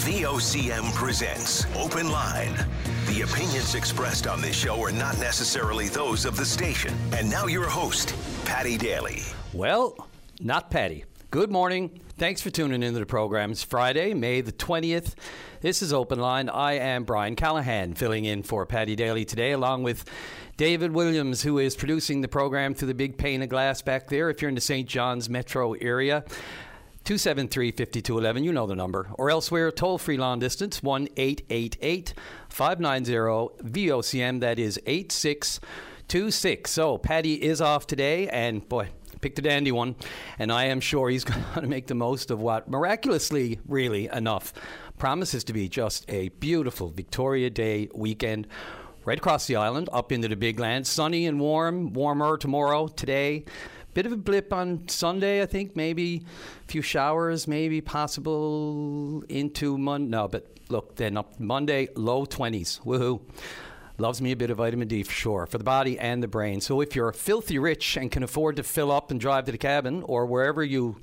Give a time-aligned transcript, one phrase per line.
[0.00, 2.54] VOCM presents Open Line.
[3.06, 6.94] The opinions expressed on this show are not necessarily those of the station.
[7.12, 8.14] And now your host,
[8.46, 9.20] Paddy Daly.
[9.52, 10.08] Well,
[10.40, 11.04] not Paddy.
[11.30, 12.00] Good morning.
[12.16, 13.50] Thanks for tuning into the program.
[13.50, 15.16] It's Friday, May the 20th.
[15.60, 16.48] This is Open Line.
[16.48, 20.06] I am Brian Callahan, filling in for Paddy Daly today, along with
[20.56, 24.30] David Williams, who is producing the program through the big pane of glass back there.
[24.30, 24.88] If you're in the St.
[24.88, 26.24] John's metro area,
[27.04, 29.08] 273 5211, you know the number.
[29.14, 32.14] Or elsewhere, toll free long distance 1 888
[32.48, 33.12] 590
[33.64, 36.70] VOCM, that is 8626.
[36.70, 38.90] So, Paddy is off today, and boy,
[39.20, 39.96] picked a dandy one,
[40.38, 44.52] and I am sure he's going to make the most of what miraculously, really enough,
[44.98, 48.46] promises to be just a beautiful Victoria Day weekend
[49.04, 50.86] right across the island, up into the big land.
[50.86, 53.44] Sunny and warm, warmer tomorrow, today.
[54.00, 55.76] Bit of a blip on Sunday, I think.
[55.76, 56.24] Maybe
[56.64, 60.08] a few showers, maybe possible into Monday.
[60.08, 62.80] No, but look, then up Monday, low 20s.
[62.80, 63.20] Woohoo.
[63.98, 66.62] Loves me a bit of vitamin D for sure, for the body and the brain.
[66.62, 69.58] So if you're filthy rich and can afford to fill up and drive to the
[69.58, 70.96] cabin or wherever you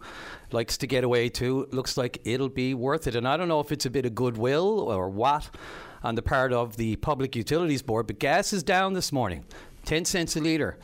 [0.52, 3.14] likes to get away to, looks like it'll be worth it.
[3.14, 5.52] And I don't know if it's a bit of goodwill or what
[6.02, 9.46] on the part of the Public Utilities Board, but gas is down this morning,
[9.86, 10.80] 10 cents a litre.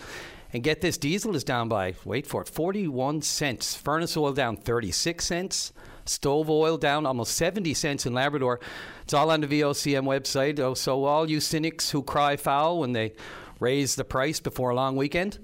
[0.54, 3.76] And get this, diesel is down by, wait for it, 41 cents.
[3.76, 5.74] Furnace oil down 36 cents.
[6.06, 8.60] Stove oil down almost 70 cents in Labrador.
[9.02, 10.60] It's all on the VOCM website.
[10.60, 13.14] Oh, so, all you cynics who cry foul when they
[13.60, 15.40] raise the price before a long weekend,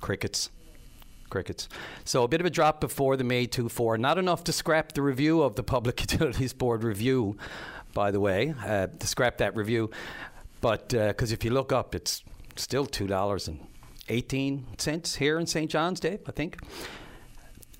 [0.00, 0.50] crickets.
[1.30, 1.68] Crickets.
[2.04, 3.98] So, a bit of a drop before the May 2 4.
[3.98, 7.36] Not enough to scrap the review of the Public Utilities Board review,
[7.92, 9.90] by the way, uh, to scrap that review.
[10.60, 12.24] But because uh, if you look up, it's
[12.56, 13.60] still $2 and
[14.08, 15.70] 18 cents here in St.
[15.70, 16.58] John's, Dave, I think.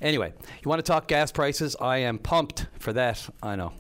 [0.01, 1.77] Anyway, you want to talk gas prices?
[1.81, 3.27] I am pumped for that.
[3.43, 3.73] I know.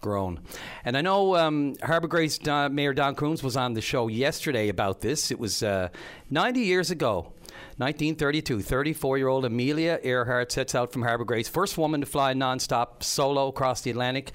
[0.00, 0.40] Grown.
[0.84, 4.70] And I know um, Harbour Grace Don, Mayor Don Coombs was on the show yesterday
[4.70, 5.30] about this.
[5.30, 5.88] It was uh,
[6.30, 7.32] 90 years ago.
[7.76, 12.32] 1932, 34 year old Amelia Earhart sets out from Harbour Grace, first woman to fly
[12.32, 14.32] non-stop solo across the Atlantic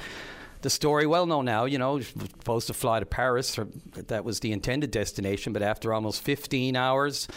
[0.66, 1.66] the story well known now.
[1.66, 5.94] You know, supposed to fly to Paris, or that was the intended destination, but after
[5.94, 7.28] almost 15 hours,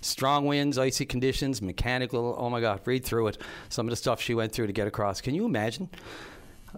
[0.00, 2.34] strong winds, icy conditions, mechanical.
[2.36, 3.38] Oh my God, read through it.
[3.68, 5.20] Some of the stuff she went through to get across.
[5.20, 5.88] Can you imagine?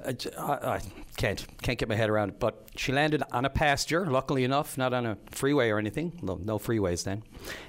[0.05, 0.81] I, I,
[1.17, 2.39] can't can't get my head around it.
[2.39, 6.19] But she landed on a pasture, luckily enough, not on a freeway or anything.
[6.21, 7.23] No, no freeways then,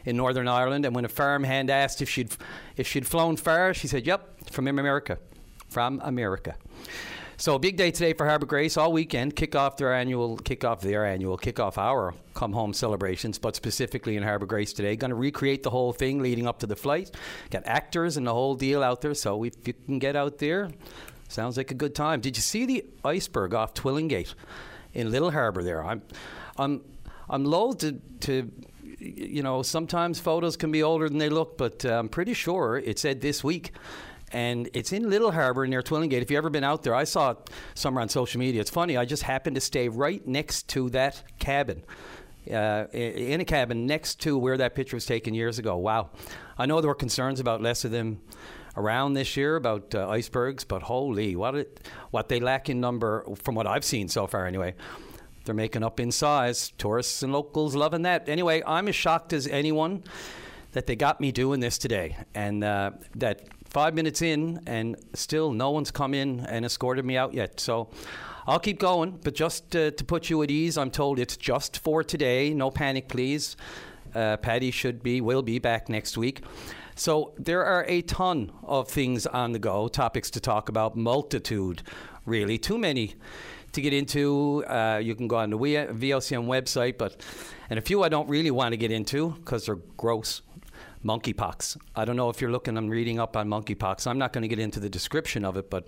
[0.04, 0.86] in Northern Ireland.
[0.86, 2.36] And when a farmhand asked if she'd
[2.76, 5.18] if she'd flown far, she said, "Yep, from America,
[5.70, 6.56] from America."
[7.40, 9.36] So big day today for Harbour Grace all weekend.
[9.36, 13.56] Kick off their annual, kick off their annual, kick off our come home celebrations, but
[13.56, 14.96] specifically in Harbour Grace today.
[14.96, 17.12] Going to recreate the whole thing leading up to the flight.
[17.52, 19.14] Got actors and the whole deal out there.
[19.14, 20.72] So if you can get out there,
[21.28, 22.22] sounds like a good time.
[22.22, 24.34] Did you see the iceberg off Twillingate
[24.96, 25.86] in Little Harbour there?
[25.86, 26.02] I'm,
[26.58, 26.82] I'm,
[27.30, 28.52] I'm loath to, to
[28.98, 32.78] you know, sometimes photos can be older than they look, but uh, I'm pretty sure
[32.78, 33.74] it said this week
[34.32, 36.22] and it's in Little Harbour near Twillingate.
[36.22, 38.62] If you've ever been out there, I saw it somewhere on social media.
[38.62, 38.98] It's funny.
[38.98, 41.84] I just happened to stay right next to that cabin.
[42.52, 45.76] Uh, in a cabin next to where that picture was taken years ago.
[45.76, 46.12] Wow.
[46.58, 48.22] I know there were concerns about less of them
[48.78, 53.26] around this year about uh, icebergs, but holy, what it, what they lack in number,
[53.36, 54.76] from what I've seen so far anyway.
[55.44, 56.72] They're making up in size.
[56.78, 58.30] Tourists and locals loving that.
[58.30, 60.04] Anyway, I'm as shocked as anyone
[60.74, 65.52] that they got me doing this today, and uh, that five minutes in, and still
[65.52, 67.60] no one's come in and escorted me out yet.
[67.60, 67.90] So
[68.46, 71.80] I'll keep going, but just uh, to put you at ease, I'm told it's just
[71.80, 72.54] for today.
[72.54, 73.58] No panic, please.
[74.16, 76.42] Uh, Paddy should be, will be back next week.
[76.96, 81.84] So there are a ton of things on the go, topics to talk about, multitude,
[82.26, 82.58] really.
[82.58, 83.16] Too many
[83.74, 84.64] to get into.
[84.66, 87.22] Uh, you can go on the VOCM website, but
[87.70, 90.42] and a few I don't really want to get into because they're gross
[91.04, 91.78] monkeypox.
[91.96, 94.08] I don't know if you're looking and reading up on monkeypox.
[94.08, 95.88] I'm not going to get into the description of it, but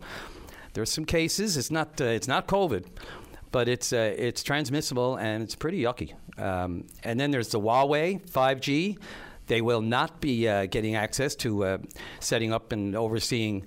[0.73, 1.57] there's some cases.
[1.57, 2.85] It's not uh, it's not COVID,
[3.51, 6.13] but it's uh, it's transmissible and it's pretty yucky.
[6.38, 8.97] Um, and then there's the Huawei 5G.
[9.47, 11.77] They will not be uh, getting access to uh,
[12.19, 13.65] setting up and overseeing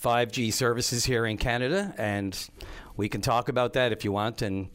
[0.00, 2.38] 5G services here in Canada, and
[2.96, 4.68] we can talk about that if you want and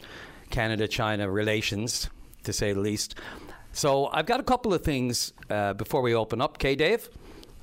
[0.50, 2.10] Canada-China relations,
[2.44, 3.15] to say the least.
[3.80, 6.58] So I've got a couple of things uh, before we open up.
[6.58, 7.08] Okay, Dave?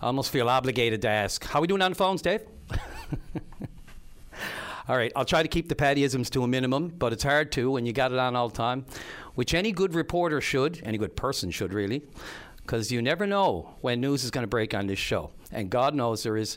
[0.00, 1.44] I almost feel obligated to ask.
[1.44, 2.40] How are we doing on phones, Dave?
[4.88, 7.70] all right, I'll try to keep the Paddyisms to a minimum, but it's hard to
[7.70, 8.86] when you got it on all the time,
[9.34, 12.02] which any good reporter should, any good person should really,
[12.62, 15.32] because you never know when news is going to break on this show.
[15.52, 16.56] And God knows there is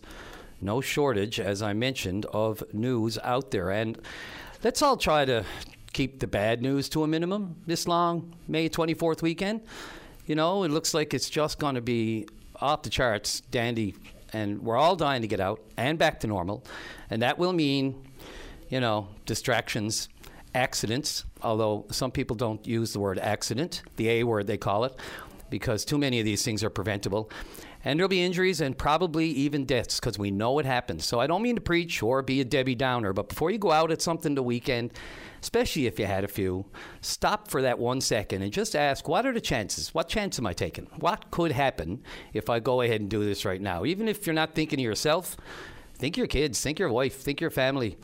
[0.62, 3.72] no shortage, as I mentioned, of news out there.
[3.72, 4.00] And
[4.64, 5.44] let's all try to
[5.94, 9.62] keep the bad news to a minimum this long May 24th weekend.
[10.26, 12.28] You know, it looks like it's just going to be
[12.62, 13.96] off the charts, dandy,
[14.34, 16.64] and we're all dying to get out and back to normal.
[17.10, 18.08] And that will mean,
[18.70, 20.10] you know, distractions,
[20.54, 24.94] accidents, although some people don't use the word accident, the A word they call it,
[25.50, 27.32] because too many of these things are preventable.
[27.84, 31.06] And there'll be injuries and probably even deaths because we know it happens.
[31.06, 33.72] So I don't mean to preach or be a Debbie Downer, but before you go
[33.72, 34.92] out at something the weekend,
[35.42, 36.66] especially if you had a few,
[37.02, 39.94] stop for that one second and just ask, what are the chances?
[39.94, 40.88] What chance am I taking?
[40.98, 42.04] What could happen
[42.34, 43.86] if I go ahead and do this right now?
[43.86, 45.38] Even if you're not thinking of yourself,
[45.96, 47.98] think your kids, think your wife, think your family,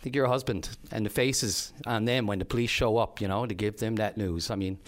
[0.00, 3.46] think your husband, and the faces on them when the police show up, you know,
[3.46, 4.50] to give them that news.
[4.50, 4.78] I mean,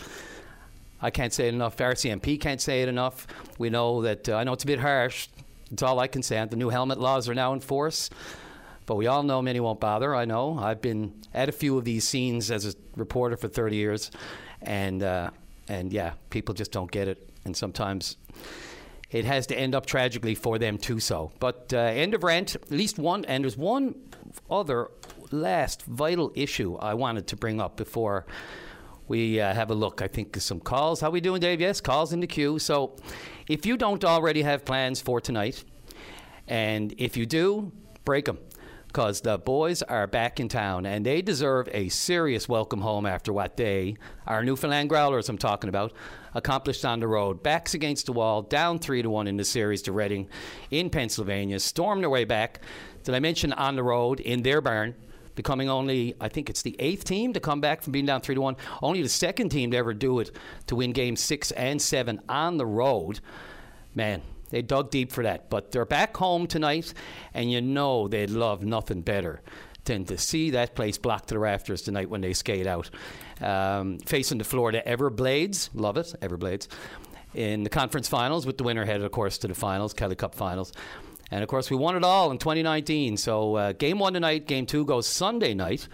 [1.01, 1.77] I can't say it enough.
[1.77, 3.27] RCMP can't say it enough.
[3.59, 5.29] We know that, uh, I know it's a bit harsh.
[5.71, 6.45] It's all I can say.
[6.45, 8.11] The new helmet laws are now in force.
[8.87, 10.15] But we all know many won't bother.
[10.15, 10.59] I know.
[10.59, 14.11] I've been at a few of these scenes as a reporter for 30 years.
[14.63, 15.31] And, uh,
[15.69, 17.31] and yeah, people just don't get it.
[17.45, 18.17] And sometimes
[19.11, 21.01] it has to end up tragically for them too.
[21.01, 22.57] So, but uh, end of rant.
[22.57, 23.95] At least one, and there's one
[24.51, 24.91] other
[25.31, 28.27] last vital issue I wanted to bring up before
[29.07, 30.03] we uh, have a look.
[30.03, 31.01] I think some calls.
[31.01, 31.61] How we doing, Dave?
[31.61, 32.59] Yes, calls in the queue.
[32.59, 32.97] So,
[33.49, 35.65] if you don't already have plans for tonight,
[36.49, 37.73] and if you do,
[38.05, 38.39] break them.
[38.95, 43.33] Because the boys are back in town and they deserve a serious welcome home after
[43.33, 45.93] what they, our Newfoundland Growlers, I'm talking about,
[46.33, 47.43] accomplished on the road.
[47.43, 50.29] Backs against the wall, down 3 to 1 in the series to Reading
[50.71, 52.61] in Pennsylvania, stormed their way back.
[53.03, 54.95] Did I mention on the road in their barn?
[55.35, 58.37] becoming only, I think it's the eighth team to come back from being down three
[58.37, 58.57] to one.
[58.81, 60.31] Only the second team to ever do it
[60.69, 63.19] to win games six and seven on the road.
[63.97, 64.23] Man,
[64.55, 65.51] they dug deep for that.
[65.51, 66.95] But they're back home tonight,
[67.35, 69.43] and you know they'd love nothing better
[69.85, 72.89] than to see that place blocked to the rafters tonight when they skate out.
[73.41, 76.69] Um, facing the Florida Everblades, love it, Everblades,
[77.35, 80.37] in the conference finals, with the winner headed, of course, to the finals, Kelly Cup
[80.37, 80.73] finals.
[81.33, 83.17] And of course, we won it all in 2019.
[83.17, 85.89] So uh, game one tonight, game two goes Sunday night.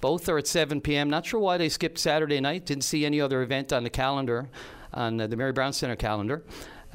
[0.00, 1.10] Both are at 7 p.m.
[1.10, 2.64] Not sure why they skipped Saturday night.
[2.64, 4.48] Didn't see any other event on the calendar,
[4.94, 6.42] on the Mary Brown Center calendar.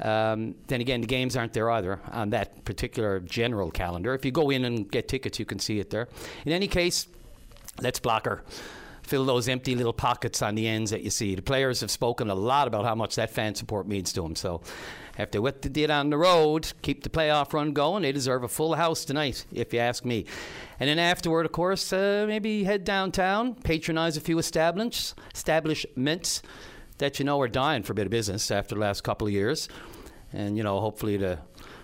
[0.04, 4.14] Um, then again, the games aren't there either on that particular general calendar.
[4.14, 6.08] If you go in and get tickets, you can see it there.
[6.44, 7.08] In any case,
[7.80, 8.42] let's block her.
[9.02, 11.34] Fill those empty little pockets on the ends that you see.
[11.34, 14.36] The players have spoken a lot about how much that fan support means to them.
[14.36, 14.60] So
[15.18, 18.02] after what they did on the road, keep the playoff run going.
[18.02, 20.26] They deserve a full house tonight, if you ask me.
[20.80, 26.42] And then afterward, of course, uh, maybe head downtown, patronize a few establishments, establishments
[26.98, 29.32] that you know are dying for a bit of business after the last couple of
[29.32, 29.68] years.
[30.34, 31.38] And, you know, hopefully the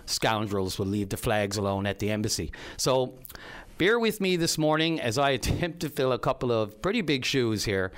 [0.05, 2.51] scoundrels will leave the flags alone at the embassy.
[2.77, 3.13] So
[3.77, 7.25] bear with me this morning as I attempt to fill a couple of pretty big
[7.25, 7.91] shoes here.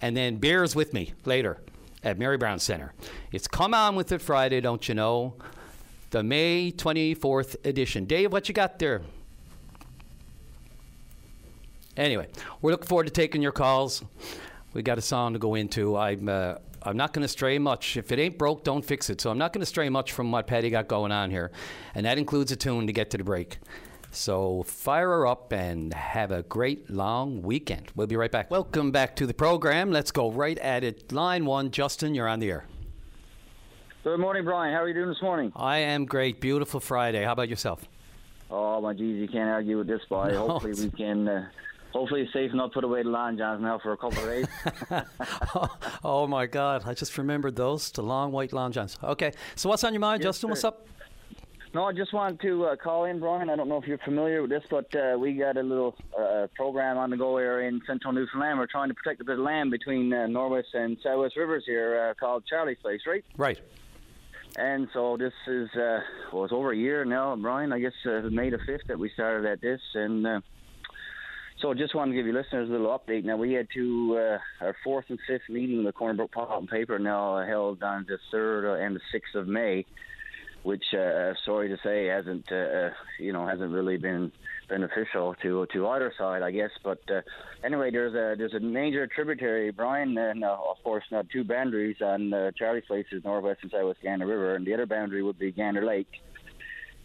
[0.00, 1.58] And then bears with me later
[2.02, 2.94] at Mary Brown Center.
[3.32, 5.34] It's Come On With It Friday, don't you know?
[6.10, 8.04] The May 24th edition.
[8.04, 9.02] Dave, what you got there?
[11.96, 12.28] Anyway,
[12.62, 14.04] we're looking forward to taking your calls.
[14.72, 15.96] We got a song to go into.
[15.96, 17.96] I'm uh, I'm not going to stray much.
[17.96, 19.20] If it ain't broke, don't fix it.
[19.20, 21.50] So I'm not going to stray much from what Paddy got going on here,
[21.94, 23.58] and that includes a tune to get to the break.
[24.10, 27.90] So fire her up and have a great long weekend.
[27.94, 28.50] We'll be right back.
[28.50, 29.90] Welcome back to the program.
[29.90, 31.12] Let's go right at it.
[31.12, 32.64] Line one, Justin, you're on the air.
[34.04, 34.72] Good morning, Brian.
[34.72, 35.52] How are you doing this morning?
[35.54, 36.40] I am great.
[36.40, 37.24] Beautiful Friday.
[37.24, 37.84] How about yourself?
[38.50, 40.30] Oh my geez, you can't argue with this boy.
[40.32, 41.28] No, hopefully we can.
[41.28, 41.48] Uh,
[41.92, 44.28] hopefully it's safe not to put away the long johns now for a couple of
[44.28, 44.46] days.
[45.54, 46.82] oh, oh, my God!
[46.86, 48.98] I just remembered those the long white long johns.
[49.02, 50.48] Okay, so what's on your mind, Yes, Justin?
[50.48, 50.50] sir.
[50.50, 50.86] What's up?
[51.74, 53.50] no, I just wanted to uh, call in, Brian.
[53.50, 56.46] I don't know if you're familiar with this, but uh, we got a little uh,
[56.56, 58.58] program on the go here in central Newfoundland.
[58.58, 62.10] We're trying to protect a bit of land between uh, Norwest and Southwest Rivers here,
[62.10, 63.24] uh, called Charlie's Place, right?
[63.36, 63.60] Right.
[64.56, 66.00] And so this is uh,
[66.32, 67.72] well, it's over a year now, Brian.
[67.72, 70.40] I guess uh, May the fifth that we started at this, and uh,
[71.60, 73.24] so just wanted to give you listeners a little update.
[73.24, 76.68] Now we had two uh, our fourth and fifth meeting the Corner Brook Pulp and
[76.68, 79.84] Paper now held on the third and the sixth of May,
[80.62, 84.30] which uh, sorry to say hasn't uh, uh, you know hasn't really been
[84.68, 86.70] beneficial to to either side, I guess.
[86.84, 87.22] But uh,
[87.64, 91.96] anyway, there's a there's a major tributary, Brian, and uh, of course now two boundaries
[92.00, 95.50] on Charlie's Place is northwest and southwest Gander River, and the other boundary would be
[95.50, 96.08] Gander Lake.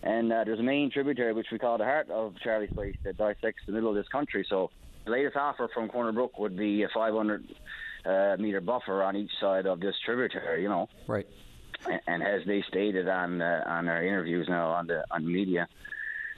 [0.03, 3.17] And uh, there's a main tributary which we call the heart of Charlie's Place that
[3.17, 4.45] dissects the middle of this country.
[4.50, 4.69] So
[5.05, 7.43] the latest offer from Corner Brook would be a 500
[8.05, 10.62] uh, meter buffer on each side of this tributary.
[10.62, 11.27] You know Right.
[12.05, 15.67] and as they stated on uh, on our interviews now on the on media,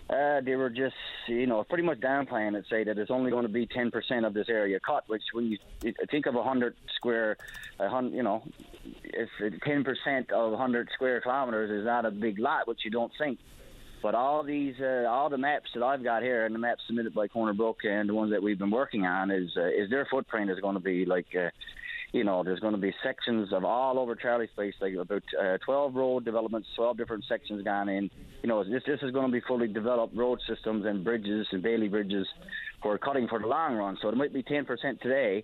[0.08, 0.96] Uh, they were just,
[1.28, 3.90] you know, pretty much downplaying it, say that it's only going to be 10%
[4.28, 5.58] of this area cut, which when you
[6.12, 7.38] think of 100 square,
[7.80, 8.44] hundred, you know,
[9.04, 13.40] if 10% of 100 square kilometers is not a big lot, which you don't think.
[14.06, 17.16] But all these, uh, all the maps that I've got here, and the maps submitted
[17.16, 20.08] by Corner Brook and the ones that we've been working on, is uh, is their
[20.12, 21.50] footprint is going to be like uh,
[22.14, 25.58] you know, there's going to be sections of all over Charlie's Place, like about uh,
[25.66, 28.12] 12 road developments, 12 different sections gone in.
[28.44, 31.64] You know, this this is going to be fully developed road systems and bridges and
[31.64, 32.28] Bailey bridges
[32.84, 33.98] for cutting for the long run.
[34.04, 34.68] So it might be 10%
[35.02, 35.44] today,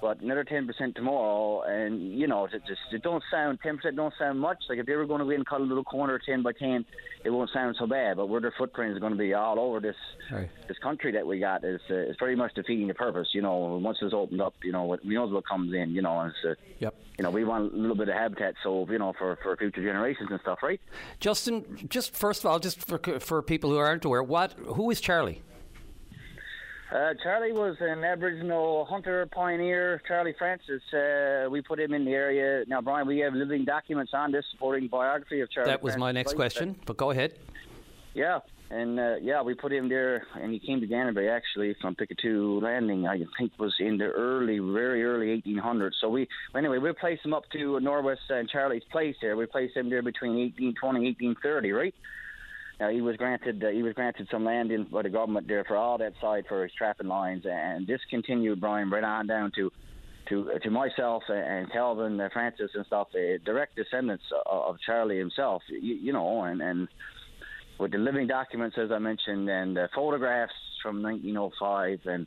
[0.00, 1.62] but another 10% tomorrow.
[1.62, 4.58] And, you know, it just it don't sound, 10% don't sound much.
[4.68, 6.52] Like if they were going to go in and cut a little corner 10 by
[6.52, 6.84] 10,
[7.24, 8.16] it won't sound so bad.
[8.16, 9.96] But where their footprint is going to be all over this
[10.30, 10.48] right.
[10.68, 13.28] this country that we got is uh, is pretty much defeating the purpose.
[13.32, 16.02] You know, once it's opened up, you know, what, we know what comes in, you
[16.02, 16.94] know, and it's, uh, yep.
[17.18, 19.82] you know, we want a little bit of habitat so, you know, for, for future
[19.82, 20.80] generations and stuff, right?
[21.20, 25.00] Justin, just first of all, just for, for people who aren't aware, what who is
[25.00, 25.42] Charlie?
[26.90, 30.00] Uh, Charlie was an Aboriginal hunter pioneer.
[30.08, 30.82] Charlie Francis.
[30.92, 32.64] Uh, we put him in the area.
[32.66, 35.70] Now, Brian, we have living documents on this supporting biography of Charlie.
[35.70, 37.34] That was Francis my next question, but go ahead.
[38.14, 38.38] Yeah,
[38.70, 41.94] and uh, yeah, we put him there, and he came to Gander Bay actually from
[41.94, 43.06] Pickatoo Landing.
[43.06, 45.92] I think was in the early, very early 1800s.
[46.00, 46.26] So we,
[46.56, 49.36] anyway, we placed him up to Norwest and Charlie's place there.
[49.36, 51.94] We placed him there between 1820 1830, right?
[52.80, 55.64] Now he was granted uh, he was granted some land in by the government there
[55.64, 59.50] for all that side for his trapping lines, and this continued, Brian, right on down
[59.56, 59.70] to
[60.28, 64.76] to uh, to myself and Calvin uh, Francis and stuff, uh, direct descendants of, of
[64.84, 66.88] Charlie himself, you, you, know, and and
[67.78, 72.26] with the living documents as I mentioned, and uh, photographs from 1905 and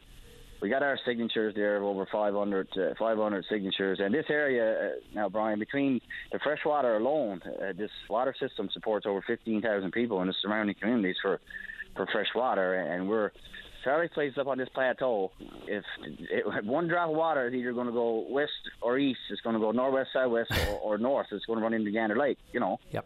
[0.61, 3.99] we got our signatures there of over 500, uh, 500 signatures.
[3.99, 5.99] And this area uh, now, Brian, between
[6.31, 11.17] the freshwater alone, uh, this water system supports over 15,000 people in the surrounding communities
[11.21, 11.39] for
[11.93, 13.31] for fresh water, and we're
[13.83, 15.29] fairly placed up on this plateau.
[15.67, 19.41] If it, one drop of water is either going to go west or east, it's
[19.41, 21.27] going to go northwest, southwest, or, or north.
[21.31, 22.37] It's going to run into Gander Lake.
[22.53, 22.79] You know.
[22.91, 23.05] Yep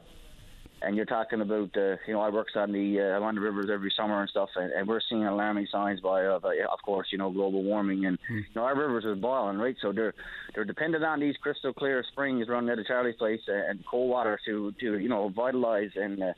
[0.81, 3.69] and you're talking about uh, you know I works on the uh, on the rivers
[3.71, 7.07] every summer and stuff, and, and we're seeing alarming signs by uh, by, of course
[7.11, 8.37] you know global warming and mm.
[8.37, 10.13] you know our rivers are boiling right, so they're
[10.53, 14.39] they're dependent on these crystal clear springs running out of Charlie's Place and cold water
[14.45, 16.33] to to you know vitalize and uh,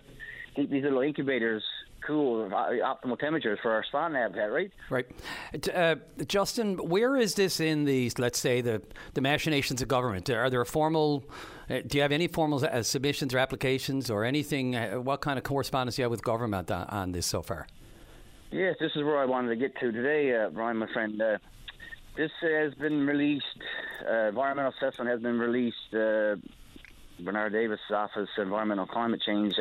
[0.56, 1.64] keep these little incubators
[2.06, 4.72] cool, optimal temperatures for our spawn habitat, right?
[4.90, 5.06] Right.
[5.74, 5.96] Uh,
[6.28, 8.82] Justin, where is this in the, let's say, the,
[9.14, 10.30] the machinations of government?
[10.30, 14.76] Are there formal, uh, do you have any formal uh, submissions or applications or anything?
[14.76, 17.68] Uh, what kind of correspondence do you have with government on, on, this so far?
[18.52, 21.22] Yes, this is where I wanted to get to today, uh, Brian, my friend.
[21.22, 21.38] Uh,
[22.16, 23.46] this has been released,
[24.02, 25.94] environmental assessment has been released.
[27.20, 29.56] Bernard Davis' office, environmental climate change,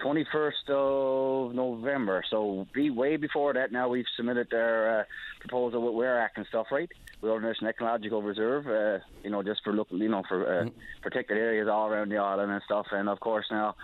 [0.00, 2.24] 21st of November.
[2.30, 3.72] So be way before that.
[3.72, 5.04] Now we've submitted our uh,
[5.40, 6.90] proposal with Ware Act and stuff, right?
[7.20, 10.78] Wilderness and Ecological Reserve, uh, you know, just for look, you know, for uh, mm-hmm.
[11.02, 12.86] protected areas all around the island and stuff.
[12.92, 13.74] And of course now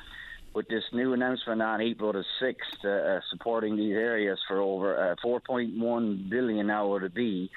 [0.54, 5.12] with this new announcement on April the 6th, uh, uh, supporting these areas for over
[5.12, 7.50] uh, 4.1 billion now would it be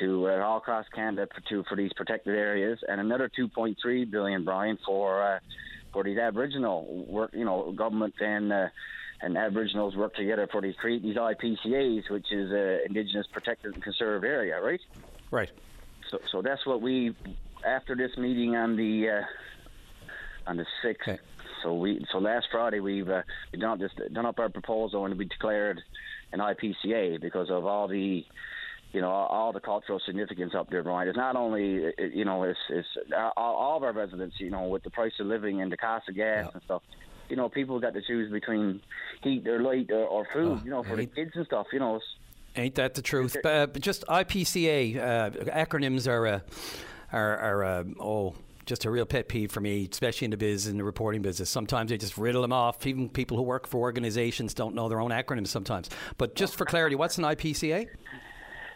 [0.00, 4.44] to uh, all across Canada for, to, for these protected areas, and another 2.3 billion,
[4.44, 5.38] Brian, for uh,
[5.92, 8.66] for these Aboriginal work, you know, government and uh,
[9.20, 13.82] and Aboriginals work together for these create these IPCAs, which is uh, Indigenous Protected and
[13.82, 14.80] Conserved Area, right?
[15.30, 15.50] Right.
[16.10, 17.14] So, so that's what we
[17.66, 19.22] after this meeting on the uh,
[20.46, 21.08] on the sixth.
[21.08, 21.18] Okay.
[21.62, 25.18] So we so last Friday we've uh, we done just done up our proposal and
[25.18, 25.82] we declared
[26.32, 28.24] an IPCA because of all the
[28.92, 31.08] you know all the cultural significance up there, Brian.
[31.08, 32.88] It's not only you know it's it's
[33.36, 36.16] all of our residents, you know, with the price of living and the cost of
[36.16, 36.50] gas yeah.
[36.54, 36.82] and stuff.
[37.28, 38.80] You know, people got to choose between
[39.22, 40.60] heat or light or, or food.
[40.60, 41.66] Oh, you know, for the kids and stuff.
[41.72, 42.00] You know.
[42.56, 43.36] Ain't that the truth?
[43.44, 46.40] Uh, just IPCA uh, acronyms are uh,
[47.12, 48.34] are, are uh, oh
[48.68, 51.48] just a real pet peeve for me, especially in the biz in the reporting business.
[51.50, 52.86] Sometimes they just riddle them off.
[52.86, 55.88] Even people who work for organizations don't know their own acronyms sometimes.
[56.18, 57.88] But just for clarity, what's an IPCA?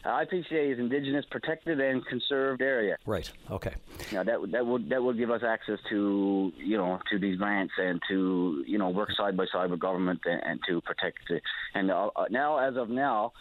[0.04, 2.97] IPCA is Indigenous Protected and Conserved Area.
[3.06, 3.30] Right.
[3.50, 3.75] Okay.
[4.12, 7.73] Now that that would that would give us access to you know to these grants
[7.78, 11.30] and to you know work side by side with government and, and to protect.
[11.30, 11.42] it.
[11.75, 13.32] and uh, now, as of now,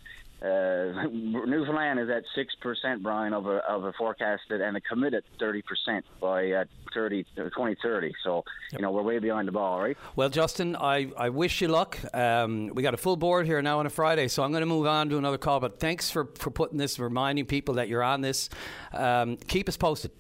[0.41, 5.24] uh, Newfoundland is at six percent, Brian, of a of a forecasted and a committed
[5.39, 8.13] thirty percent by uh, 30, 2030.
[8.24, 8.79] So yep.
[8.79, 9.98] you know we're way behind the ball, right?
[10.15, 11.98] Well, Justin, I, I wish you luck.
[12.13, 14.67] Um, we got a full board here now on a Friday, so I'm going to
[14.67, 15.60] move on to another call.
[15.60, 18.50] But thanks for for putting this, reminding people that you're on this.
[18.93, 20.12] Um, keep us posted.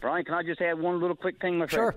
[0.00, 1.92] Brian, can I just add one little quick thing, my friend?
[1.92, 1.96] Sure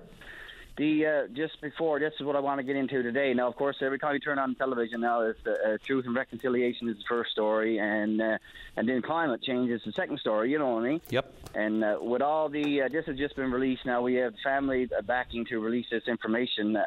[0.78, 3.34] The uh, just before this is what I want to get into today.
[3.34, 6.88] Now, of course, every time you turn on television now, it's uh, truth and reconciliation
[6.88, 8.38] is the first story, and uh,
[8.76, 10.52] and then climate change is the second story.
[10.52, 11.00] You know what I mean?
[11.10, 11.34] Yep.
[11.56, 14.88] And uh, with all the uh, this has just been released now, we have family
[15.04, 16.78] backing to release this information.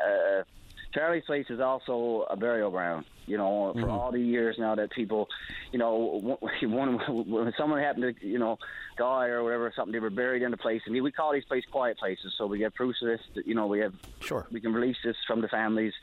[0.93, 3.05] Charlie's Place is also a burial ground.
[3.27, 3.89] You know, for Mm-hmm.
[3.91, 5.27] all the years now that people,
[5.71, 6.97] you know, when,
[7.29, 8.57] when someone happened to, you know,
[8.97, 11.69] die or whatever, something they were buried in the place, and we call these places
[11.71, 12.33] quiet places.
[12.37, 13.21] So we get proofs of this.
[13.35, 14.47] that, You know, we have Sure.
[14.51, 15.93] we can release this from the families.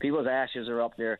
[0.00, 1.18] People's ashes are up there,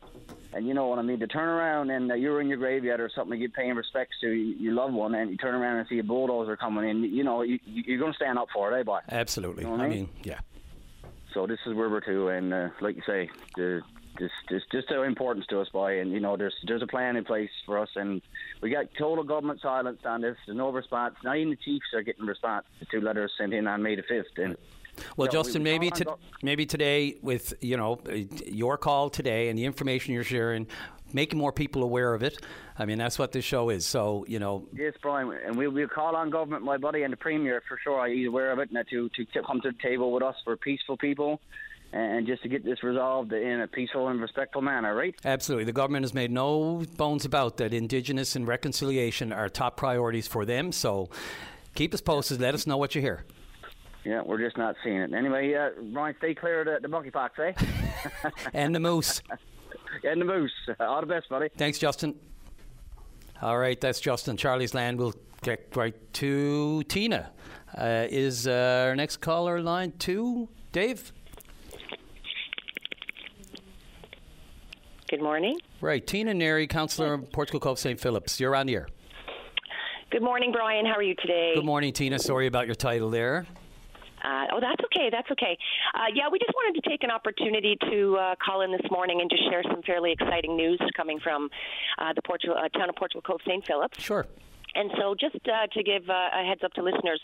[0.53, 1.19] and you know what I mean.
[1.19, 4.31] To turn around and uh, you're in your graveyard or something, you're paying respects to
[4.31, 7.03] your loved one, and you turn around and see a bulldozer coming in.
[7.03, 8.99] You know, you, you're going to stand up for it, eh, boy?
[9.09, 9.65] Absolutely.
[9.65, 9.97] know what I I mean?
[10.05, 10.39] mean, yeah.
[11.33, 13.81] So this is where we're to, and uh, like you say, the
[14.17, 15.99] just just just the importance to us, boy.
[15.99, 18.21] And you know, there's there's a plan in place for us, and
[18.61, 20.37] we got total government silence on this.
[20.45, 21.15] There's no response.
[21.23, 22.65] Not even the chiefs are getting response.
[22.79, 24.57] The two letters sent in on May the fifth, and
[25.17, 27.99] Well, Justin, we maybe to, maybe today with you know
[28.45, 30.67] your call today and the information you're sharing,
[31.13, 32.37] making more people aware of it.
[32.77, 33.85] I mean, that's what this show is.
[33.85, 37.17] So you know, Yes, Brian, and we'll, we'll call on government, my buddy, and the
[37.17, 38.07] Premier for sure.
[38.07, 40.97] He's aware of it, and to, to come to the table with us for peaceful
[40.97, 41.41] people,
[41.91, 45.15] and just to get this resolved in a peaceful and respectful manner, right?
[45.25, 47.73] absolutely, the government has made no bones about that.
[47.73, 50.71] Indigenous and reconciliation are top priorities for them.
[50.71, 51.09] So
[51.75, 52.39] keep us posted.
[52.39, 53.25] Let us know what you hear.
[54.05, 55.13] Yeah, we're just not seeing it.
[55.13, 58.29] Anyway, uh, Brian, stay clear of the, the monkeypox, eh?
[58.53, 59.21] And the moose.
[60.03, 60.51] and the moose.
[60.79, 61.49] All the best, buddy.
[61.57, 62.15] Thanks, Justin.
[63.41, 64.37] All right, that's Justin.
[64.37, 64.99] Charlie's Land.
[64.99, 67.31] We'll get right to Tina.
[67.77, 70.49] Uh, is uh, our next caller line two?
[70.71, 71.13] Dave?
[75.09, 75.57] Good morning.
[75.81, 76.05] Right.
[76.05, 77.99] Tina Neri, Councillor in Portugal Cove St.
[77.99, 78.39] Philip's.
[78.39, 78.87] You're on the air.
[80.11, 80.85] Good morning, Brian.
[80.85, 81.53] How are you today?
[81.55, 82.19] Good morning, Tina.
[82.19, 83.47] Sorry about your title there.
[84.23, 85.09] Uh, oh, that's okay.
[85.11, 85.57] That's okay.
[85.93, 89.21] Uh, yeah, we just wanted to take an opportunity to uh, call in this morning
[89.21, 91.49] and just share some fairly exciting news coming from
[91.97, 93.65] uh, the Portugal, uh, town of Portugal Cove St.
[93.65, 93.93] Philip.
[93.97, 94.25] Sure.
[94.75, 97.21] And so, just uh, to give uh, a heads up to listeners,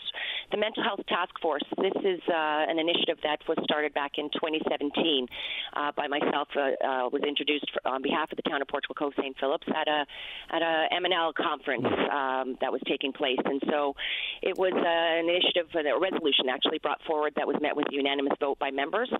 [0.50, 1.62] the Mental Health Task Force.
[1.78, 5.26] This is uh, an initiative that was started back in 2017
[5.74, 6.48] uh, by myself.
[6.56, 9.36] Uh, uh, was introduced for, on behalf of the town of Portugal Cove St.
[9.38, 10.06] Philip's at a
[10.50, 13.38] at a MNL conference um, that was taking place.
[13.44, 13.94] And so,
[14.42, 18.34] it was an initiative, a resolution actually brought forward that was met with a unanimous
[18.40, 19.10] vote by members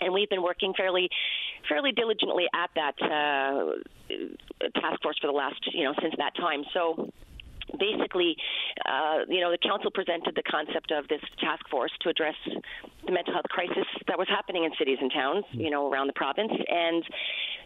[0.00, 1.08] and we've been working fairly,
[1.68, 6.64] fairly diligently at that uh, task force for the last, you know, since that time.
[6.72, 7.10] So.
[7.78, 8.36] Basically,
[8.84, 12.34] uh, you know, the council presented the concept of this task force to address
[13.06, 16.12] the mental health crisis that was happening in cities and towns, you know, around the
[16.12, 16.52] province.
[16.52, 17.04] And,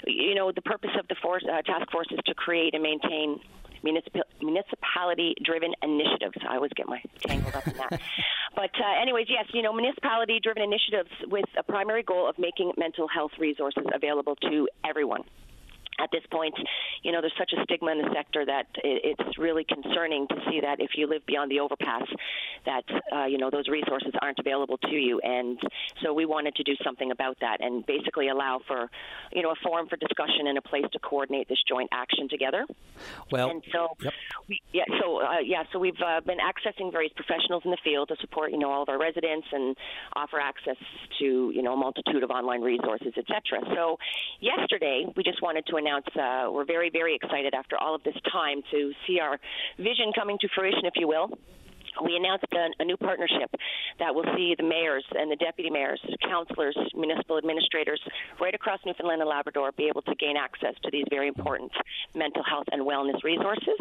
[0.06, 3.40] you know, the purpose of the force, uh, task force is to create and maintain
[3.82, 6.36] municipal, municipality-driven initiatives.
[6.48, 8.00] I always get my tangled up in that.
[8.54, 13.08] But uh, anyways, yes, you know, municipality-driven initiatives with a primary goal of making mental
[13.08, 15.24] health resources available to everyone
[16.00, 16.54] at this point,
[17.02, 20.61] you know, there's such a stigma in the sector that it's really concerning to see
[20.61, 22.07] that if you live beyond the overpass,
[22.66, 25.20] that uh, you know those resources aren't available to you.
[25.20, 25.59] And
[26.02, 28.90] so we wanted to do something about that and basically allow for,
[29.33, 32.66] you know, a forum for discussion and a place to coordinate this joint action together.
[33.30, 34.12] Well, and so, yep.
[34.48, 38.09] we, yeah, so uh, yeah, so we've uh, been accessing various professionals in the field
[38.09, 39.76] to support, you know, all of our residents and
[40.16, 40.76] offer access
[41.18, 43.61] to, you know, a multitude of online resources, etc.
[43.74, 43.98] So,
[44.40, 48.16] yesterday we just wanted to announce uh, we're very, very excited after all of this
[48.33, 49.38] time to see our
[49.77, 51.31] vision coming to fruition, if you will
[52.02, 53.50] we announced a, a, new partnership
[53.98, 58.00] that will see the mayors and the deputy mayors, councillors, municipal administrators
[58.40, 61.70] right across Newfoundland and Labrador be able to gain access to these very important
[62.14, 63.78] mental health and wellness resources.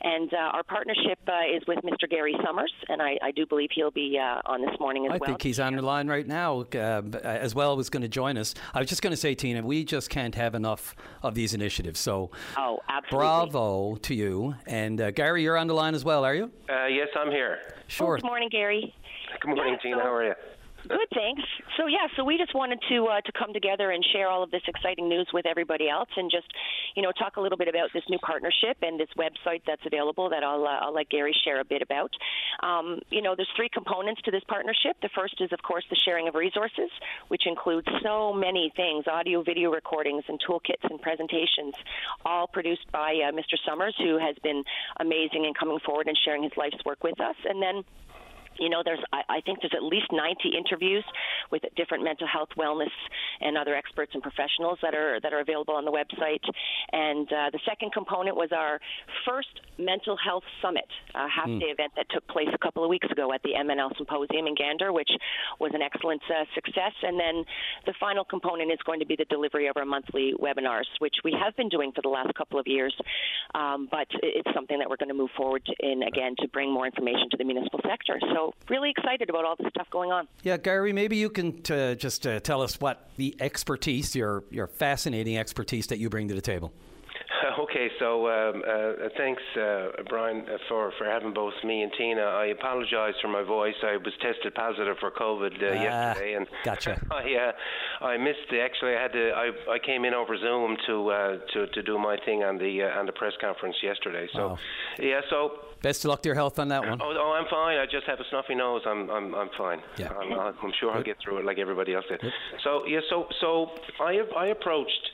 [0.00, 2.08] And uh, our partnership uh, is with Mr.
[2.08, 5.16] Gary Summers, and I, I do believe he'll be uh, on this morning as I
[5.16, 5.22] well.
[5.24, 7.76] I think he's on the line right now uh, as well.
[7.76, 8.54] Was going to join us.
[8.74, 11.98] I was just going to say, Tina, we just can't have enough of these initiatives.
[11.98, 13.26] So, oh, absolutely.
[13.26, 14.54] bravo to you.
[14.66, 16.50] And uh, Gary, you're on the line as well, are you?
[16.68, 17.47] Uh, yes, I'm here.
[17.86, 18.12] Sure.
[18.12, 18.94] Oh, good morning, Gary.
[19.40, 19.96] Good morning, Yeah, Tina.
[19.96, 20.34] so- How are you?
[20.88, 21.42] Good, thanks.
[21.76, 24.50] So yeah, so we just wanted to uh, to come together and share all of
[24.50, 26.46] this exciting news with everybody else, and just
[26.96, 30.30] you know talk a little bit about this new partnership and this website that's available
[30.30, 32.10] that I'll uh, I'll let Gary share a bit about.
[32.62, 34.96] Um, you know, there's three components to this partnership.
[35.02, 36.90] The first is of course the sharing of resources,
[37.28, 41.74] which includes so many things: audio, video recordings, and toolkits and presentations,
[42.24, 43.60] all produced by uh, Mr.
[43.68, 44.64] Summers, who has been
[45.00, 47.84] amazing in coming forward and sharing his life's work with us, and then
[48.58, 51.04] you know, there's I, I think there's at least 90 interviews
[51.50, 52.92] with different mental health, wellness,
[53.40, 56.44] and other experts and professionals that are that are available on the website.
[56.92, 58.80] And uh, the second component was our
[59.26, 61.72] first mental health summit, a half day mm.
[61.72, 64.92] event that took place a couple of weeks ago at the MNL Symposium in Gander,
[64.92, 65.10] which
[65.60, 66.92] was an excellent uh, success.
[67.02, 67.44] And then
[67.86, 71.32] the final component is going to be the delivery of our monthly webinars, which we
[71.32, 72.94] have been doing for the last couple of years.
[73.54, 76.86] Um, but it's something that we're going to move forward in again to bring more
[76.86, 78.18] information to the municipal sector.
[78.34, 80.28] So, really excited about all the stuff going on.
[80.42, 84.66] Yeah, Gary, maybe you can t- just uh, tell us what the expertise, your, your
[84.66, 86.72] fascinating expertise that you bring to the table.
[87.58, 92.22] Okay, so um, uh, thanks, uh, Brian, uh, for, for having both me and Tina.
[92.22, 93.74] I apologise for my voice.
[93.82, 97.00] I was tested positive for COVID uh, ah, yesterday, and gotcha.
[97.10, 98.52] I uh, I missed.
[98.52, 99.30] Actually, I had to.
[99.30, 102.82] I, I came in over Zoom to uh, to to do my thing on the
[102.82, 104.28] on the press conference yesterday.
[104.32, 104.58] So, oh.
[105.02, 105.20] yeah.
[105.30, 107.00] So Best of luck to your health on that one.
[107.00, 107.78] Oh, oh, I'm fine.
[107.78, 108.82] I just have a snuffy nose.
[108.86, 109.80] I'm, I'm, I'm fine.
[109.96, 110.12] Yeah.
[110.12, 110.90] I'm, I'm sure.
[110.90, 112.20] I'll get through it like everybody else did.
[112.64, 113.00] So, yeah.
[113.08, 115.10] So, so I, I approached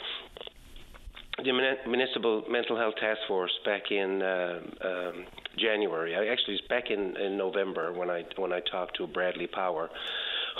[1.43, 1.53] the
[1.87, 5.25] Municipal Mental Health Task Force back in uh, um,
[5.59, 6.15] January.
[6.15, 9.91] I actually, it's back in, in November when I when I talked to Bradley Power,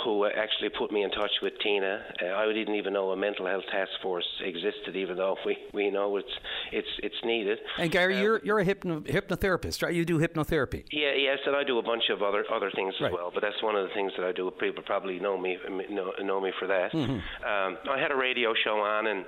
[0.03, 2.03] who actually put me in touch with Tina.
[2.21, 5.89] Uh, I didn't even know a mental health task force existed, even though we, we
[5.89, 6.31] know it's
[6.71, 7.59] it's it's needed.
[7.77, 9.93] And Gary, um, you're you're a hypno, hypnotherapist, right?
[9.93, 10.83] You do hypnotherapy.
[10.91, 13.31] Yeah, yes, and I do a bunch of other other things as well.
[13.33, 14.51] But that's one of the things that I do.
[14.59, 15.57] People probably know me
[15.89, 16.91] know, know me for that.
[16.91, 17.11] Mm-hmm.
[17.13, 19.25] Um, I had a radio show on and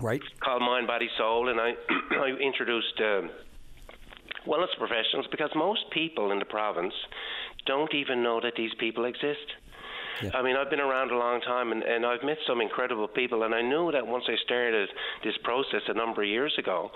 [0.00, 0.22] right?
[0.40, 1.74] Called Mind, Body, Soul, and I
[2.10, 3.22] I introduced uh,
[4.46, 6.94] wellness professionals because most people in the province
[7.70, 9.48] don't even know that these people exist.
[10.22, 10.30] Yeah.
[10.34, 13.44] I mean, I've been around a long time and, and I've met some incredible people,
[13.44, 14.88] and I knew that once I started
[15.22, 16.90] this process a number of years ago,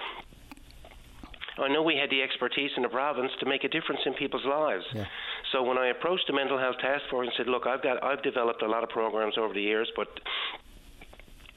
[1.64, 4.44] I know we had the expertise in the province to make a difference in people's
[4.44, 4.84] lives.
[4.92, 5.06] Yeah.
[5.52, 8.22] So when I approached the mental health task force and said, "Look, I've got I've
[8.24, 10.08] developed a lot of programs over the years, but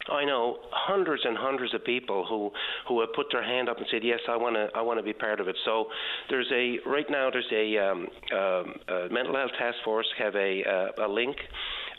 [0.09, 2.51] I know hundreds and hundreds of people who
[2.87, 5.03] who have put their hand up and said, "Yes, I want to I want to
[5.03, 5.87] be part of it." So
[6.29, 10.63] there's a right now there's a, um, um, a mental health task force have a
[10.63, 11.37] uh, a link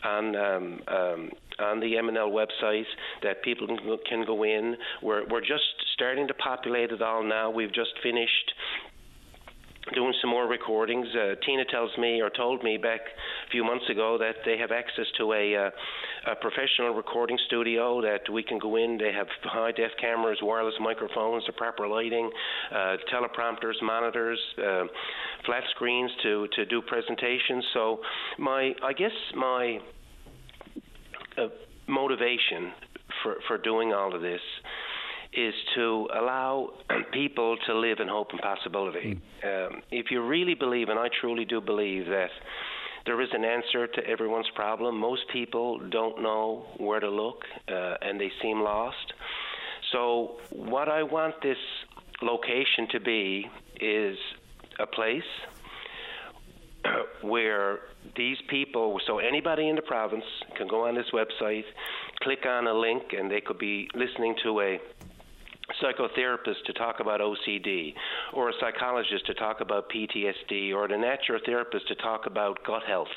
[0.03, 2.85] on um, um, on the MNL website
[3.23, 4.75] that people can go, can go in.
[5.01, 7.49] We're we're just starting to populate it all now.
[7.49, 8.53] We've just finished
[9.93, 11.07] doing some more recordings.
[11.15, 13.01] Uh, Tina tells me or told me back
[13.47, 18.01] a few months ago that they have access to a, uh, a professional recording studio
[18.01, 18.97] that we can go in.
[18.97, 22.29] They have high def cameras, wireless microphones, the proper lighting,
[22.71, 24.83] uh, teleprompters, monitors, uh,
[25.45, 27.65] flat screens to, to do presentations.
[27.73, 27.99] So
[28.37, 29.79] my, I guess my
[31.37, 31.47] uh,
[31.87, 32.71] motivation
[33.23, 34.41] for, for doing all of this
[35.33, 36.71] is to allow
[37.13, 39.21] people to live in hope and possibility.
[39.43, 39.67] Mm.
[39.67, 42.29] Um, if you really believe, and I truly do believe that
[43.05, 47.95] there is an answer to everyone's problem, most people don't know where to look uh,
[48.01, 49.13] and they seem lost.
[49.91, 51.57] So, what I want this
[52.21, 54.17] location to be is
[54.79, 55.23] a place
[57.21, 57.79] where
[58.15, 60.23] these people, so anybody in the province
[60.55, 61.63] can go on this website,
[62.21, 64.79] click on a link, and they could be listening to a
[65.81, 67.93] psychotherapist to talk about OCD,
[68.33, 73.07] or a psychologist to talk about PTSD, or a naturotherapist to talk about gut health,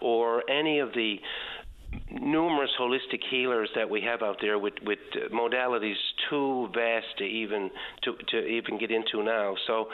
[0.00, 1.16] or any of the
[2.10, 4.98] numerous holistic healers that we have out there with, with
[5.32, 5.96] modalities
[6.28, 7.70] too vast to even
[8.02, 9.54] to, to even get into now.
[9.66, 9.88] So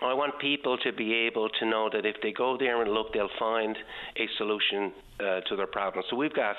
[0.00, 3.12] I want people to be able to know that if they go there and look,
[3.12, 3.76] they'll find
[4.16, 6.04] a solution uh, to their problem.
[6.10, 6.56] So we've got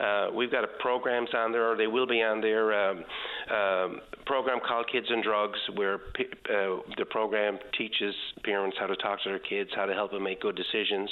[0.00, 2.72] uh, we've got programs on there, or they will be on there.
[2.72, 3.04] Um,
[3.50, 9.22] um, program called Kids and Drugs, where uh, the program teaches parents how to talk
[9.22, 11.10] to their kids, how to help them make good decisions.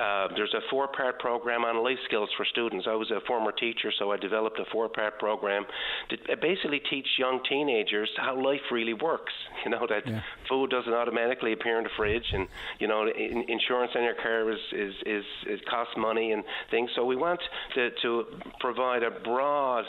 [0.00, 2.86] Uh, there's a four-part program on life skills for students.
[2.88, 5.64] I was a former teacher, so I developed a four-part program
[6.10, 9.32] to basically teach young teenagers how life really works.
[9.66, 10.20] You know that yeah.
[10.48, 12.46] food doesn't automatically appear in the fridge, and
[12.78, 16.90] you know in, insurance on your car is is is it costs money and things.
[16.94, 17.40] So we want
[17.74, 18.24] to to
[18.60, 19.84] provide a broad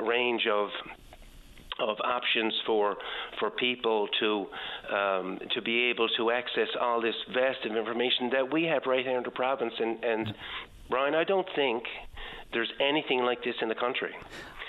[0.00, 0.68] range of
[1.78, 2.96] of options for
[3.38, 4.46] for people to
[4.94, 9.04] um, to be able to access all this vast of information that we have right
[9.04, 9.74] here in the province.
[9.78, 10.34] And, and
[10.88, 11.82] Brian, I don't think
[12.52, 14.14] there's anything like this in the country.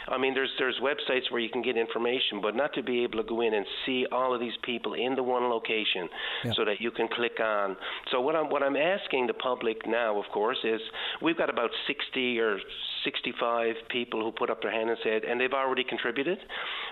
[0.09, 3.21] I mean, there's there's websites where you can get information, but not to be able
[3.21, 6.07] to go in and see all of these people in the one location,
[6.45, 6.53] yeah.
[6.53, 7.75] so that you can click on.
[8.11, 10.79] So what I'm what I'm asking the public now, of course, is
[11.21, 12.57] we've got about 60 or
[13.03, 16.37] 65 people who put up their hand and said, and they've already contributed.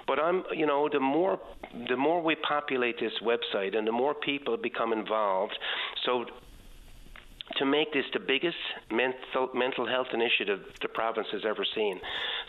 [0.08, 1.40] But I'm, you know, the more
[1.90, 5.58] the more we populate this website and the more people become involved,
[6.06, 6.26] so
[7.58, 8.58] to make this the biggest
[8.92, 12.00] mental mental health initiative the province has ever seen.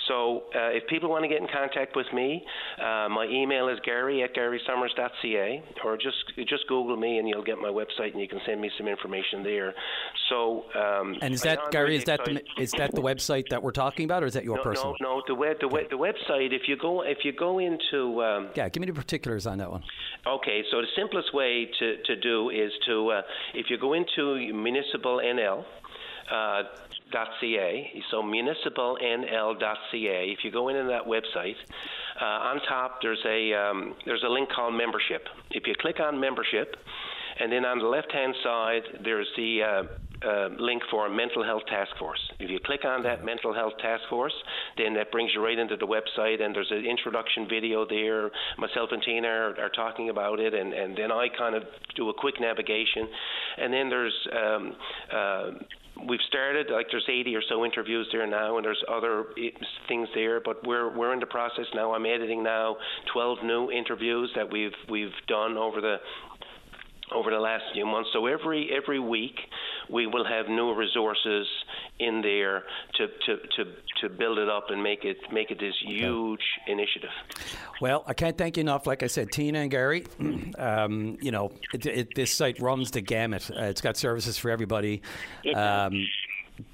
[0.09, 2.45] So, uh, if people want to get in contact with me,
[2.79, 6.17] uh, my email is gary at garysummers.ca, or just
[6.49, 9.43] just Google me and you'll get my website and you can send me some information
[9.43, 9.75] there.
[10.31, 11.85] So, um, and is that Gary?
[11.85, 14.45] Really is that the, is that the website that we're talking about, or is that
[14.45, 14.97] your no, personal?
[15.01, 16.53] No, no, the web the, web, the website.
[16.53, 19.71] If you go if you go into um, yeah, give me the particulars on that
[19.71, 19.83] one.
[20.27, 23.23] Okay, so the simplest way to, to do is to uh,
[23.55, 24.86] if you go into municipalnl.
[26.31, 26.63] Uh,
[27.13, 28.03] .ca.
[28.11, 29.79] So municipalnl.ca.
[29.93, 31.57] If you go into that website,
[32.21, 35.27] uh, on top there's a um, there's a link called membership.
[35.51, 36.77] If you click on membership,
[37.39, 39.83] and then on the left hand side there's the uh,
[40.25, 42.21] uh, link for a mental health task force.
[42.39, 44.35] If you click on that mental health task force,
[44.77, 48.31] then that brings you right into the website, and there's an introduction video there.
[48.59, 52.09] Myself and Tina are, are talking about it, and, and then I kind of do
[52.11, 53.09] a quick navigation,
[53.59, 54.77] and then there's um,
[55.13, 55.51] uh,
[56.09, 59.27] we've started like there's 80 or so interviews there now and there's other
[59.89, 62.77] things there but we're we're in the process now I'm editing now
[63.13, 65.97] 12 new interviews that we've we've done over the
[67.15, 68.11] over the last few months.
[68.13, 69.37] So every every week
[69.91, 71.47] we will have new resources
[71.99, 72.65] in there
[72.95, 76.73] to, to, to, to build it up and make it make it this huge okay.
[76.73, 77.11] initiative.
[77.81, 78.87] Well, I can't thank you enough.
[78.87, 80.07] Like I said, Tina and Gary,
[80.59, 83.51] um, you know, it, it, this site runs the gamut.
[83.51, 85.03] Uh, it's got services for everybody.
[85.55, 86.07] Um,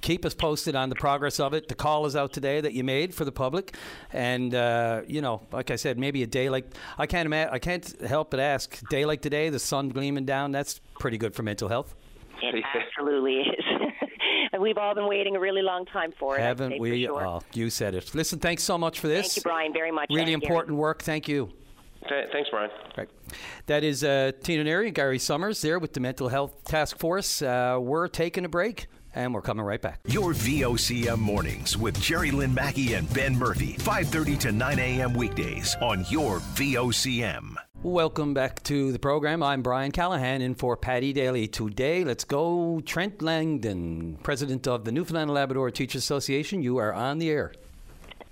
[0.00, 1.68] keep us posted on the progress of it.
[1.68, 3.74] The call is out today that you made for the public,
[4.12, 6.66] and uh, you know, like I said, maybe a day like
[6.98, 8.80] I can't imagine, I can't help but ask.
[8.88, 10.52] Day like today, the sun gleaming down.
[10.52, 11.94] That's pretty good for mental health.
[12.42, 13.64] It absolutely is.
[14.52, 16.40] and we've all been waiting a really long time for it.
[16.40, 17.04] Haven't we?
[17.04, 17.26] Sure.
[17.26, 18.14] Oh, you said it.
[18.14, 19.28] Listen, thanks so much for this.
[19.28, 20.08] Thank you, Brian, very much.
[20.10, 21.02] Really important work.
[21.02, 21.52] Thank you.
[22.08, 22.70] Thanks, Brian.
[22.96, 23.08] Right.
[23.66, 27.42] That is uh, Tina Neri and Gary Summers there with the Mental Health Task Force.
[27.42, 30.00] Uh, we're taking a break and we're coming right back.
[30.06, 35.14] Your VOCM mornings with Jerry Lynn Mackey and Ben Murphy, 5:30 to 9 a.m.
[35.14, 37.56] weekdays on your VOCM.
[37.82, 39.42] Welcome back to the program.
[39.42, 41.48] I'm Brian Callahan in for Paddy Daly.
[41.48, 46.62] Today, let's go Trent Langdon, president of the Newfoundland and Labrador Teachers Association.
[46.62, 47.52] You are on the air.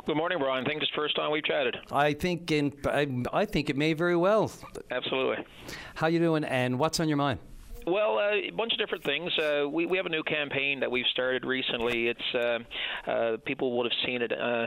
[0.06, 0.64] Good morning, Brian.
[0.64, 1.76] I think it's the first time we've chatted.
[1.90, 4.52] I think in I, I think it may very well.
[4.90, 5.44] Absolutely.
[5.94, 6.44] How you doing?
[6.44, 7.40] And what's on your mind?
[7.90, 9.32] Well, uh, a bunch of different things.
[9.36, 12.06] Uh, we we have a new campaign that we've started recently.
[12.06, 14.66] It's uh, uh, people would have seen it uh,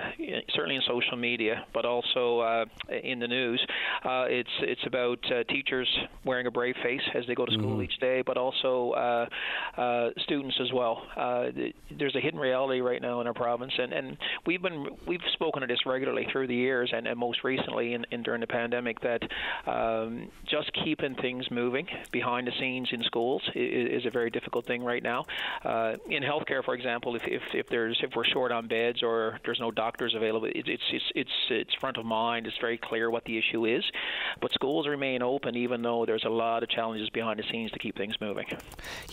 [0.54, 2.66] certainly in social media, but also uh,
[3.02, 3.66] in the news.
[4.04, 5.88] Uh, it's it's about uh, teachers
[6.26, 7.84] wearing a brave face as they go to school mm-hmm.
[7.84, 9.26] each day, but also uh,
[9.80, 11.04] uh, students as well.
[11.16, 11.46] Uh,
[11.98, 15.62] there's a hidden reality right now in our province, and, and we've been we've spoken
[15.62, 18.98] to this regularly through the years, and, and most recently in, in during the pandemic
[19.00, 19.22] that
[19.66, 24.84] um, just keeping things moving behind the scenes in schools is, a very difficult thing
[24.84, 25.24] right now.
[25.64, 29.40] Uh, in healthcare, for example, if, if, if there's if we're short on beds or
[29.46, 32.48] there's no doctors available, it, it's it's it's it's front of mind.
[32.48, 33.84] It's very clear what the issue is.
[34.42, 37.80] But schools remain open even though there's a lot of challenges behind the scenes to
[37.80, 38.46] keep things moving.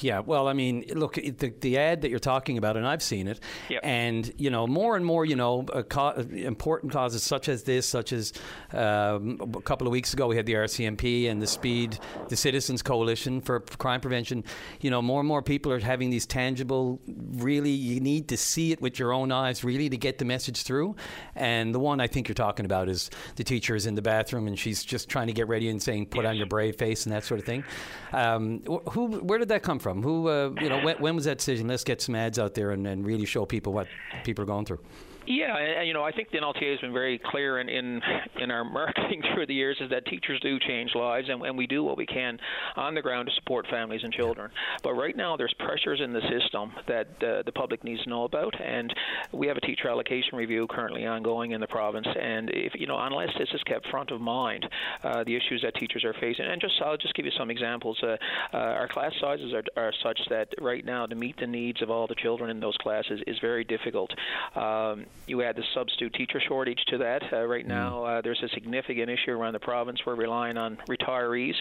[0.01, 3.29] Yeah, well, I mean, look, the the ad that you're talking about, and I've seen
[3.29, 3.81] it, yep.
[3.85, 8.13] and you know, more and more, you know, co- important causes such as this, such
[8.13, 8.33] as
[8.73, 12.83] um, a couple of weeks ago we had the RCMP and the Speed, the Citizens
[12.83, 14.45] Coalition for crime prevention,
[14.81, 17.01] you know, more and more people are having these tangible,
[17.33, 20.63] really, you need to see it with your own eyes, really, to get the message
[20.63, 20.95] through.
[21.35, 24.47] And the one I think you're talking about is the teacher is in the bathroom
[24.47, 27.13] and she's just trying to get ready and saying, put on your brave face and
[27.13, 27.65] that sort of thing.
[28.13, 30.03] Um, who, where did that come from?
[30.03, 31.67] Who, uh, you know, when, when, was that decision?
[31.67, 33.89] Let's get some ads out there and, and really show people what
[34.25, 34.81] people are going through.
[35.27, 38.01] Yeah, and, you know, I think the NLTA has been very clear in, in
[38.41, 41.67] in our marketing through the years is that teachers do change lives, and, and we
[41.67, 42.39] do what we can
[42.77, 44.51] on the ground to support families and children.
[44.83, 48.25] But right now, there's pressures in the system that uh, the public needs to know
[48.25, 48.93] about, and
[49.33, 52.07] we have a teacher allocation review currently ongoing in the province.
[52.21, 54.67] And if you know, unless this is kept front of mind,
[55.05, 57.99] uh, the issues that teachers are facing, and just I'll just give you some examples.
[58.03, 58.17] Uh,
[58.53, 61.91] uh, our class sizes are, are such that right now to meet the needs of
[61.91, 64.11] all the children in those classes is very difficult.
[64.57, 67.23] Um, you add the substitute teacher shortage to that.
[67.33, 67.69] Uh, right mm.
[67.69, 70.01] now, uh, there's a significant issue around the province.
[70.05, 71.55] We're relying on retirees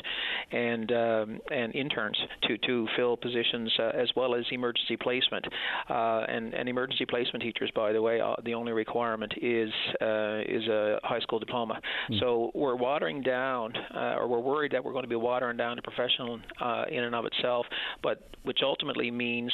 [0.52, 5.46] and um, and interns to to fill positions uh, as well as emergency placement.
[5.90, 10.42] Uh, and and emergency placement teachers, by the way, uh, the only requirement is uh,
[10.48, 11.80] is a high school diploma.
[12.10, 12.20] Mm.
[12.20, 15.82] So we're watering down, or we're worried that we're going to be watering down the
[15.82, 16.40] professional
[16.90, 17.66] in and of itself,
[18.02, 19.54] but which ultimately means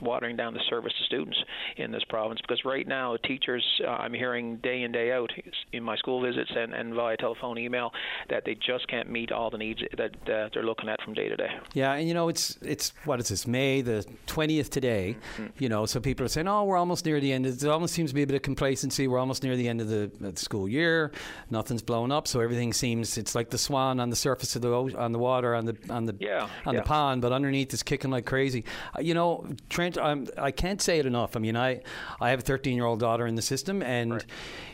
[0.00, 1.38] watering down the service to students
[1.76, 5.30] in this province because right now now teachers uh, I'm hearing day in day out
[5.72, 7.92] in my school visits and, and via telephone email
[8.28, 11.28] that they just can't meet all the needs that uh, they're looking at from day
[11.28, 11.50] to day.
[11.72, 15.46] Yeah, and you know it's it's what is this May the twentieth today, mm-hmm.
[15.58, 17.46] you know, so people are saying, oh, we're almost near the end.
[17.46, 19.08] It almost seems to be a bit of complacency.
[19.08, 21.12] We're almost near the end of the, the school year.
[21.50, 24.70] Nothing's blown up, so everything seems it's like the swan on the surface of the
[24.70, 26.80] on the water on the on the yeah, on yeah.
[26.80, 28.64] the pond, but underneath it's kicking like crazy.
[28.96, 31.36] Uh, you know, Trent, I'm, I can't say it enough.
[31.36, 31.80] I mean, I
[32.20, 34.12] I have a 13 year old daughter in the system, and.
[34.14, 34.24] Right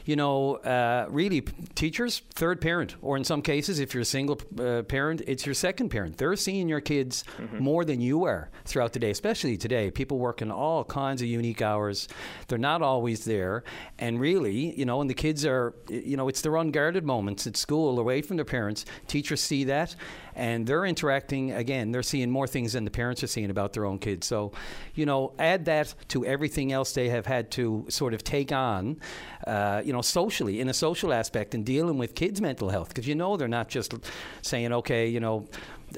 [0.06, 1.40] you know, uh, really,
[1.74, 5.54] teachers, third parent, or in some cases, if you're a single uh, parent, it's your
[5.54, 6.16] second parent.
[6.16, 7.58] They're seeing your kids mm-hmm.
[7.58, 9.90] more than you are throughout the day, especially today.
[9.90, 12.06] People work in all kinds of unique hours.
[12.46, 13.64] They're not always there.
[13.98, 17.56] And really, you know, and the kids are, you know, it's their unguarded moments at
[17.56, 18.84] school away from their parents.
[19.08, 19.96] Teachers see that
[20.38, 23.86] and they're interacting again they're seeing more things than the parents are seeing about their
[23.86, 24.52] own kids so
[24.94, 29.00] you know add that to everything else they have had to sort of take on
[29.46, 33.06] uh, you know, socially in a social aspect and dealing with kids' mental health because
[33.06, 33.94] you know they're not just
[34.42, 35.46] saying, okay, you know,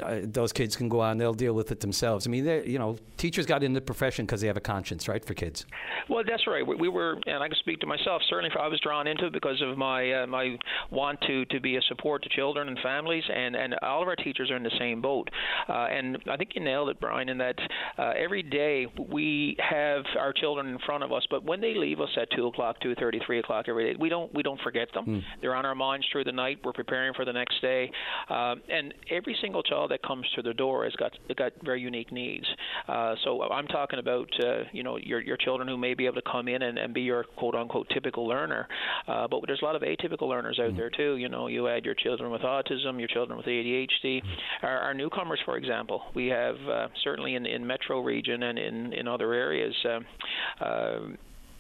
[0.03, 2.27] uh, those kids can go on; they'll deal with it themselves.
[2.27, 5.25] I mean, you know, teachers got into the profession because they have a conscience, right,
[5.25, 5.67] for kids.
[6.09, 6.67] Well, that's right.
[6.67, 8.23] We, we, were, and I can speak to myself.
[8.29, 10.57] Certainly, I was drawn into it because of my uh, my
[10.91, 14.17] want to to be a support to children and families, and and all of our
[14.17, 15.29] teachers are in the same boat.
[15.69, 17.57] Uh, and I think you nailed it, Brian, in that
[17.99, 22.01] uh, every day we have our children in front of us, but when they leave
[22.01, 24.89] us at two o'clock, two thirty, three o'clock every day, we don't we don't forget
[24.95, 25.07] them.
[25.07, 25.23] Mm.
[25.41, 26.59] They're on our minds through the night.
[26.65, 27.91] We're preparing for the next day,
[28.29, 32.11] uh, and every single child that comes to the door has got got very unique
[32.11, 32.47] needs.
[32.89, 36.17] Uh, so I'm talking about uh, you know your your children who may be able
[36.17, 38.67] to come in and, and be your quote unquote typical learner,
[39.07, 40.77] uh, but there's a lot of atypical learners out mm-hmm.
[40.77, 41.17] there too.
[41.17, 44.67] You know, you add your children with autism, your children with ADHD, mm-hmm.
[44.67, 46.03] our, our newcomers, for example.
[46.15, 49.75] We have uh, certainly in in metro region and in in other areas.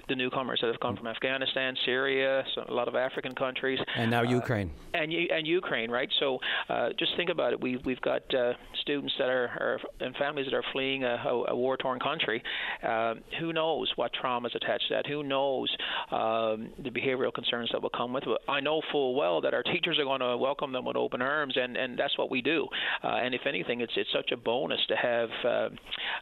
[0.09, 3.35] Uh, uh, the newcomers that have come from Afghanistan, Syria, so a lot of African
[3.35, 6.09] countries, and now uh, Ukraine, and and Ukraine, right?
[6.21, 7.61] So uh, just think about it.
[7.61, 11.16] We we've got uh, students that are, are and families that are fleeing a,
[11.49, 12.42] a war-torn country.
[12.83, 15.07] Uh, who knows what traumas attached to that?
[15.07, 15.71] Who knows
[16.11, 18.38] um, the behavioral concerns that will come with it?
[18.49, 21.57] I know full well that our teachers are going to welcome them with open arms,
[21.57, 22.66] and and that's what we do.
[23.03, 25.29] Uh, and if anything, it's it's such a bonus to have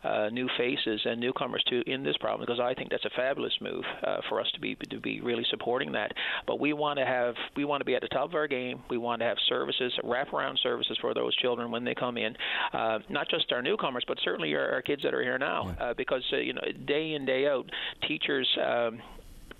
[0.03, 3.53] uh, new faces and newcomers to in this problem because I think that's a fabulous
[3.61, 6.13] move move uh, for us to be to be really supporting that.
[6.47, 8.83] But we want to have we want to be at the top of our game.
[8.91, 12.37] We want to have services, wraparound services for those children when they come in,
[12.73, 15.95] uh, not just our newcomers, but certainly our, our kids that are here now, uh,
[15.97, 17.69] because uh, you know day in day out,
[18.07, 18.49] teachers.
[18.65, 19.01] Um,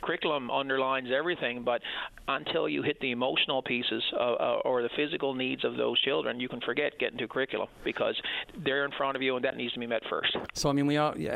[0.03, 1.83] curriculum underlines everything, but
[2.29, 6.41] until you hit the emotional pieces uh, uh, or the physical needs of those children,
[6.41, 8.21] you can forget getting to curriculum because
[8.65, 10.37] they're in front of you and that needs to be met first.
[10.55, 11.29] So I mean, we all, you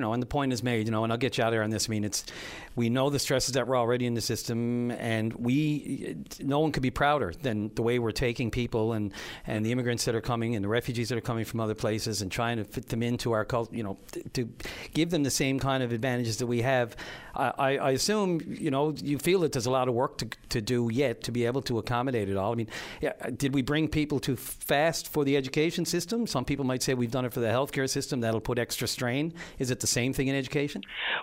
[0.00, 1.70] know, and the point is made, you know, and I'll get you out there on
[1.70, 1.88] this.
[1.88, 2.24] I mean, it's
[2.76, 6.82] we know the stresses that were already in the system, and we no one could
[6.82, 9.12] be prouder than the way we're taking people and
[9.46, 12.22] and the immigrants that are coming and the refugees that are coming from other places
[12.22, 13.98] and trying to fit them into our culture, you know,
[14.32, 14.48] to
[14.92, 16.96] give them the same kind of advantages that we have.
[17.36, 20.60] I, I assume, you know, you feel that there's a lot of work to to
[20.60, 22.52] do yet to be able to accommodate it all.
[22.52, 22.68] I mean,
[23.00, 26.26] yeah, did we bring people too fast for the education system?
[26.26, 28.20] Some people might say we've done it for the healthcare system.
[28.20, 29.32] That'll put extra strain.
[29.58, 30.82] Is it the same thing in education?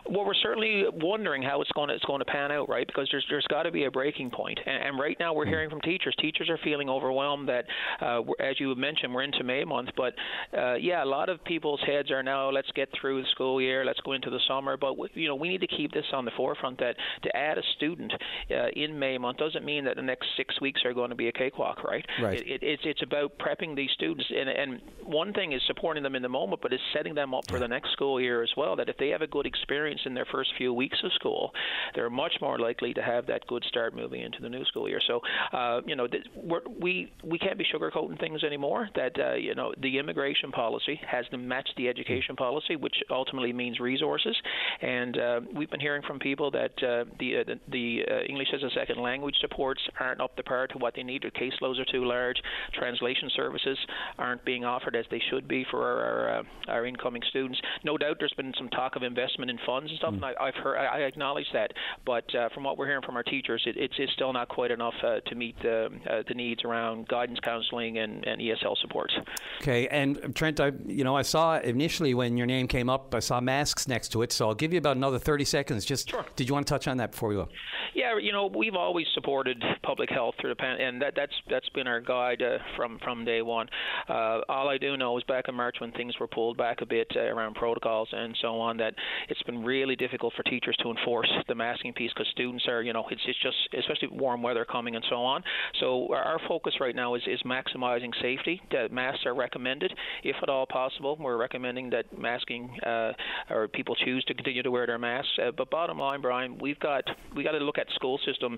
[0.10, 2.88] Well, we're certainly wondering how it's going to it's going to pan out, right?
[2.88, 4.60] Because there's there's got to be a breaking point.
[4.66, 5.52] And, and right now we're hmm.
[5.52, 6.16] hearing from teachers.
[6.20, 7.66] Teachers are feeling overwhelmed that,
[8.02, 9.90] uh, as you mentioned, we're into May month.
[9.96, 10.14] But
[10.58, 13.86] uh, yeah, a lot of people's heads are now let's get through the school year,
[13.86, 14.78] let's go into the summer.
[14.78, 17.64] But you know we need to keep this on the forefront that to add a
[17.76, 18.14] student
[18.52, 21.28] uh, in May month doesn't mean that the next six weeks are going to be
[21.28, 22.06] a cakewalk, right?
[22.22, 22.40] Right.
[22.40, 26.16] It, it, it's it's about prepping these students, and and one thing is supporting them
[26.16, 28.76] in the moment, but is setting them up for the next school year as well.
[28.76, 31.52] That if they have a good experience in their first few weeks of school,
[31.96, 35.02] they're much more likely to have that good start moving into the new school year.
[35.06, 35.20] So,
[35.54, 38.90] uh, you know, th- we're, we we can't be sugarcoating things anymore.
[38.96, 43.54] That uh, you know, the immigration policy has to match the education policy, which ultimately
[43.54, 44.36] means resources.
[44.82, 48.50] And uh, we've been hearing from people that uh, the uh, the, the uh, English
[48.54, 51.24] as a second language supports aren't up to par to what they need.
[51.24, 52.38] Their caseloads are too large.
[52.74, 53.78] Translation services
[54.18, 57.60] aren't being offered as they should be for our our, uh, our incoming students.
[57.84, 60.16] No doubt, there's been some talk of investment in funds and stuff, mm.
[60.18, 61.72] and I, I've heard I acknowledge that.
[62.06, 64.72] But uh, from what we're hearing from our teachers, it, it's, it's still not quite
[64.72, 69.14] enough uh, to meet the, uh, the needs around guidance counseling and, and ESL supports.
[69.62, 73.20] Okay, and Trent, I you know I saw initially when your name came up, I
[73.20, 75.86] saw masks next to it, so I'll give you about another 30 seconds.
[75.86, 76.26] Just sure.
[76.36, 77.48] did you you want to touch on that before we go?
[77.94, 81.68] Yeah, you know, we've always supported public health through the pan, and that, that's that's
[81.70, 83.68] been our guide uh, from from day one.
[84.08, 86.86] Uh, all I do know is back in March when things were pulled back a
[86.86, 88.94] bit uh, around protocols and so on, that
[89.30, 92.94] it's been really difficult for teachers to enforce the masking piece because students are, you
[92.94, 95.44] know, it's, it's just especially warm weather coming and so on.
[95.80, 98.62] So our, our focus right now is is maximizing safety.
[98.72, 99.94] That masks are recommended
[100.24, 101.18] if at all possible.
[101.20, 103.12] We're recommending that masking uh,
[103.50, 105.32] or people choose to continue to wear their masks.
[105.38, 107.04] Uh, but bottom line, Brian, we've got
[107.36, 108.58] we got to look at school system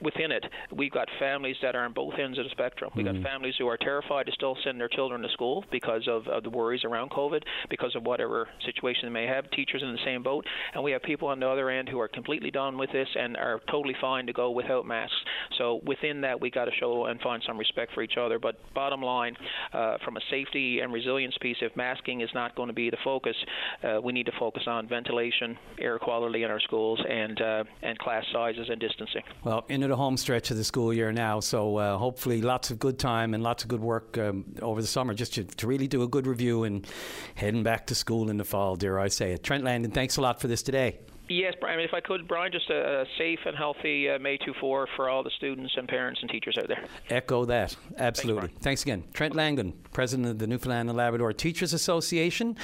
[0.00, 0.44] within it.
[0.72, 2.90] We've got families that are on both ends of the spectrum.
[2.96, 3.22] We've mm-hmm.
[3.22, 6.42] got families who are terrified to still send their children to school because of, of
[6.42, 9.50] the worries around COVID, because of whatever situation they may have.
[9.50, 12.08] Teachers in the same boat, and we have people on the other end who are
[12.08, 15.16] completely done with this and are totally fine to go without masks.
[15.58, 18.38] So within that, we got to show and find some respect for each other.
[18.38, 19.36] But bottom line,
[19.72, 22.96] uh, from a safety and resilience piece, if masking is not going to be the
[23.04, 23.36] focus,
[23.82, 27.98] uh, we need to focus on ventilation, air quality in our schools, and uh, and
[27.98, 29.22] class sizes and distancing.
[29.42, 32.78] Well, into the home stretch of the school year now, so uh, hopefully lots of
[32.78, 35.88] good time and lots of good work um, over the summer just to, to, really
[35.88, 36.86] do a good review and
[37.34, 39.42] heading back to school in the fall, dare I say it.
[39.42, 40.98] Trent Langdon, thanks a lot for this today.
[41.28, 41.80] Yes, Brian.
[41.80, 45.30] if I could, Brian, just a, safe and healthy uh, May 24 for all the
[45.30, 46.84] students and parents and teachers out there.
[47.08, 47.74] Echo that.
[47.96, 48.48] Absolutely.
[48.48, 49.04] Thanks, Thanks again.
[49.14, 52.56] Trent Langdon, President of the Newfoundland and Labrador Teachers Association.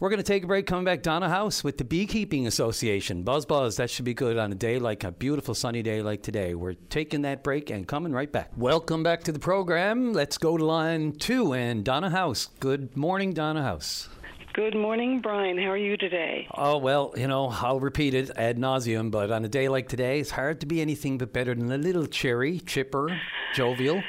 [0.00, 0.64] We're going to take a break.
[0.64, 3.22] Coming back, Donna House with the Beekeeping Association.
[3.22, 3.76] Buzz, buzz.
[3.76, 6.54] That should be good on a day like a beautiful sunny day like today.
[6.54, 8.50] We're taking that break and coming right back.
[8.56, 10.14] Welcome back to the program.
[10.14, 12.48] Let's go to line two and Donna House.
[12.60, 14.08] Good morning, Donna House.
[14.54, 15.58] Good morning, Brian.
[15.58, 16.48] How are you today?
[16.54, 20.18] Oh, well, you know, I'll repeat it ad nauseum, but on a day like today,
[20.18, 23.20] it's hard to be anything but better than a little cheery, chipper,
[23.54, 24.02] jovial.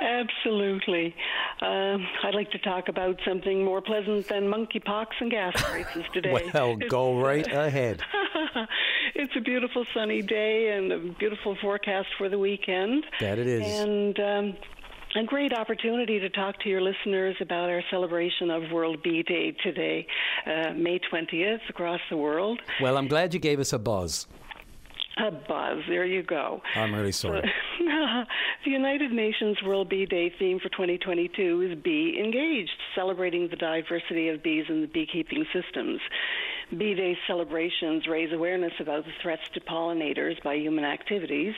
[0.00, 1.14] Absolutely.
[1.60, 6.50] Uh, I'd like to talk about something more pleasant than monkeypox and gas prices today.
[6.54, 8.00] well, go right ahead.
[9.14, 13.04] it's a beautiful sunny day and a beautiful forecast for the weekend.
[13.20, 13.66] That it is.
[13.80, 14.56] And um,
[15.16, 19.52] a great opportunity to talk to your listeners about our celebration of World Bee Day
[19.62, 20.06] today,
[20.46, 22.60] uh, May 20th, across the world.
[22.80, 24.26] Well, I'm glad you gave us a buzz.
[25.16, 25.78] A buzz.
[25.88, 26.62] There you go.
[26.76, 27.50] I'm really sorry.
[28.64, 34.28] the United Nations World Bee Day theme for 2022 is Bee Engaged, celebrating the diversity
[34.28, 36.00] of bees in the beekeeping systems.
[36.70, 41.54] Bee Day celebrations raise awareness about the threats to pollinators by human activities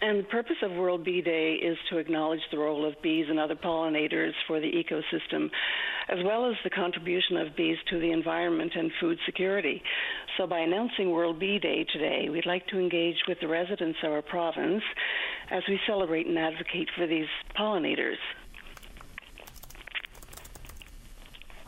[0.00, 3.38] and the purpose of World Bee Day is to acknowledge the role of bees and
[3.38, 5.50] other pollinators for the ecosystem,
[6.08, 9.82] as well as the contribution of bees to the environment and food security.
[10.36, 14.12] So, by announcing World Bee Day today, we'd like to engage with the residents of
[14.12, 14.82] our province
[15.50, 17.26] as we celebrate and advocate for these
[17.58, 18.16] pollinators.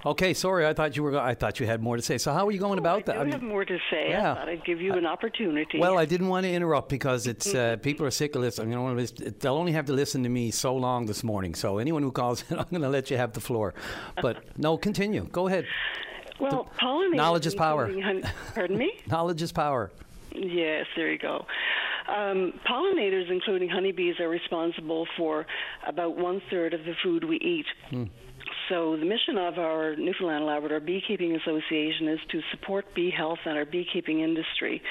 [0.09, 0.67] Okay, sorry.
[0.67, 1.19] I thought you were.
[1.19, 2.17] I thought you had more to say.
[2.17, 3.19] So how are you going oh, about that?
[3.19, 4.09] I have more to say.
[4.09, 4.33] Yeah.
[4.33, 5.79] I thought I'd give you an opportunity.
[5.79, 8.73] Well, I didn't want to interrupt because it's uh, people are sick of listening.
[8.73, 9.05] You know,
[9.41, 11.55] they'll only have to listen to me so long this morning.
[11.55, 13.75] So anyone who calls in, I'm going to let you have the floor.
[14.23, 15.29] But no, continue.
[15.31, 15.67] Go ahead.
[16.41, 17.17] Well, pollinators.
[17.17, 17.93] Knowledge is power.
[18.55, 18.93] Pardon me.
[19.09, 19.91] knowledge is power.
[20.33, 21.45] Yes, there you go.
[22.09, 25.45] Um, pollinators, including honeybees, are responsible for
[25.87, 27.67] about one third of the food we eat.
[27.91, 28.09] Mm.
[28.69, 33.57] So, the mission of our Newfoundland Labrador Beekeeping Association is to support bee health and
[33.57, 34.83] our beekeeping industry.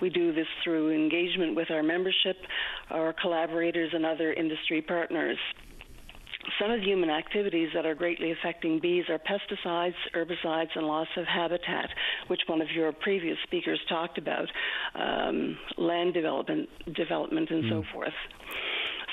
[0.00, 2.36] We do this through engagement with our membership,
[2.90, 5.36] our collaborators, and other industry partners.
[6.60, 11.08] Some of the human activities that are greatly affecting bees are pesticides, herbicides, and loss
[11.16, 11.88] of habitat,
[12.28, 14.46] which one of your previous speakers talked about,
[14.94, 17.70] um, land development, development, and mm.
[17.70, 18.12] so forth.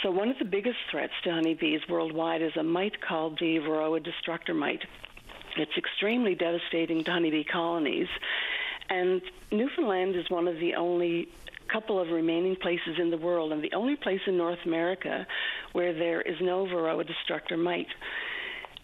[0.02, 4.04] So, one of the biggest threats to honeybees worldwide is a mite called the Varroa
[4.04, 4.82] destructor mite.
[5.58, 8.08] It's extremely devastating to honeybee colonies.
[8.90, 9.22] And
[9.52, 11.28] Newfoundland is one of the only
[11.72, 15.28] couple of remaining places in the world, and the only place in North America
[15.74, 17.88] where there is no Varroa destructor mite.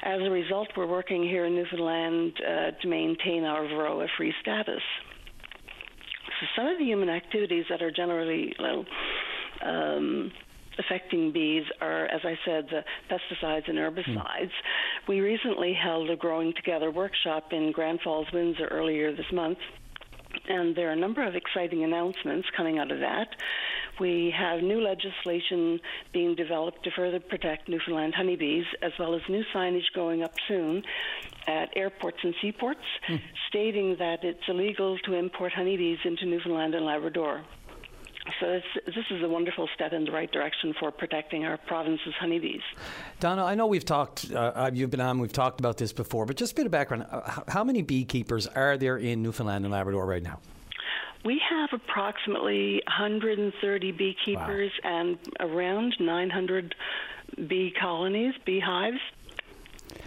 [0.04, 4.84] As a result, we're working here in Newfoundland uh, to maintain our Varroa free status.
[6.40, 8.86] So, some of the human activities that are generally well,
[9.64, 10.32] um,
[10.80, 14.52] affecting bees are, as I said, the pesticides and herbicides.
[14.52, 15.08] Mm.
[15.08, 19.60] We recently held a Growing Together workshop in Grand Falls, Windsor earlier this month.
[20.48, 23.30] And there are a number of exciting announcements coming out of that.
[24.00, 25.80] We have new legislation
[26.14, 30.84] being developed to further protect Newfoundland honeybees, as well as new signage going up soon
[31.48, 33.20] at airports and seaports, mm.
[33.50, 37.44] stating that it's illegal to import honeybees into Newfoundland and Labrador.
[38.40, 42.62] So this is a wonderful step in the right direction for protecting our province's honeybees.
[43.20, 46.26] Donna, I know we've talked, uh, uh, you've been on, we've talked about this before,
[46.26, 47.06] but just a bit of background.
[47.10, 50.40] Uh, how many beekeepers are there in Newfoundland and Labrador right now?
[51.26, 54.90] We have approximately 130 beekeepers wow.
[54.90, 56.76] and around 900
[57.48, 59.00] bee colonies, beehives.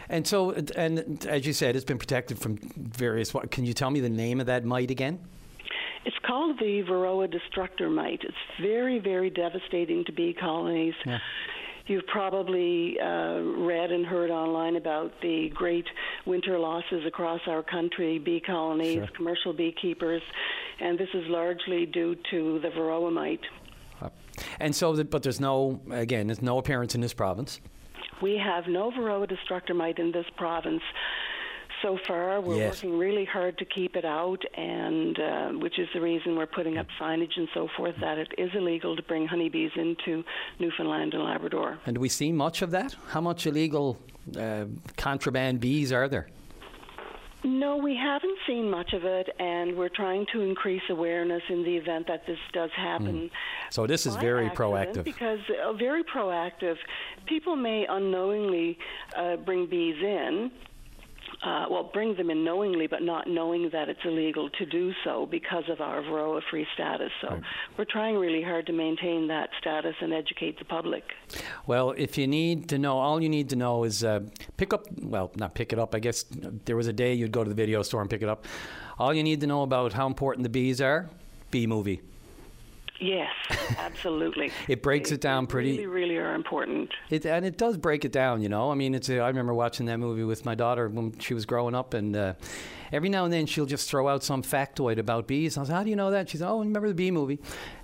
[0.09, 3.33] And so, and as you said, it's been protected from various.
[3.51, 5.21] Can you tell me the name of that mite again?
[6.05, 8.21] It's called the Varroa destructor mite.
[8.23, 10.95] It's very, very devastating to bee colonies.
[11.05, 11.19] Yeah.
[11.87, 15.87] You've probably uh, read and heard online about the great
[16.25, 19.09] winter losses across our country, bee colonies, sure.
[19.17, 20.23] commercial beekeepers,
[20.79, 23.41] and this is largely due to the Varroa mite.
[24.59, 27.61] And so, but there's no, again, there's no appearance in this province.
[28.23, 30.83] We have no Varroa destructor mite in this province
[31.83, 32.41] so far.
[32.41, 32.83] We're yes.
[32.83, 36.79] working really hard to keep it out, and uh, which is the reason we're putting
[36.79, 40.25] up signage and so forth that it is illegal to bring honeybees into
[40.59, 41.79] Newfoundland and Labrador.
[41.87, 42.97] And we see much of that?
[43.09, 43.99] How much illegal
[44.39, 44.67] uh,
[44.97, 46.29] contraband bees are there?
[47.43, 51.75] No, we haven't seen much of it, and we're trying to increase awareness in the
[51.75, 53.15] event that this does happen.
[53.15, 53.31] Mm.
[53.71, 55.05] So this is very proactive.
[55.05, 56.77] Because uh, very proactive.
[57.25, 58.79] People may unknowingly
[59.17, 60.51] uh, bring bees in
[61.43, 65.27] uh, well, bring them in knowingly, but not knowing that it's illegal to do so
[65.31, 67.11] because of our Varroa free status.
[67.23, 67.43] So right.
[67.79, 71.03] we're trying really hard to maintain that status and educate the public.
[71.67, 74.21] Well, if you need to know, all you need to know is uh,
[74.59, 76.25] pick up, well, not pick it up, I guess
[76.67, 78.45] there was a day you'd go to the video store and pick it up.
[78.99, 81.09] All you need to know about how important the bees are,
[81.51, 82.03] bee movie.
[83.01, 83.31] Yes,
[83.79, 84.53] absolutely.
[84.69, 85.73] it breaks it down pretty.
[85.73, 86.93] Really, really are important.
[87.09, 88.43] It, and it does break it down.
[88.43, 89.09] You know, I mean, it's.
[89.09, 92.15] A, I remember watching that movie with my daughter when she was growing up, and
[92.15, 92.35] uh,
[92.91, 95.57] every now and then she'll just throw out some factoid about bees.
[95.57, 96.29] I was, how do you know that?
[96.29, 97.39] She She's, oh, remember the bee movie?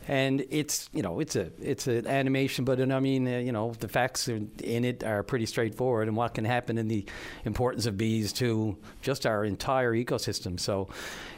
[0.09, 3.73] And it's, you know, it's a it's an animation, but I mean, uh, you know,
[3.81, 7.05] the facts in it are pretty straightforward, and what can happen in the
[7.45, 10.59] importance of bees to just our entire ecosystem.
[10.61, 10.89] So,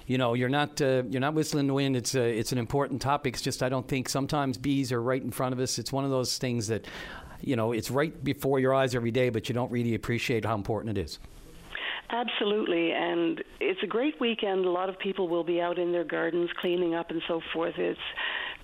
[0.07, 1.97] you know, you're not uh, you're not whistling the wind.
[1.97, 3.35] It's a, it's an important topic.
[3.35, 5.79] It's just I don't think sometimes bees are right in front of us.
[5.79, 6.87] It's one of those things that,
[7.41, 10.55] you know, it's right before your eyes every day, but you don't really appreciate how
[10.55, 11.19] important it is.
[12.11, 14.65] Absolutely, and it's a great weekend.
[14.65, 17.75] A lot of people will be out in their gardens cleaning up and so forth.
[17.77, 18.01] It's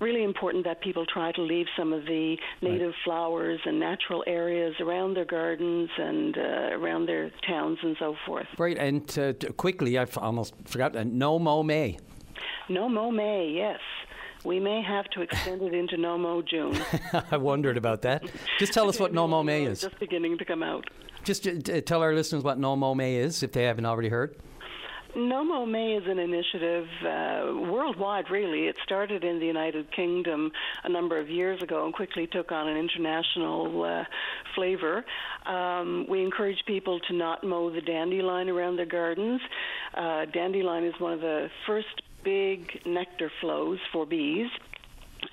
[0.01, 2.95] really important that people try to leave some of the native right.
[3.03, 6.41] flowers and natural areas around their gardens and uh,
[6.73, 8.47] around their towns and so forth.
[8.57, 11.99] Right, and uh, quickly, I've almost forgotten, no mow May.
[12.67, 13.79] No mow May, yes.
[14.43, 16.79] We may have to extend it into No Mow June.
[17.31, 18.23] I wondered about that.
[18.59, 19.81] Just tell us what No Mow May is.
[19.89, 20.85] Just beginning to come out.
[21.25, 24.35] Just uh, tell our listeners what No Mow May is, if they haven't already heard.
[25.15, 28.67] No Mow May is an initiative uh, worldwide, really.
[28.67, 30.51] It started in the United Kingdom
[30.83, 34.03] a number of years ago and quickly took on an international uh,
[34.53, 35.03] flavor.
[35.47, 39.41] Um, we encourage people to not mow the dandelion around their gardens.
[39.95, 44.49] Uh, dandelion is one of the first big nectar flows for bees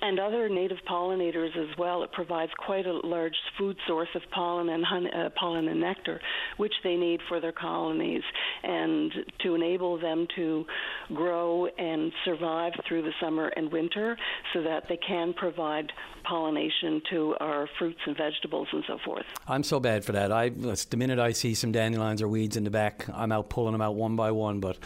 [0.01, 2.03] and other native pollinators as well.
[2.03, 6.19] It provides quite a large food source of pollen and honey, uh, pollen and nectar,
[6.57, 8.23] which they need for their colonies,
[8.63, 10.65] and to enable them to
[11.13, 14.17] grow and survive through the summer and winter,
[14.53, 15.91] so that they can provide
[16.23, 19.25] pollination to our fruits and vegetables and so forth.
[19.47, 20.31] I'm so bad for that.
[20.31, 23.73] I the minute I see some dandelions or weeds in the back, I'm out pulling
[23.73, 24.77] them out one by one, but.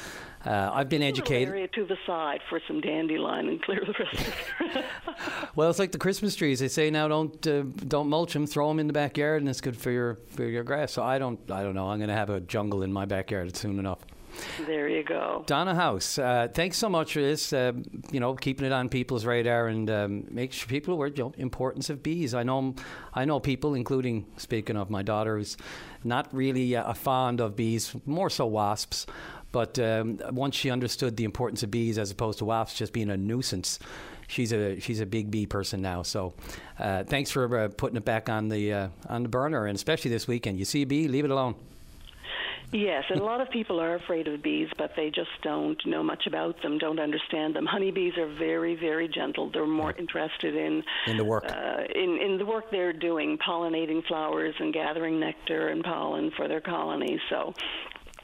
[0.48, 1.50] Uh, I've been educated.
[1.50, 4.86] Area to the side for some dandelion and clear the rest.
[5.56, 6.62] well, it's like the Christmas trees.
[6.62, 9.60] They say now don't uh, don't mulch them, throw them in the backyard, and it's
[9.60, 10.94] good for your for your grass.
[10.94, 11.90] So I don't I don't know.
[11.90, 14.00] I'm going to have a jungle in my backyard soon enough.
[14.66, 15.44] There you go.
[15.48, 17.54] Donna House, uh, thanks so much for this.
[17.54, 17.74] Uh,
[18.12, 21.90] you know, keeping it on people's radar and um, make sure people aware the importance
[21.90, 22.34] of bees.
[22.34, 22.76] I know,
[23.14, 25.58] I know people, including speaking of my daughter, who's
[26.04, 29.06] not really uh, fond of bees, more so wasps.
[29.58, 33.10] But um, once she understood the importance of bees as opposed to wasps just being
[33.10, 33.80] a nuisance,
[34.28, 36.04] she's a she's a big bee person now.
[36.04, 36.36] So
[36.78, 40.12] uh, thanks for uh, putting it back on the uh, on the burner, and especially
[40.12, 40.60] this weekend.
[40.60, 41.56] You see a bee, leave it alone.
[42.72, 46.04] Yes, and a lot of people are afraid of bees, but they just don't know
[46.04, 47.66] much about them, don't understand them.
[47.66, 49.50] Honeybees are very, very gentle.
[49.50, 54.06] They're more interested in in the work uh, in in the work they're doing, pollinating
[54.06, 57.22] flowers and gathering nectar and pollen for their colonies.
[57.30, 57.56] So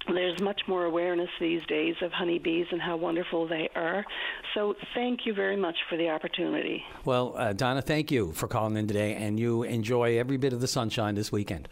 [0.08, 4.06] there's much more awareness these days of honeybees and how wonderful they are.
[4.54, 6.84] So, thank you very much for the opportunity.
[7.06, 10.62] Well, uh, Donna, thank you for calling in today, and you enjoy every bit of
[10.62, 11.68] the sunshine this weekend.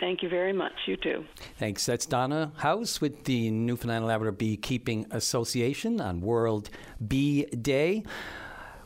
[0.00, 0.72] Thank you very much.
[0.86, 1.24] You too.
[1.58, 1.84] Thanks.
[1.84, 6.70] That's Donna House with the Newfoundland Labrador Beekeeping Association on World
[7.06, 8.04] Bee Day.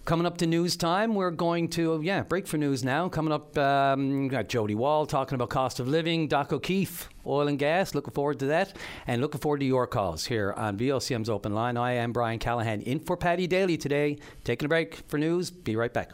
[0.05, 3.09] Coming up to news time, we're going to, yeah, break for news now.
[3.09, 7.59] Coming up, um, got Jody Wall talking about cost of living, Doc O'Keefe, oil and
[7.59, 7.95] gas.
[7.95, 8.77] Looking forward to that.
[9.07, 11.79] And looking forward to your calls here on VOCM's Open Line.
[11.79, 14.19] I am Brian Callahan in for Paddy Daly today.
[14.45, 15.51] Taking a break for news.
[15.51, 16.11] Be right back.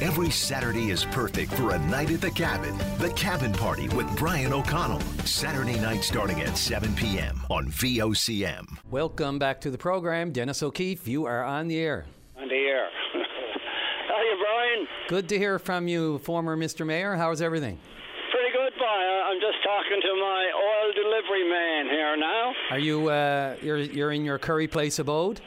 [0.00, 2.76] Every Saturday is perfect for a night at the cabin.
[2.98, 5.00] The Cabin Party with Brian O'Connell.
[5.24, 7.42] Saturday night starting at 7 p.m.
[7.48, 8.66] on VOCM.
[8.90, 10.32] Welcome back to the program.
[10.32, 12.06] Dennis O'Keefe, you are on the air.
[12.36, 12.88] On the air.
[15.08, 16.86] Good to hear from you, former Mr.
[16.86, 17.16] Mayor.
[17.16, 17.78] How's everything?
[18.30, 19.22] Pretty good, Brian.
[19.26, 22.52] I'm just talking to my oil delivery man here now.
[22.70, 25.40] Are you uh, you're you're in your Curry Place abode?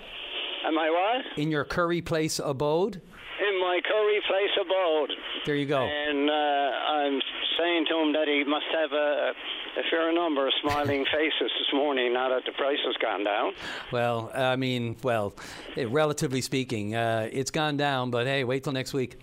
[0.65, 1.39] Am I what?
[1.41, 2.95] In your Curry Place abode?
[2.95, 5.11] In my Curry Place abode.
[5.45, 5.81] There you go.
[5.81, 7.19] And uh, I'm
[7.59, 9.31] saying to him that he must have a,
[9.77, 13.53] a fair number of smiling faces this morning now that the price has gone down.
[13.91, 15.33] Well, I mean, well,
[15.75, 19.17] eh, relatively speaking, uh, it's gone down, but hey, wait till next week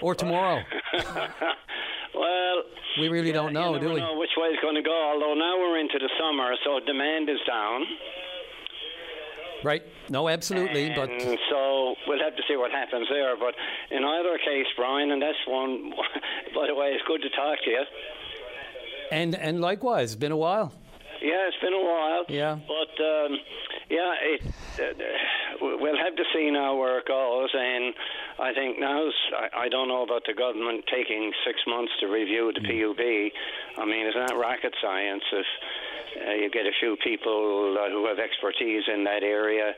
[0.00, 0.62] or tomorrow.
[2.14, 2.62] well,
[2.98, 4.00] we really yeah, don't know, you do we?
[4.00, 5.10] know which way it's going to go.
[5.12, 7.84] Although now we're into the summer, so demand is down.
[9.62, 9.82] Right?
[10.08, 11.10] No, absolutely, but
[11.50, 13.36] so we'll have to see what happens there.
[13.36, 13.54] But
[13.90, 15.92] in either case, Brian, and that's one.
[16.54, 17.84] By the way, it's good to talk to you.
[19.10, 20.72] And and likewise, been a while.
[21.22, 22.24] Yeah, it's been a while.
[22.28, 22.58] Yeah.
[22.66, 23.38] But um,
[23.90, 24.42] yeah, it,
[24.80, 24.96] uh,
[25.60, 27.50] we'll have to see now where it goes.
[27.52, 27.94] And
[28.38, 29.12] I think now's.
[29.36, 33.02] I, I don't know about the government taking six months to review the PUB.
[33.76, 35.46] I mean, it's not rocket science if
[36.26, 39.74] uh, you get a few people uh, who have expertise in that area.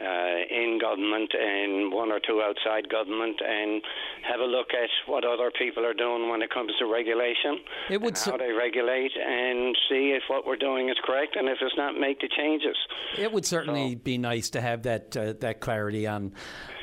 [0.00, 3.82] Uh, in government and one or two outside government, and
[4.22, 7.58] have a look at what other people are doing when it comes to regulation.
[7.90, 11.50] It would cer- how they regulate, and see if what we're doing is correct, and
[11.50, 12.76] if it's not, make the changes.
[13.18, 16.32] It would certainly be nice to have that uh, that clarity on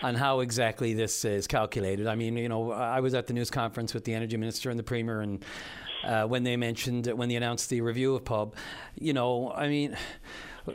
[0.04, 2.06] on how exactly this is calculated.
[2.06, 4.78] I mean, you know, I was at the news conference with the energy minister and
[4.78, 5.44] the premier, and
[6.04, 8.56] uh, when they mentioned when they announced the review of pub,
[8.94, 9.98] you know, I mean.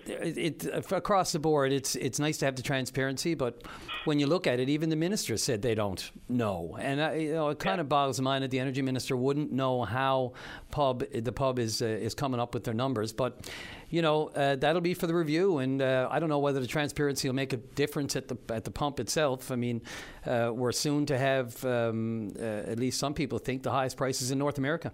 [0.07, 3.63] It, it, across the board, it's it's nice to have the transparency, but
[4.05, 7.33] when you look at it, even the minister said they don't know, and I, you
[7.33, 10.33] know it kind of boggles the mind that the energy minister wouldn't know how
[10.71, 13.13] pub the pub is uh, is coming up with their numbers.
[13.13, 13.51] But
[13.91, 16.67] you know uh, that'll be for the review, and uh, I don't know whether the
[16.67, 19.51] transparency will make a difference at the at the pump itself.
[19.51, 19.83] I mean,
[20.27, 24.31] uh, we're soon to have um, uh, at least some people think the highest prices
[24.31, 24.93] in North America.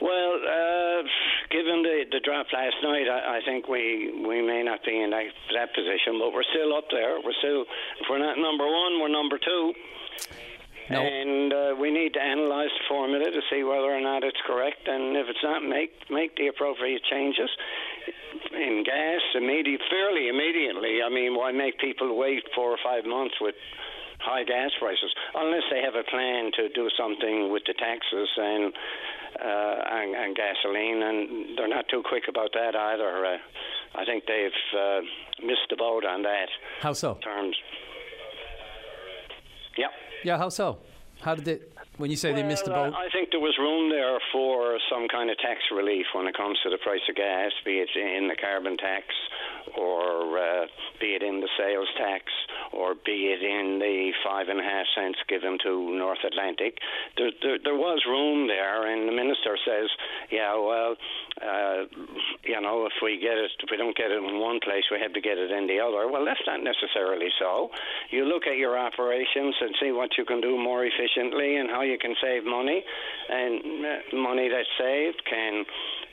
[0.00, 1.02] Well, uh,
[1.50, 5.10] given the, the drop last night, I, I think we, we may not be in
[5.10, 7.20] that, that position, but we're still up there.
[7.22, 7.62] We're still,
[8.00, 9.74] if we're not number one, we're number two.
[10.90, 11.00] No.
[11.00, 14.86] And uh, we need to analyze the formula to see whether or not it's correct,
[14.86, 17.48] and if it's not, make make the appropriate changes
[18.52, 21.00] in gas immediate, fairly immediately.
[21.00, 23.54] I mean, why make people wait four or five months with
[24.20, 28.72] high gas prices unless they have a plan to do something with the taxes and
[29.40, 33.24] uh, and, and gasoline, and they're not too quick about that either.
[33.26, 33.36] Uh,
[33.94, 35.00] I think they've uh,
[35.44, 36.48] missed the boat on that
[36.80, 37.14] How so?
[37.22, 37.56] terms.
[39.76, 39.88] Yeah.
[40.24, 40.78] Yeah, how so?
[41.20, 41.60] How did they?
[41.96, 45.06] When you say they missed the boat, I think there was room there for some
[45.06, 48.26] kind of tax relief when it comes to the price of gas, be it in
[48.26, 49.06] the carbon tax
[49.78, 50.66] or uh,
[51.00, 52.26] be it in the sales tax
[52.72, 56.78] or be it in the five and a half cents given to North Atlantic.
[57.16, 59.86] There, there, there was room there, and the minister says,
[60.30, 60.96] yeah, well,
[61.42, 61.86] uh,
[62.42, 64.98] you know, if we get it, if we don't get it in one place, we
[64.98, 66.10] have to get it in the other.
[66.10, 67.70] Well, that's not necessarily so.
[68.10, 71.82] You look at your operations and see what you can do more efficiently and how
[71.84, 72.82] you can save money,
[73.28, 75.64] and uh, money that's saved can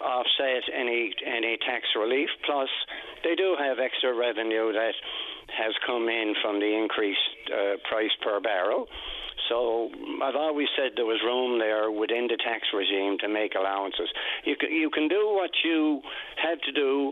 [0.02, 2.30] offset any any tax relief.
[2.46, 2.70] Plus,
[3.24, 4.94] they do have extra revenue that
[5.58, 7.20] has come in from the increased
[7.52, 8.88] uh, price per barrel.
[9.50, 9.90] So
[10.24, 14.08] I've always said there was room there within the tax regime to make allowances.
[14.46, 16.02] You can, you can do what you
[16.42, 17.12] have to do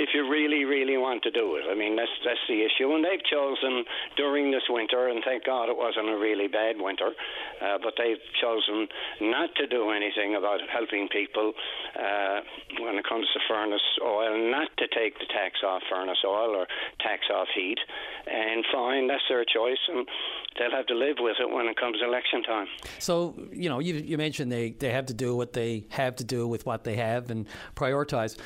[0.00, 1.68] if you really, really want to do it.
[1.70, 2.88] I mean, that's that's the issue.
[2.96, 3.84] And they've chosen
[4.16, 7.12] during this winter, and thank God it wasn't a really bad winter,
[7.60, 8.88] uh, but they've chosen
[9.20, 11.52] not to do anything about helping people
[12.00, 12.40] uh,
[12.80, 16.66] when it comes to furnace oil, not to take the tax off furnace oil or
[17.04, 17.78] tax off heat.
[18.26, 20.08] And fine, that's their choice, and
[20.58, 22.68] they'll have to live with it when it comes election time.
[22.98, 26.24] So you know, you, you mentioned they, they have to do what they have to
[26.24, 27.46] do with what they have and
[27.76, 28.38] prioritize.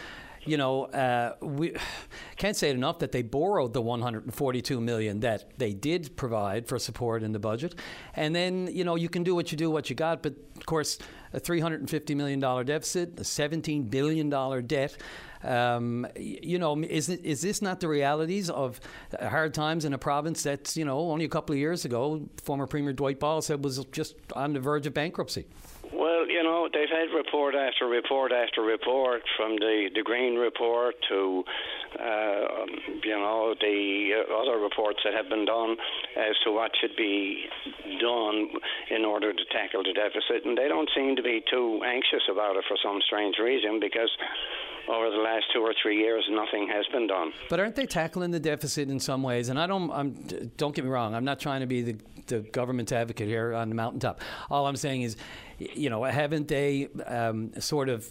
[0.47, 1.75] You know, uh, we
[2.37, 6.79] can't say it enough that they borrowed the 142 million that they did provide for
[6.79, 7.75] support in the budget,
[8.15, 10.23] and then you know you can do what you do, what you got.
[10.23, 10.99] But of course,
[11.33, 14.97] a 350 million dollar deficit, a 17 billion dollar debt.
[15.43, 18.81] Um, you know, is is this not the realities of
[19.21, 22.67] hard times in a province that's you know only a couple of years ago, former
[22.67, 25.47] Premier Dwight Ball said was just on the verge of bankruptcy.
[26.25, 30.95] Well, you know, they've had report after report after report from the, the Greene Report
[31.11, 31.45] to,
[32.01, 32.65] uh,
[33.03, 35.77] you know, the uh, other reports that have been done
[36.17, 37.45] as to what should be
[38.01, 38.49] done
[38.91, 40.47] in order to tackle the deficit.
[40.47, 44.11] And they don't seem to be too anxious about it for some strange reason because
[44.89, 47.33] over the last two or three years, nothing has been done.
[47.49, 49.49] But aren't they tackling the deficit in some ways?
[49.49, 50.13] And I don't, I'm,
[50.57, 51.97] don't get me wrong, I'm not trying to be the,
[52.27, 54.21] the government advocate here on the mountaintop.
[54.51, 55.17] All I'm saying is,
[55.59, 58.11] you know, haven't they um, sort of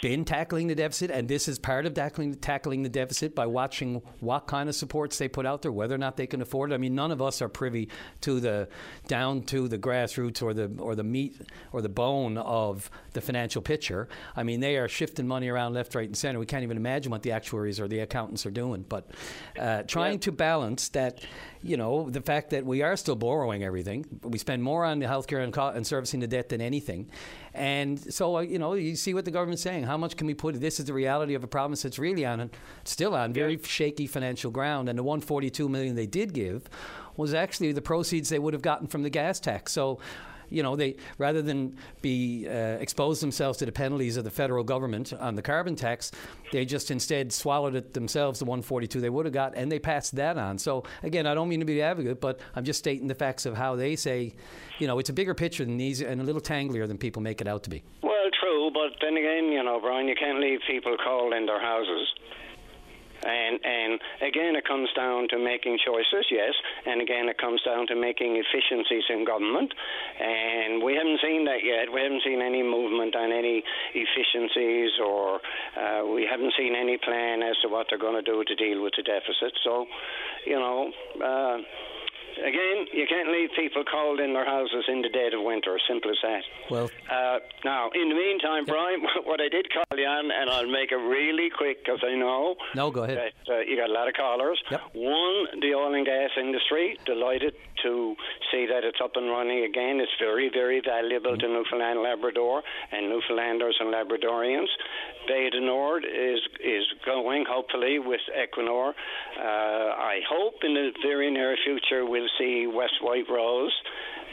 [0.00, 4.00] been tackling the deficit, and this is part of tackling tackling the deficit by watching
[4.20, 6.74] what kind of supports they put out there, whether or not they can afford it.
[6.74, 7.88] I mean, none of us are privy
[8.22, 8.68] to the
[9.08, 11.40] down to the grassroots or the or the meat
[11.72, 14.08] or the bone of the financial picture.
[14.36, 16.38] I mean, they are shifting money around left, right, and center.
[16.38, 18.84] We can't even imagine what the actuaries or the accountants are doing.
[18.88, 19.10] But
[19.58, 20.20] uh, trying yeah.
[20.20, 21.24] to balance that,
[21.62, 24.06] you know, the fact that we are still borrowing everything.
[24.22, 27.10] We spend more on the healthcare and, co- and servicing the debt than anything,
[27.54, 30.34] and so uh, you know, you see what the government's saying how much can we
[30.34, 30.60] put?
[30.60, 32.50] This is the reality of a province that's really on,
[32.84, 33.66] still on very yeah.
[33.66, 34.88] shaky financial ground.
[34.88, 36.68] And the 142 million they did give
[37.16, 39.72] was actually the proceeds they would have gotten from the gas tax.
[39.72, 39.98] So
[40.50, 44.64] you know, they rather than be uh, expose themselves to the penalties of the federal
[44.64, 46.10] government on the carbon tax,
[46.52, 50.16] they just instead swallowed it themselves, the 142 they would have got, and they passed
[50.16, 50.58] that on.
[50.58, 53.56] So again, I don't mean to be advocate, but I'm just stating the facts of
[53.56, 54.34] how they say,
[54.78, 57.40] you know, it's a bigger picture than these and a little tanglier than people make
[57.40, 57.82] it out to be.
[58.02, 61.60] Well, true, but then again, you know, Brian, you can't leave people cold in their
[61.60, 62.08] houses.
[63.22, 66.54] And and again, it comes down to making choices, yes.
[66.86, 69.72] And again, it comes down to making efficiencies in government.
[70.20, 71.92] And we haven't seen that yet.
[71.92, 73.62] We haven't seen any movement on any
[73.94, 75.40] efficiencies, or
[75.76, 78.82] uh, we haven't seen any plan as to what they're going to do to deal
[78.82, 79.52] with the deficit.
[79.64, 79.86] So,
[80.46, 80.92] you know.
[81.22, 81.58] Uh,
[82.38, 85.78] again, you can't leave people cold in their houses in the dead of winter.
[85.88, 86.42] Simple as that.
[86.70, 90.70] Well, uh, now in the meantime, Brian, what I did call you on, and I'll
[90.70, 92.56] make it really quick because I know.
[92.74, 93.32] No, go ahead.
[93.46, 94.60] That, uh, you got a lot of callers.
[94.70, 94.80] Yep.
[94.94, 96.98] One, the oil and gas industry.
[97.04, 98.14] Delighted to
[98.52, 100.00] see that it's up and running again.
[100.00, 101.40] It's very, very valuable mm-hmm.
[101.40, 102.62] to Newfoundland, Labrador,
[102.92, 104.68] and Newfoundlanders and Labradorians.
[105.26, 108.92] Bay du Nord is is going hopefully with Equinor.
[109.38, 113.72] Uh, I hope in the very near future we'll see West White Rose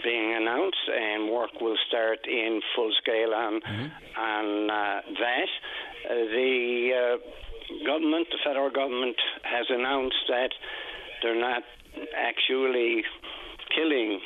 [0.03, 4.21] being announced, and work will start in full scale on mm-hmm.
[4.21, 5.49] on uh, that.
[6.05, 10.51] Uh, the uh, government, the federal government, has announced that
[11.21, 11.63] they're not
[12.15, 13.03] actually
[13.75, 14.19] killing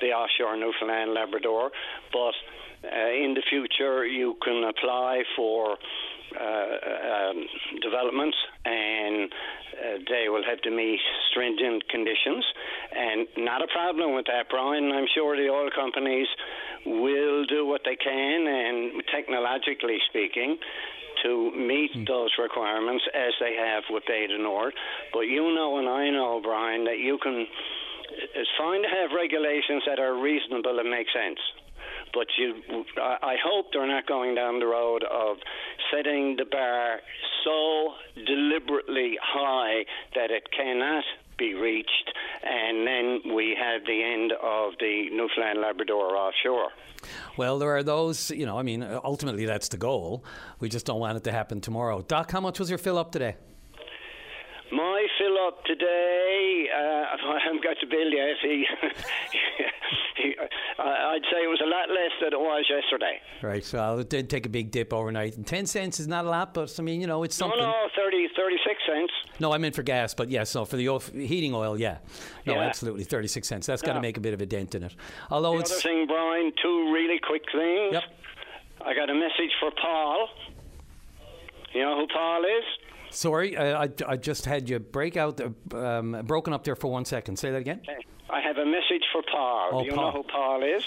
[0.00, 1.70] the offshore Newfoundland Labrador,
[2.12, 2.34] but
[2.82, 5.76] in the future you can apply for
[6.30, 7.46] uh, um,
[7.82, 9.32] developments and
[9.80, 11.00] uh, they will have to meet
[11.30, 12.44] stringent conditions.
[12.94, 14.92] And not a problem with that, Brian.
[14.92, 16.28] I'm sure the oil companies
[16.86, 20.58] will do what they can, and technologically speaking,
[21.24, 22.06] to meet mm.
[22.06, 24.74] those requirements as they have with du Nord.
[25.12, 27.46] But you know, and I know, Brian, that you can.
[28.34, 31.38] It's fine to have regulations that are reasonable and make sense
[32.12, 35.36] but you, I hope they're not going down the road of
[35.92, 37.00] setting the bar
[37.44, 37.94] so
[38.26, 39.84] deliberately high
[40.14, 41.04] that it cannot
[41.38, 46.68] be reached, and then we have the end of the Newfoundland Labrador offshore.
[47.36, 50.22] Well, there are those, you know, I mean, ultimately that's the goal.
[50.58, 52.02] We just don't want it to happen tomorrow.
[52.02, 53.36] Doc, how much was your fill up today?
[55.20, 56.78] Fill up today, uh,
[57.34, 58.36] I haven't got the bill yet.
[58.40, 58.64] He,
[60.16, 60.34] he,
[60.78, 63.20] I'd say it was a lot less than it was yesterday.
[63.42, 65.36] Right, so it did take a big dip overnight.
[65.36, 67.58] And 10 cents is not a lot, but I mean, you know, it's something.
[67.58, 69.12] No, no, 30, 36 cents.
[69.40, 71.98] No, I meant for gas, but yes, so for the oil, heating oil, yeah.
[72.46, 72.60] No, yeah.
[72.60, 73.66] absolutely, 36 cents.
[73.66, 74.96] That's got to make a bit of a dent in it.
[75.30, 75.72] Although the it's.
[75.72, 77.92] other thing, Brian, two really quick things.
[77.92, 78.04] Yep.
[78.86, 80.30] I got a message for Paul.
[81.74, 82.64] You know who Paul is?
[83.10, 85.40] Sorry, I, I, I just had you break out,
[85.74, 87.36] um, broken up there for one second.
[87.38, 87.80] Say that again.
[88.30, 89.70] I have a message for Paul.
[89.72, 90.04] Oh, Do you Paul.
[90.12, 90.84] know who Paul is?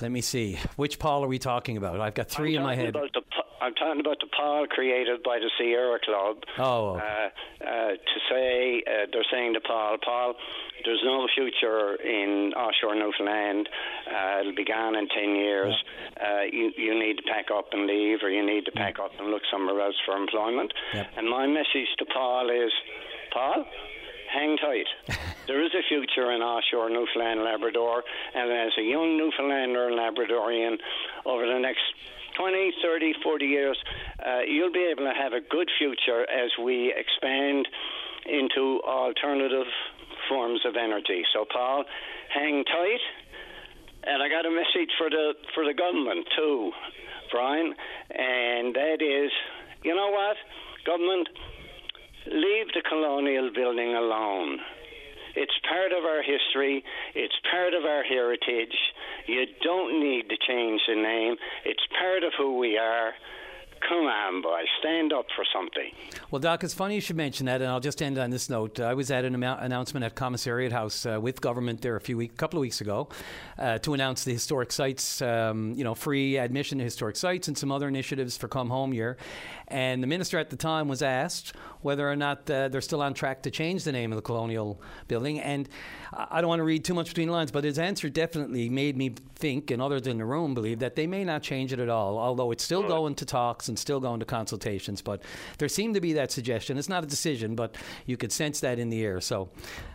[0.00, 0.58] Let me see.
[0.76, 2.00] Which Paul are we talking about?
[2.00, 2.94] I've got 3 I'm in my head.
[2.94, 3.22] The,
[3.60, 6.36] I'm talking about the Paul created by the Sierra Club.
[6.58, 6.96] Oh.
[6.96, 10.34] Uh, uh, to say uh, they're saying to Paul, Paul,
[10.84, 13.68] there's no future in offshore Newfoundland.
[14.08, 15.74] Uh, it'll be gone in ten years.
[16.16, 19.10] Uh, you you need to pack up and leave, or you need to pack up
[19.18, 20.72] and look somewhere else for employment.
[20.94, 21.06] Yep.
[21.18, 22.72] And my message to Paul is,
[23.32, 23.66] Paul,
[24.32, 24.86] hang tight.
[25.46, 28.02] there is a future in offshore Newfoundland, Labrador,
[28.34, 30.78] and as a young Newfoundlander and Labradorian,
[31.26, 31.82] over the next
[32.36, 33.78] 20, 30, 40 years,
[34.24, 37.66] uh, you'll be able to have a good future as we expand
[38.26, 39.66] into alternative
[40.28, 41.24] forms of energy.
[41.32, 41.84] So, Paul,
[42.32, 43.00] hang tight.
[44.04, 46.72] And I got a message for the for the government too,
[47.30, 47.74] Brian,
[48.08, 49.30] and that is,
[49.84, 50.36] you know what,
[50.86, 51.28] government,
[52.26, 54.58] leave the colonial building alone.
[55.36, 56.82] It's part of our history.
[57.14, 58.76] It's part of our heritage.
[59.26, 61.36] You don't need to change the name.
[61.64, 63.12] It's part of who we are.
[63.88, 65.92] Come on, boy, stand up for something.
[66.30, 68.78] Well, Doc, it's funny you should mention that, and I'll just end on this note.
[68.78, 72.36] I was at an announcement at Commissariat House uh, with government there a few week,
[72.36, 73.08] couple of weeks ago,
[73.58, 77.56] uh, to announce the historic sites, um, you know, free admission to historic sites and
[77.56, 79.16] some other initiatives for Come Home Year.
[79.68, 83.14] And the minister at the time was asked whether or not uh, they're still on
[83.14, 85.40] track to change the name of the Colonial Building.
[85.40, 85.68] And
[86.12, 88.96] I don't want to read too much between the lines, but his answer definitely made
[88.96, 91.88] me think, and others in the room believe, that they may not change it at
[91.88, 95.02] all, although it's still going to talks and still going to consultations.
[95.02, 95.22] But
[95.58, 96.78] there seemed to be that suggestion.
[96.78, 99.20] It's not a decision, but you could sense that in the air.
[99.20, 99.50] So,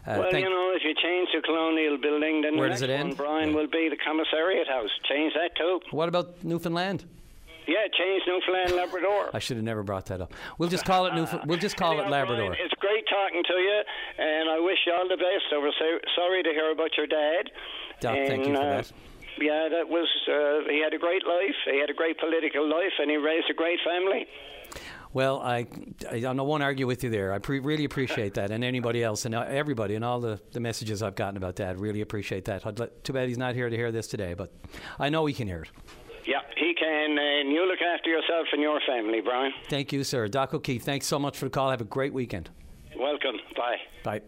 [0.07, 2.91] uh, well, you know, if you change the colonial building, then Where the does next
[2.91, 3.17] it one, end?
[3.17, 4.89] Brian, will be the Commissariat House.
[5.09, 5.81] Change that too.
[5.91, 7.03] what about Newfoundland?
[7.67, 9.29] Yeah, change Newfoundland Labrador.
[9.33, 10.33] I should have never brought that up.
[10.57, 12.49] We'll just call it Newf- We'll just call it Labrador.
[12.49, 13.81] Brian, it's great talking to you,
[14.19, 15.45] and I wish you all the best.
[15.53, 15.73] I was
[16.15, 17.51] sorry to hear about your dad.
[18.01, 18.91] Doc, thank you for uh, that.
[19.39, 20.07] Yeah, that was.
[20.27, 21.55] Uh, he had a great life.
[21.65, 24.27] He had a great political life, and he raised a great family.
[25.15, 25.65] Well, I,
[26.11, 27.31] I, I won't argue with you there.
[27.31, 30.59] I pre- really appreciate that, and anybody else, and uh, everybody, and all the, the
[30.59, 31.79] messages I've gotten about that.
[31.79, 32.65] Really appreciate that.
[32.77, 34.53] Let, too bad he's not here to hear this today, but
[34.99, 35.69] I know he can hear it.
[36.25, 39.51] Yeah, he can, and you look after yourself and your family, Brian.
[39.69, 40.27] Thank you, sir.
[40.27, 41.69] Doc O'Keefe, thanks so much for the call.
[41.69, 42.49] Have a great weekend.
[42.97, 43.35] Welcome.
[43.55, 43.77] Bye.
[44.03, 44.21] Bye.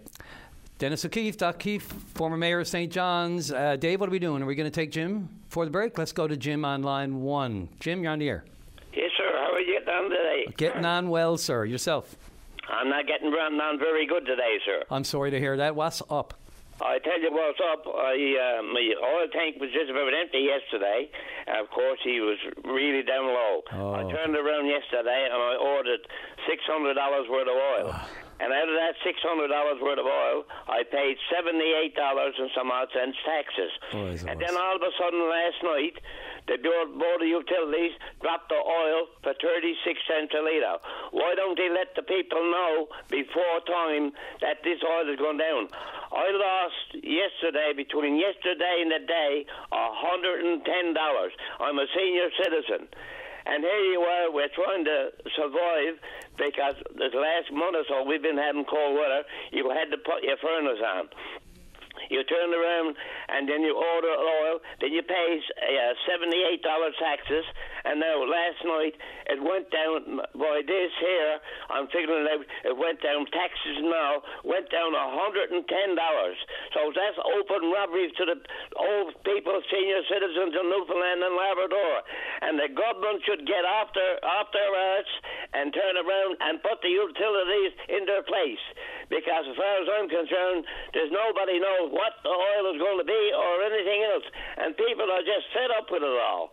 [0.78, 1.84] Dennis O'Keefe, Doc Keefe,
[2.14, 2.91] former mayor of St.
[2.91, 3.52] John's.
[3.52, 4.43] Uh, Dave, what are we doing?
[4.43, 5.98] Are we going to take Jim for the break?
[5.98, 7.70] Let's go to Jim on line one.
[7.80, 8.45] Jim, you're on the air.
[8.93, 9.32] Yes, sir.
[9.34, 10.45] How are you getting on today?
[10.56, 11.66] Getting on well, sir.
[11.66, 12.16] Yourself.
[12.70, 14.84] I'm not getting run on very good today, sir.
[14.91, 15.76] I'm sorry to hear that.
[15.76, 16.36] What's up?
[16.82, 17.86] I tell you what's up.
[17.88, 21.09] I, uh, my oil tank was just about empty yesterday.
[21.47, 23.63] And of course, he was really down low.
[23.71, 24.11] I Oh.
[24.11, 26.01] turned around yesterday and I ordered
[26.47, 27.95] six hundred dollars worth of oil.
[28.40, 32.50] And out of that six hundred dollars worth of oil, I paid seventy-eight dollars and
[32.54, 33.72] some odd cents taxes.
[34.30, 35.98] And then all of a sudden last night,
[36.46, 40.78] the board board of utilities dropped the oil for thirty-six cents a liter.
[41.12, 44.14] Why don't they let the people know before time
[44.46, 45.74] that this oil is going down?
[46.14, 51.34] I lost yesterday between yesterday and the day a hundred and ten dollars.
[51.60, 52.88] I'm a senior citizen.
[53.48, 55.96] And here you are, we're trying to survive
[56.38, 59.24] because this last month or so we've been having cold weather.
[59.52, 61.10] You had to put your furnace on.
[62.10, 62.96] You turn around
[63.30, 66.62] and then you order oil, then you pay uh, $78
[67.00, 67.44] taxes,
[67.88, 68.96] and now last night
[69.32, 71.40] it went down by this here,
[71.72, 75.64] I'm figuring it out, it went down, taxes now went down $110.
[76.76, 78.38] So that's open robbery to the
[78.76, 81.94] old people, senior citizens in Newfoundland and Labrador.
[82.44, 85.14] And the government should get off their arts
[85.56, 88.64] and turn around and put the utilities in their place.
[89.08, 93.08] Because as far as I'm concerned, there's nobody knows what the oil is going to
[93.08, 94.28] be or anything else.
[94.60, 96.52] And people are just fed up with it all.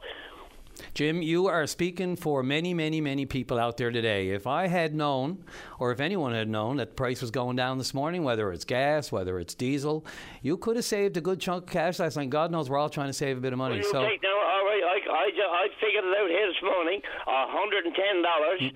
[0.95, 4.31] Jim, you are speaking for many, many, many people out there today.
[4.31, 5.45] If I had known,
[5.79, 8.65] or if anyone had known, that the price was going down this morning, whether it's
[8.65, 10.05] gas, whether it's diesel,
[10.43, 12.31] you could have saved a good chunk of cash last night.
[12.31, 13.81] God knows we're all trying to save a bit of money.
[13.81, 15.27] Well, So, take now, all right, I, I,
[15.65, 18.73] I figured it out here this morning, hundred and ten dollars Mm.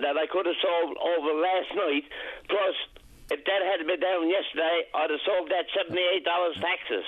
[0.00, 2.04] that I could have sold over last night.
[2.48, 2.74] Plus,
[3.30, 7.04] if that had been down yesterday, I'd have sold that seventy-eight dollars taxes.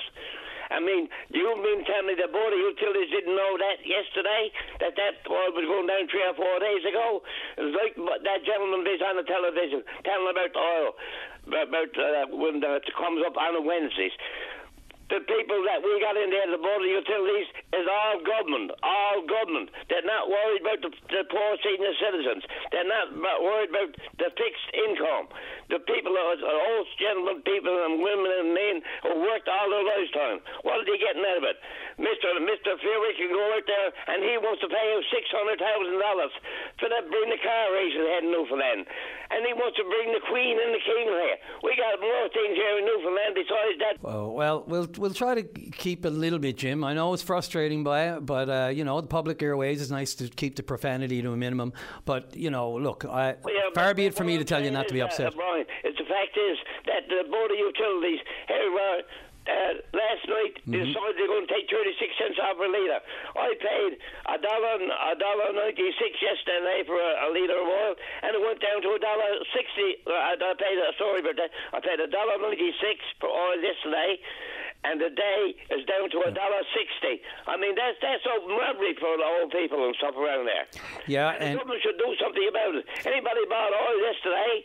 [0.73, 4.49] I mean, you mean tell me the board of utilities didn't know that yesterday?
[4.81, 7.21] That that oil was going down three or four days ago?
[7.61, 7.95] Like
[8.25, 10.97] that gentleman is on the television telling about oil,
[11.47, 14.17] about uh, when it comes up on Wednesdays
[15.13, 19.21] the people that we got in there, the board of utilities, is all government, all
[19.29, 19.69] government.
[19.93, 22.41] They're not worried about the, the poor senior citizens.
[22.73, 23.13] They're not
[23.45, 25.29] worried about the fixed income.
[25.69, 29.85] The people, are are old gentlemen, people and women and men who worked all their
[29.85, 30.41] lifetime.
[30.65, 31.61] What are they getting out of it?
[32.01, 32.29] Mr.
[32.41, 32.73] Mr.
[32.81, 36.33] Furey can go out there and he wants to pay him six hundred thousand dollars
[36.81, 38.89] for that bring the car races head in Newfoundland,
[39.29, 41.37] and he wants to bring the Queen and the King here.
[41.63, 43.95] We got more things here in Newfoundland besides that.
[44.05, 46.83] Oh, well, we'll we'll try to keep a little bit, Jim.
[46.85, 50.29] I know it's frustrating, by but uh, you know the public airways is nice to
[50.29, 51.73] keep the profanity to a minimum.
[52.07, 54.71] But you know, look, I, Well, yeah, far be it for me to tell you
[54.71, 55.35] not to be upset.
[55.35, 59.03] Uh, Brian, it's the fact is that the Board of Utilities here uh,
[59.51, 60.79] uh, last night Mm-hmm.
[60.79, 63.03] decided they're going to take 36 cents off a litre.
[63.35, 63.99] I paid
[64.31, 68.63] a dollar a dollar 96 yesterday for a, a litre of oil, and it went
[68.63, 70.07] down to a dollar 60.
[70.07, 71.35] Uh, I I paid, uh, sorry but
[71.75, 72.79] I paid a dollar 96
[73.19, 74.23] for oil yesterday.
[74.85, 77.23] And the day is down to a dollar sixty.
[77.47, 80.67] I mean, that's that's robbery for the old people and stuff around there.
[81.07, 82.85] Yeah, And and- the government should do something about it.
[83.07, 84.65] Anybody bought oil yesterday,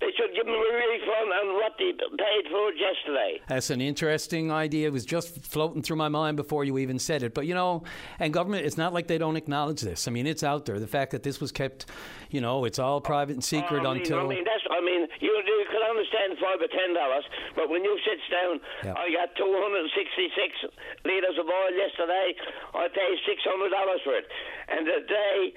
[0.00, 3.40] they should give them a refund on what they paid for it yesterday.
[3.48, 4.86] That's an interesting idea.
[4.88, 7.34] It was just floating through my mind before you even said it.
[7.34, 7.82] But you know,
[8.18, 10.08] and government, it's not like they don't acknowledge this.
[10.08, 10.78] I mean, it's out there.
[10.80, 11.86] The fact that this was kept,
[12.30, 14.20] you know, it's all private and secret I mean, until.
[14.20, 14.64] I mean, that's.
[14.68, 17.24] I mean, you you can understand five or ten dollars,
[17.56, 18.60] but when you sit down.
[18.84, 20.50] I got two hundred and sixty-six
[21.04, 22.36] liters of oil yesterday.
[22.76, 24.26] I paid six hundred dollars for it,
[24.68, 25.56] and today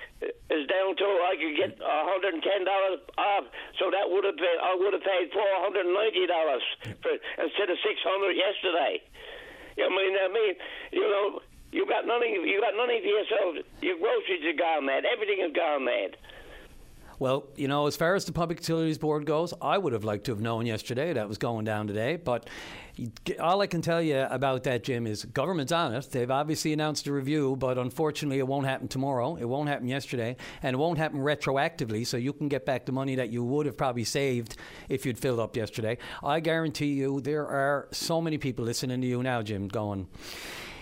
[0.49, 3.45] is down to I could get hundred and ten dollars off.
[3.77, 6.63] So that would have been I would have paid four hundred and ninety dollars
[7.03, 9.03] for it instead of six hundred yesterday.
[9.75, 10.53] I mean, I mean,
[10.95, 11.41] you know.
[11.71, 12.35] You got nothing.
[12.43, 13.63] You got nothing for yourself.
[13.79, 15.07] Your groceries are gone mad.
[15.07, 16.19] Everything is gone mad.
[17.21, 20.23] Well, you know, as far as the Public Utilities Board goes, I would have liked
[20.23, 22.15] to have known yesterday that was going down today.
[22.15, 22.49] But
[23.39, 26.09] all I can tell you about that, Jim, is government's on it.
[26.09, 29.35] They've obviously announced a review, but unfortunately, it won't happen tomorrow.
[29.35, 32.07] It won't happen yesterday, and it won't happen retroactively.
[32.07, 34.55] So you can get back the money that you would have probably saved
[34.89, 35.99] if you'd filled up yesterday.
[36.23, 40.07] I guarantee you, there are so many people listening to you now, Jim, going,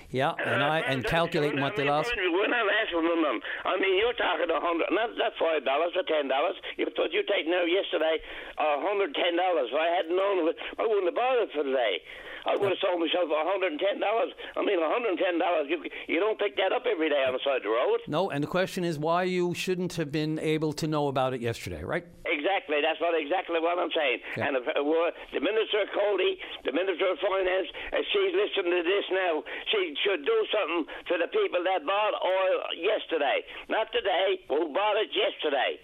[0.09, 2.09] yeah, uh, and I and calculating what they lost.
[2.17, 3.37] We're not asking them.
[3.65, 6.57] I mean, you're talking a hundred, not not five dollars or ten dollars.
[6.77, 8.17] You thought you taken out yesterday
[8.57, 9.69] a hundred ten dollars.
[9.69, 12.01] If I hadn't known of it, I wouldn't have bothered for today.
[12.49, 14.33] I would have sold myself a hundred and ten dollars.
[14.57, 15.69] I mean, a hundred and ten dollars.
[15.69, 18.01] You you don't pick that up every day on the side of the road.
[18.09, 21.41] No, and the question is why you shouldn't have been able to know about it
[21.41, 22.05] yesterday, right?
[22.25, 22.81] Exactly.
[22.81, 24.19] That's what exactly what I'm saying.
[24.33, 24.49] Yeah.
[24.49, 24.81] And if, uh,
[25.29, 29.93] the Minister of Coady, the Minister of Finance, if she's listening to this now, she
[30.01, 35.13] should do something for the people that bought oil yesterday, not today, who bought it
[35.13, 35.77] yesterday.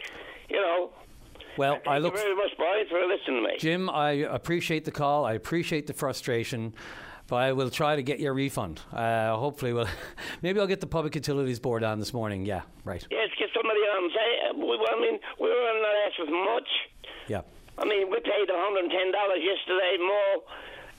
[0.50, 0.94] You know.
[1.58, 3.56] Well, I Thank look you very much, Brian, for listening to me.
[3.60, 5.26] Jim, I appreciate the call.
[5.26, 6.74] I appreciate the frustration,
[7.28, 8.82] but I will try to get your refund.
[8.92, 9.88] Uh, hopefully, we'll
[10.42, 12.46] maybe I'll get the Public Utilities Board on this morning.
[12.46, 13.06] Yeah, right.
[13.10, 14.10] Yes, get somebody on.
[14.10, 16.68] Say, uh, I mean, we were not asking for much.
[17.28, 17.42] Yeah.
[17.78, 20.44] I mean, we paid $110 yesterday more,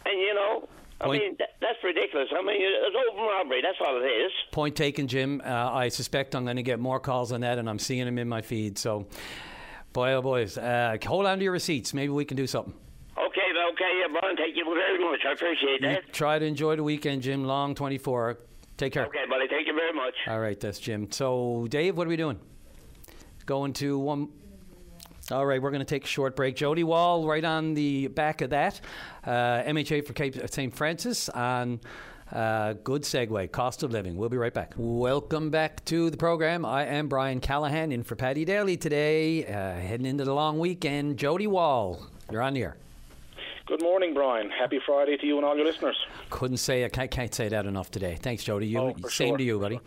[0.07, 0.69] and you know.
[0.99, 2.29] I Point- mean, that, that's ridiculous.
[2.33, 3.61] I mean, it's open robbery.
[3.61, 4.33] That's all it is.
[4.51, 5.43] Point taken, Jim.
[5.45, 8.17] Uh, I suspect I'm going to get more calls on that, and I'm seeing them
[8.17, 8.79] in my feed.
[8.79, 9.07] So,
[9.97, 11.95] boy, oh boys, uh, hold on to your receipts.
[11.95, 12.75] Maybe we can do something.
[13.19, 13.41] Okay,
[13.73, 15.21] okay, yeah, Brian, thank you very much.
[15.27, 16.13] I appreciate You that.
[16.13, 17.45] try to enjoy the weekend, Jim.
[17.45, 18.39] Long 24.
[18.77, 19.07] Take care.
[19.07, 20.15] Okay, buddy, thank you very much.
[20.29, 21.11] All right, that's Jim.
[21.11, 22.39] So, Dave, what are we doing?
[23.47, 24.29] Going to one.
[25.31, 26.57] All right, we're going to take a short break.
[26.57, 28.79] Joedy Wall, right on the back of that.
[29.25, 30.77] Uh, MHA for Cape St.
[30.77, 31.81] Francis on.
[32.33, 33.53] Uh, good segue.
[33.53, 34.17] Cost of living.
[34.17, 34.75] We'll be right back.
[34.77, 36.65] Welcome back to the program.
[36.65, 39.45] I am Brian Callahan in for Paddy Daly today.
[39.47, 41.19] Uh, heading into the long weekend.
[41.19, 42.77] Joedy Wall, you're on the air.
[43.67, 44.51] Good morning, Brian.
[44.51, 45.97] Happy Friday to you and all your listeners.
[46.31, 48.17] Couldn't say I can't, can't say that enough today.
[48.21, 48.69] Thanks, Joedy.
[48.71, 49.39] You, Oh, same sure.
[49.39, 49.81] to you, buddy.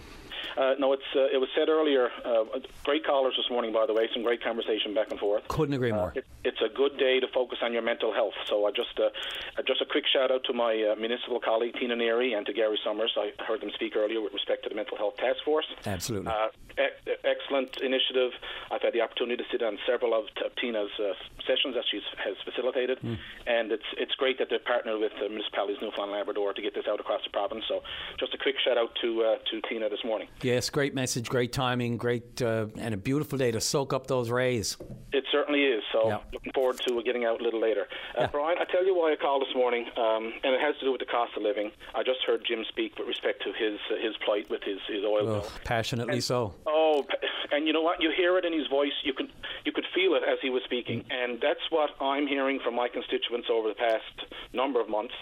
[0.57, 2.09] Uh, no, it's uh, it was said earlier.
[2.25, 2.45] Uh,
[2.83, 4.07] great callers this morning, by the way.
[4.13, 5.47] Some great conversation back and forth.
[5.47, 6.11] Couldn't agree more.
[6.15, 8.33] It, it's a good day to focus on your mental health.
[8.47, 9.09] So I just uh,
[9.57, 12.53] uh, just a quick shout out to my uh, municipal colleague Tina Neary and to
[12.53, 13.13] Gary Summers.
[13.17, 15.65] I heard them speak earlier with respect to the mental health task force.
[15.85, 16.31] Absolutely.
[16.31, 16.47] Uh,
[16.79, 18.31] e- excellent initiative.
[18.71, 21.13] I've had the opportunity to sit on several of t- Tina's uh,
[21.45, 23.15] sessions that she has facilitated, Hmm.
[23.47, 26.73] and it's it's great that they've partnered with the municipalities Newfoundland and Labrador to get
[26.73, 27.65] this out across the province.
[27.67, 27.83] So
[28.19, 30.27] just a quick shout out to uh, to Tina this morning.
[30.41, 34.29] Yes, great message, great timing, great, uh, and a beautiful day to soak up those
[34.29, 34.77] rays.
[35.11, 35.83] It certainly is.
[35.91, 36.19] So Yeah.
[36.31, 37.87] looking forward to getting out a little later.
[38.15, 38.27] Uh, Yeah.
[38.27, 40.91] Brian, I tell you why I called this morning, um, and it has to do
[40.91, 41.71] with the cost of living.
[41.93, 45.03] I just heard Jim speak with respect to his uh, his plight with his his
[45.03, 45.51] oil Oh, bill.
[45.65, 46.53] passionately so.
[46.65, 47.05] Oh,
[47.51, 48.01] and you know what?
[48.01, 48.93] You hear it in his voice.
[49.03, 49.29] You could
[49.65, 52.87] you could feel it as he was speaking, and that's what I'm hearing from my
[52.87, 54.05] constituents over the past
[54.53, 55.15] number of months.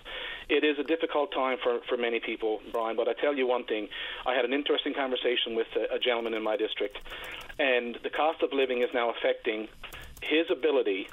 [0.49, 2.95] It is a difficult time for, for many people, Brian.
[2.95, 3.89] But I tell you one thing:
[4.25, 6.97] I had an interesting conversation with a, a gentleman in my district,
[7.59, 9.67] and the cost of living is now affecting
[10.21, 11.07] his ability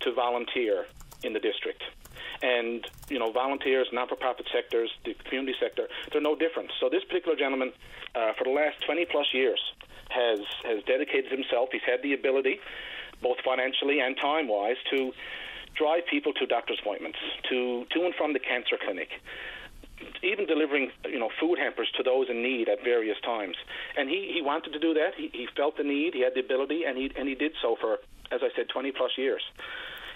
[0.00, 0.86] to volunteer
[1.22, 1.82] in the district.
[2.42, 6.70] And you know, volunteers, non-for-profit sectors, the community sector, they're no different.
[6.78, 7.72] So this particular gentleman,
[8.14, 9.60] uh, for the last 20 plus years,
[10.10, 11.70] has has dedicated himself.
[11.72, 12.60] He's had the ability,
[13.22, 15.12] both financially and time-wise, to
[15.74, 17.18] drive people to doctor's appointments,
[17.50, 19.10] to to and from the cancer clinic,
[20.22, 23.56] even delivering you know food hampers to those in need at various times.
[23.96, 25.14] And he, he wanted to do that.
[25.16, 26.14] He, he felt the need.
[26.14, 27.98] He had the ability, and he and he did so for,
[28.30, 29.42] as I said, 20 plus years.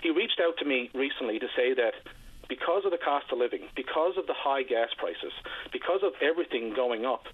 [0.02, 1.94] He reached out to me recently to say that
[2.48, 5.32] because of the cost of living, because of the high gas prices,
[5.72, 7.24] because of everything going up,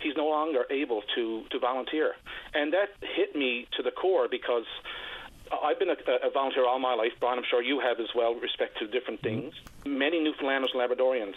[0.00, 2.14] he's no longer able to to volunteer,
[2.54, 4.64] and that hit me to the core because.
[5.52, 5.96] I've been a,
[6.26, 7.38] a, volunteer all my life, Brian.
[7.38, 9.50] I'm sure you have as well, with respect to different mm-hmm.
[9.50, 9.54] things.
[9.84, 11.34] Many Newfoundlanders and Labradorians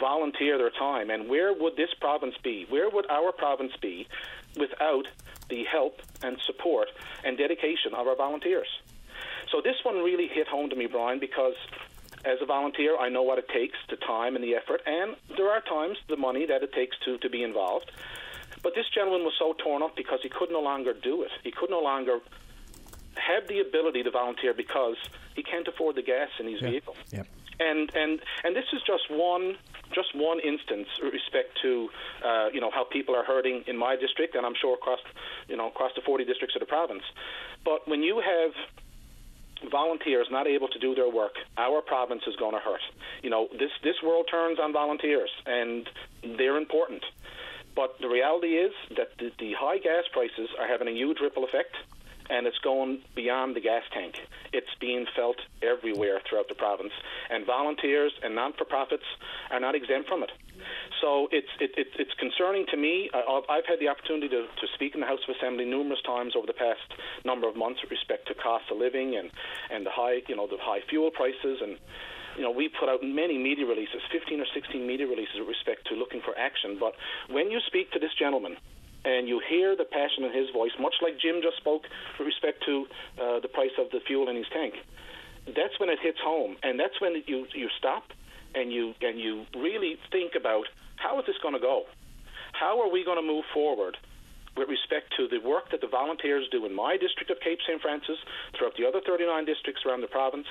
[0.00, 1.10] volunteer their time.
[1.10, 2.66] And where would this province be?
[2.68, 4.08] Where would our province be
[4.56, 5.06] without
[5.48, 6.88] the help and support
[7.22, 8.68] and dedication of our volunteers?
[9.50, 11.54] So this one really hit home to me, Brian, because
[12.24, 15.50] as a volunteer, I know what it takes, the time and the effort, and there
[15.50, 17.90] are times the money that it takes to, to be involved.
[18.62, 21.30] But this gentleman was so torn up because he could no longer do it.
[21.42, 22.20] He could no longer
[23.16, 24.96] have the ability to volunteer because
[25.34, 26.70] he can't afford the gas in his Yeah.
[26.70, 26.96] vehicle.
[27.12, 27.26] Yep.
[27.60, 29.56] And and and this is just one
[29.92, 31.88] just one instance with respect to
[32.24, 34.98] uh, you know how people are hurting in my district, and I'm sure across
[35.48, 37.04] you know across the 40 districts of the province.
[37.64, 38.52] But when you have
[39.70, 42.82] volunteers not able to do their work, our province is going to hurt.
[43.22, 45.88] You know, this this world turns on volunteers, and
[46.36, 47.04] they're important.
[47.76, 51.44] But the reality is that the, the high gas prices are having a huge ripple
[51.44, 51.74] effect,
[52.30, 54.20] and it's going beyond the gas tank.
[54.52, 56.92] It's being felt everywhere throughout the province,
[57.30, 59.04] and volunteers and non-for-profits
[59.50, 60.30] are not exempt from it.
[61.00, 63.10] So it's it, it, it's concerning to me.
[63.12, 66.46] I've had the opportunity to, to speak in the House of Assembly numerous times over
[66.46, 66.80] the past
[67.24, 69.30] number of months with respect to cost of living and
[69.70, 71.78] and the high you know the high fuel prices and
[72.36, 75.86] you know, we put out many media releases, 15 or 16 media releases with respect
[75.88, 76.76] to looking for action.
[76.80, 76.94] But
[77.30, 78.56] when you speak to this gentleman
[79.04, 81.82] and you hear the passion in his voice, much like Jim just spoke
[82.18, 82.86] with respect to
[83.20, 84.74] uh, the price of the fuel in his tank,
[85.46, 88.04] that's when it hits home, and that's when you you stop
[88.54, 90.64] and you and you really think about
[90.96, 91.84] how is this going to go?
[92.52, 93.96] How are we going to move forward?
[94.56, 97.82] With respect to the work that the volunteers do in my district of Cape St.
[97.82, 98.16] Francis,
[98.56, 100.46] throughout the other 39 districts around the province,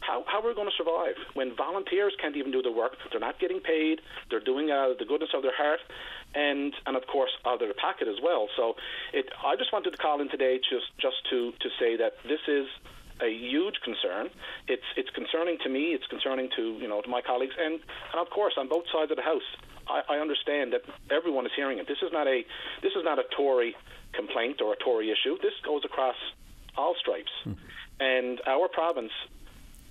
[0.00, 2.96] how, how are we going to survive when volunteers can't even do the work?
[3.10, 4.00] They're not getting paid.
[4.30, 5.80] They're doing it out of the goodness of their heart,
[6.34, 8.48] and and of course out of their pocket as well.
[8.56, 8.74] So,
[9.12, 9.26] it.
[9.44, 12.66] I just wanted to call in today just just to to say that this is
[13.20, 14.30] a huge concern.
[14.68, 15.92] It's it's concerning to me.
[15.92, 19.10] It's concerning to you know to my colleagues, and, and of course on both sides
[19.10, 19.46] of the house.
[19.88, 21.88] I, I understand that everyone is hearing it.
[21.88, 22.42] This is not a
[22.82, 23.76] this is not a Tory
[24.12, 25.36] complaint or a Tory issue.
[25.42, 26.16] This goes across
[26.76, 27.52] all stripes, hmm.
[27.98, 29.12] and our province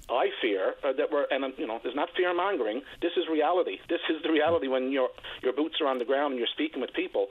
[0.09, 2.81] I fear uh, that we're, and um, you know, there's not fear mongering.
[3.01, 3.77] This is reality.
[3.89, 5.09] This is the reality when your
[5.43, 7.27] your boots are on the ground and you're speaking with people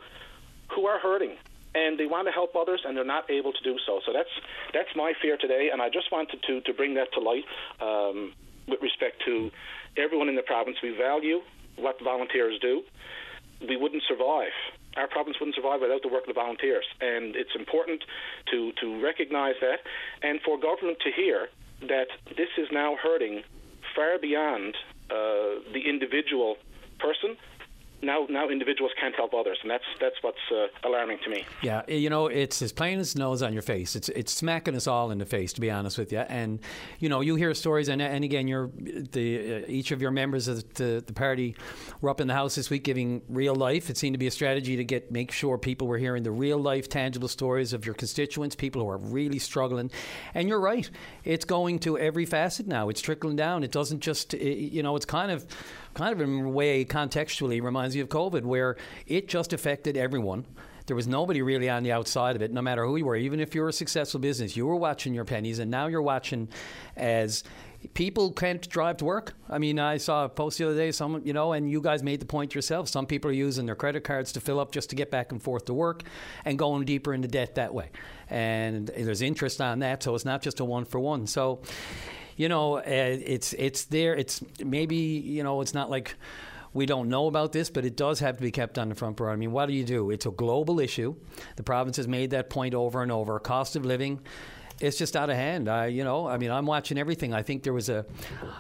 [0.75, 1.37] who are hurting
[1.75, 4.01] and they want to help others and they're not able to do so.
[4.07, 4.31] So that's
[4.73, 7.45] that's my fear today, and I just wanted to to bring that to light
[7.81, 8.33] um,
[8.67, 9.51] with respect to
[9.97, 10.79] everyone in the province.
[10.83, 11.41] We value
[11.77, 12.83] what volunteers do.
[13.67, 14.55] We wouldn't survive.
[14.97, 18.05] Our province wouldn't survive without the work of the volunteers, and it's important
[18.51, 19.81] to to recognize that,
[20.23, 21.49] and for government to hear
[21.81, 23.43] that this is now hurting
[23.95, 24.75] far beyond
[25.11, 26.57] uh, the individual
[26.99, 27.37] person.
[28.01, 31.45] Now, now individuals can't help others, and that's that's what's uh, alarming to me.
[31.63, 33.97] Yeah, you know, it's as plain as nose on your face.
[33.97, 36.21] It's it's smacking us all in the face, to be honest with you.
[36.21, 36.61] And
[37.01, 40.47] you know, you hear stories, and and again, you're the uh, each of your members
[40.47, 41.57] of the, the party
[42.01, 43.91] were up in the house this week giving real life.
[43.91, 46.59] It seemed to be a strategy to get make sure people were hearing the real
[46.59, 49.91] life, tangible stories of your constituents, people who are really struggling.
[50.35, 50.89] And you're right,
[51.25, 52.89] it's going to every facet now.
[52.89, 53.65] It's trickling down.
[53.65, 55.47] It doesn't just, it, you know, it's kind of
[55.99, 58.77] kind of in a way contextually reminds you of COVID, where
[59.09, 60.47] it just affected everyone.
[60.87, 63.17] There was nobody really on the outside of it, no matter who you were.
[63.17, 66.01] Even if you were a successful business, you were watching your pennies, and now you're
[66.01, 66.49] watching
[66.97, 67.43] as
[67.95, 69.35] people can't drive to work.
[69.51, 72.05] I mean, I saw a post the other day, some you know, and you guys
[72.05, 72.89] made the point yourself.
[72.89, 75.43] Some people are using their credit cards to fill up just to get back and
[75.43, 76.05] forth to work,
[76.45, 77.91] and going deeper into debt that way.
[78.31, 81.27] And there's interest on that, so it's not just a one for one.
[81.27, 81.61] So
[82.39, 84.15] you know, it's it's there.
[84.15, 86.15] It's maybe you know, it's not like
[86.73, 89.17] we don't know about this, but it does have to be kept on the front
[89.17, 89.33] burner.
[89.33, 90.11] I mean, what do you do?
[90.11, 91.17] It's a global issue.
[91.57, 93.39] The province has made that point over and over.
[93.41, 94.21] Cost of living.
[94.81, 95.69] It's just out of hand.
[95.69, 97.35] I, you know, I mean, I'm watching everything.
[97.35, 98.07] I think there was a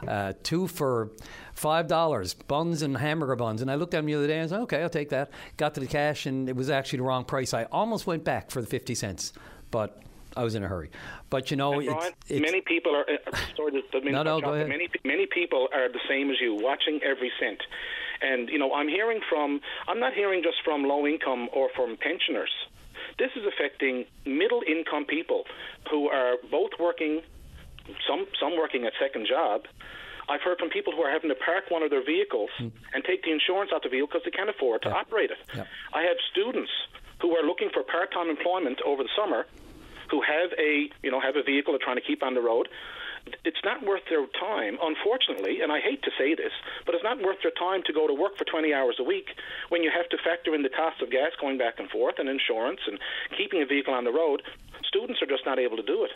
[0.09, 1.13] uh, two for
[1.55, 4.51] five dollars buns and hamburger buns, and I looked at them the other day and
[4.51, 7.25] said, "Okay, I'll take that." Got to the cash, and it was actually the wrong
[7.25, 7.55] price.
[7.55, 9.33] I almost went back for the fifty cents,
[9.71, 10.03] but
[10.39, 10.91] I was in a hurry.
[11.31, 13.05] But you know, Brian, it's, many people are.
[13.11, 14.69] Uh, sorry, the, the No, no, go ahead.
[14.69, 17.61] Many many people are the same as you, watching every cent.
[18.23, 19.61] And you know, I'm hearing from.
[19.89, 22.53] I'm not hearing just from low income or from pensioners.
[23.19, 25.43] This is affecting middle income people
[25.91, 27.23] who are both working,
[28.07, 29.63] some some working a second job.
[30.29, 33.25] I've heard from people who are having to park one of their vehicles and take
[33.25, 35.39] the insurance out of the vehicle because they can't afford to operate it.
[35.57, 35.65] Yeah.
[35.93, 36.71] I have students
[37.23, 39.47] who are looking for part-time employment over the summer
[40.11, 42.69] who have a you know have a vehicle they're trying to keep on the road.
[43.45, 46.53] It's not worth their time, unfortunately, and I hate to say this,
[46.87, 49.27] but it's not worth their time to go to work for 20 hours a week
[49.69, 52.29] when you have to factor in the cost of gas going back and forth and
[52.29, 52.99] insurance and
[53.37, 54.43] keeping a vehicle on the road.
[54.87, 56.13] Students are just not able to do it.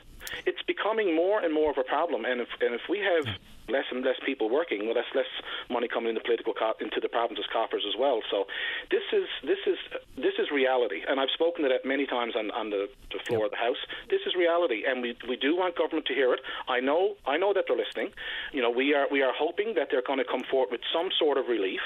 [0.46, 3.26] It's becoming more and more of a problem, and if and if we have
[3.68, 5.30] less and less people working, well, that's less
[5.70, 8.20] money coming into political co- into the province's coffers as well.
[8.30, 8.46] So
[8.90, 9.78] this is this is
[10.16, 13.46] this is reality, and I've spoken to that many times on, on the, the floor
[13.46, 13.78] of the House.
[14.10, 16.40] This is reality, and we we do want government to hear it.
[16.68, 18.10] I know I know that they're listening.
[18.52, 21.10] You know, we are we are hoping that they're going to come forward with some
[21.18, 21.80] sort of relief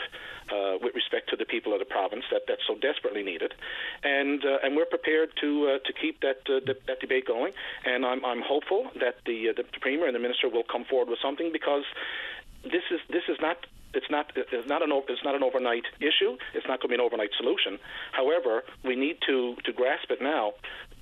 [0.51, 3.55] uh, with respect to the people of the province that that's so desperately needed,
[4.03, 7.53] and uh, and we're prepared to uh, to keep that, uh, that that debate going.
[7.85, 11.09] And I'm I'm hopeful that the uh, the premier and the minister will come forward
[11.09, 11.85] with something because
[12.65, 16.37] this is this is not it's not it's not an it's not an overnight issue.
[16.55, 17.79] It's not going to be an overnight solution.
[18.13, 20.53] However, we need to to grasp it now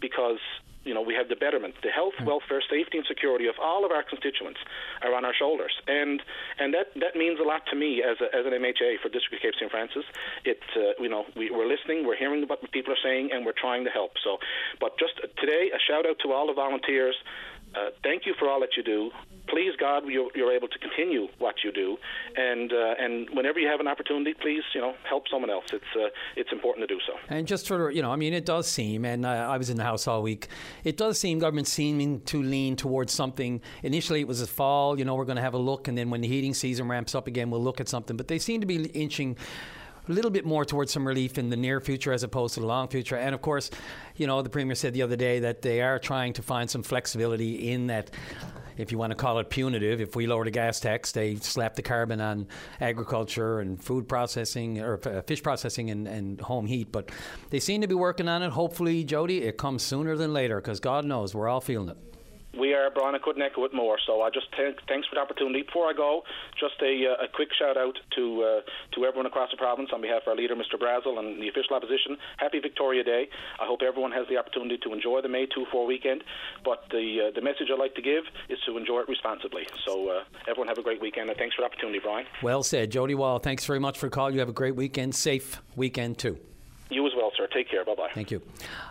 [0.00, 0.38] because
[0.84, 3.90] you know we have the betterment, the health, welfare, safety, and security of all of
[3.90, 4.60] our constituents
[5.02, 6.22] are on our shoulders, and
[6.58, 9.34] and that that means a lot to me as a, as an MHA for District
[9.34, 10.04] of Cape St Francis.
[10.44, 13.56] It uh, you know we, we're listening, we're hearing what people are saying, and we're
[13.56, 14.12] trying to help.
[14.22, 14.38] So,
[14.80, 17.16] but just today, a shout out to all the volunteers.
[17.74, 19.10] Uh, thank you for all that you do.
[19.48, 21.96] Please, God, you're, you're able to continue what you do,
[22.36, 25.64] and uh, and whenever you have an opportunity, please, you know, help someone else.
[25.72, 27.14] It's uh, it's important to do so.
[27.28, 29.76] And just for you know, I mean, it does seem, and uh, I was in
[29.76, 30.48] the house all week.
[30.82, 33.60] It does seem government seeming to lean towards something.
[33.82, 34.98] Initially, it was a fall.
[34.98, 37.14] You know, we're going to have a look, and then when the heating season ramps
[37.14, 38.16] up again, we'll look at something.
[38.16, 39.36] But they seem to be inching
[40.08, 42.66] a little bit more towards some relief in the near future as opposed to the
[42.66, 43.16] long future.
[43.16, 43.70] And of course,
[44.16, 46.82] you know, the premier said the other day that they are trying to find some
[46.82, 48.10] flexibility in that.
[48.76, 51.76] If you want to call it punitive, if we lower the gas tax, they slap
[51.76, 52.48] the carbon on
[52.80, 56.90] agriculture and food processing or uh, fish processing and, and home heat.
[56.90, 57.12] But
[57.50, 58.50] they seem to be working on it.
[58.50, 62.13] Hopefully, Joedy, it comes sooner than later because God knows we're all feeling it.
[62.58, 63.14] We are, Brian.
[63.14, 63.98] I couldn't echo it more.
[64.06, 65.62] So I just thank, thanks for the opportunity.
[65.62, 66.22] Before I go,
[66.58, 68.60] just a, uh, a quick shout out to uh,
[68.94, 70.78] to everyone across the province on behalf of our leader, Mr.
[70.78, 72.16] Brazil, and the official opposition.
[72.38, 73.28] Happy Victoria Day.
[73.60, 76.22] I hope everyone has the opportunity to enjoy the May 2-4 weekend.
[76.64, 79.66] But the uh, the message I'd like to give is to enjoy it responsibly.
[79.84, 82.26] So uh, everyone have a great weekend, and thanks for the opportunity, Brian.
[82.42, 82.90] Well said.
[82.90, 84.30] Joedy Wall, thanks very much for the call.
[84.30, 85.14] You have a great weekend.
[85.14, 86.38] Safe weekend, too.
[86.90, 87.48] You as well, sir.
[87.52, 87.84] Take care.
[87.84, 88.10] Bye bye.
[88.14, 88.42] Thank you.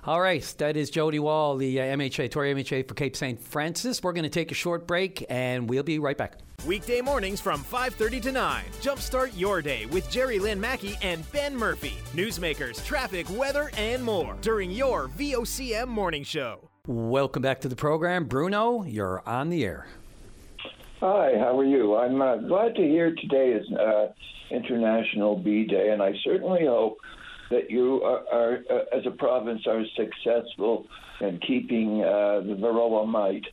[0.06, 3.40] All right, that is Joedy Wall, the uh, MHA, Tory MHA for Cape St.
[3.40, 4.02] Francis.
[4.02, 6.40] We're going to take a short break, and we'll be right back.
[6.66, 8.64] Weekday mornings from 5:30 to 9.
[8.82, 11.94] Jumpstart your day with Jerry Lynn Mackey and Ben Murphy.
[12.14, 16.70] Newsmakers, traffic, weather, and more during your VOCM morning show.
[16.88, 18.26] Welcome back to the program.
[18.26, 19.88] Bruno, you're on the air.
[21.00, 21.96] Hi, how are you?
[21.96, 24.08] I'm uh, glad to hear today is uh,
[24.52, 26.98] International Bee Day, and I certainly hope
[27.50, 30.88] that you are, are uh, as a province, are successful
[31.22, 33.46] in keeping uh, the varroa mite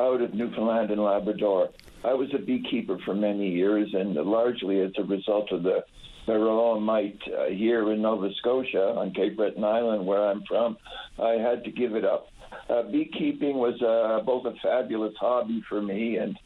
[0.00, 1.70] out of Newfoundland and Labrador.
[2.04, 5.84] I was a beekeeper for many years, and largely as a result of the
[6.26, 10.76] varroa mite uh, here in Nova Scotia on Cape Breton Island, where I'm from,
[11.18, 12.28] I had to give it up.
[12.68, 16.38] Uh, beekeeping was uh, both a fabulous hobby for me and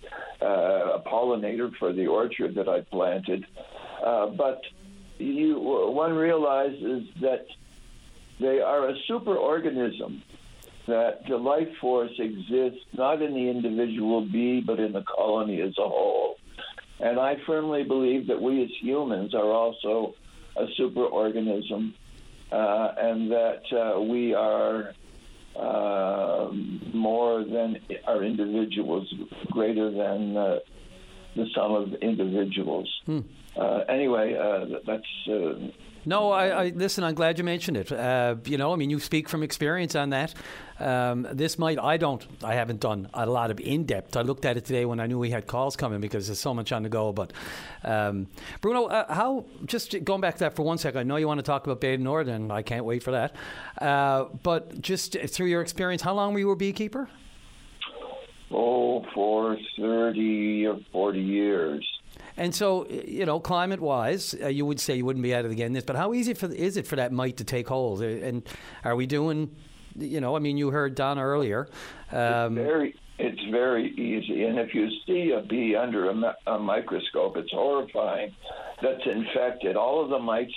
[0.42, 3.44] uh, a pollinator for the orchard that I planted.
[4.04, 4.60] Uh, but
[5.18, 7.46] you, one realizes that
[8.40, 10.22] they are a superorganism,
[10.86, 15.76] that the life force exists not in the individual bee, but in the colony as
[15.78, 16.36] a whole.
[17.00, 20.14] And I firmly believe that we as humans are also
[20.56, 21.92] a superorganism,
[22.50, 24.94] uh, and that uh, we are
[25.56, 26.50] uh,
[26.92, 29.12] more than our individuals,
[29.50, 30.58] greater than uh,
[31.34, 32.88] the sum of individuals.
[33.04, 33.20] Hmm.
[33.56, 35.04] Uh, anyway, uh, that's.
[35.28, 35.70] Uh,
[36.04, 37.02] No, I, I listen.
[37.04, 37.90] I'm glad you mentioned it.
[37.90, 40.34] Uh, you know, I mean, you speak from experience on that.
[40.78, 41.78] Um, this might.
[41.78, 42.24] I don't.
[42.44, 44.16] I haven't done a lot of in depth.
[44.16, 46.52] I looked at it today when I knew we had calls coming because there's so
[46.54, 47.12] much on the go.
[47.12, 47.32] But
[47.82, 48.28] um,
[48.60, 49.46] Bruno, uh, how?
[49.64, 51.00] Just going back to that for one second.
[51.00, 53.34] I know you want to talk about Nord, and I can't wait for that.
[53.80, 57.08] Uh, but just through your experience, how long were you a beekeeper?
[58.50, 61.95] Oh, for 30 or 40 years.
[62.36, 65.56] And so, you know, climate-wise, uh, you would say you wouldn't be out of the
[65.56, 68.02] getting this, but how easy for, is it for that mite to take hold?
[68.02, 68.46] Uh, And
[68.84, 69.50] are we doing
[69.98, 71.68] you know, I mean, you heard Don earlier.
[72.12, 76.58] Um, it's very, it's very easy, and if you see a bee under a, a
[76.58, 78.34] microscope, it's horrifying.
[78.82, 79.76] That's infected.
[79.76, 80.54] All of the mites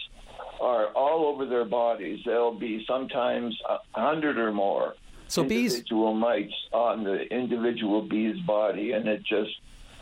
[0.60, 2.20] are all over their bodies.
[2.26, 4.96] There'll be sometimes a hundred or more
[5.28, 9.52] so bees individual bees mites on the individual bee's body, and it just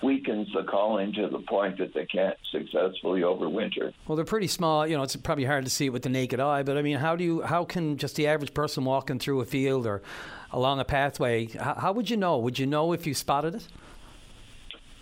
[0.01, 3.93] weakens the colony to the point that they can't successfully overwinter.
[4.07, 4.85] Well, they're pretty small.
[4.85, 6.63] You know, it's probably hard to see it with the naked eye.
[6.63, 7.41] But I mean, how do you?
[7.41, 10.01] How can just the average person walking through a field or
[10.51, 11.47] along a pathway?
[11.47, 12.37] How, how would you know?
[12.37, 13.67] Would you know if you spotted it?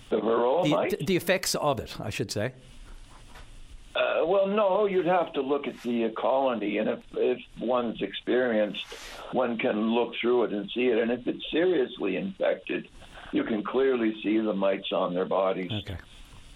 [0.10, 1.06] The varroa the.
[1.06, 2.54] The effects of it, I should say.
[3.96, 8.84] Uh, well, no, you'd have to look at the colony, and if, if one's experienced,
[9.32, 10.98] one can look through it and see it.
[10.98, 12.90] And if it's seriously infected,
[13.36, 15.72] you can clearly see the mites on their bodies.
[15.84, 15.98] Okay.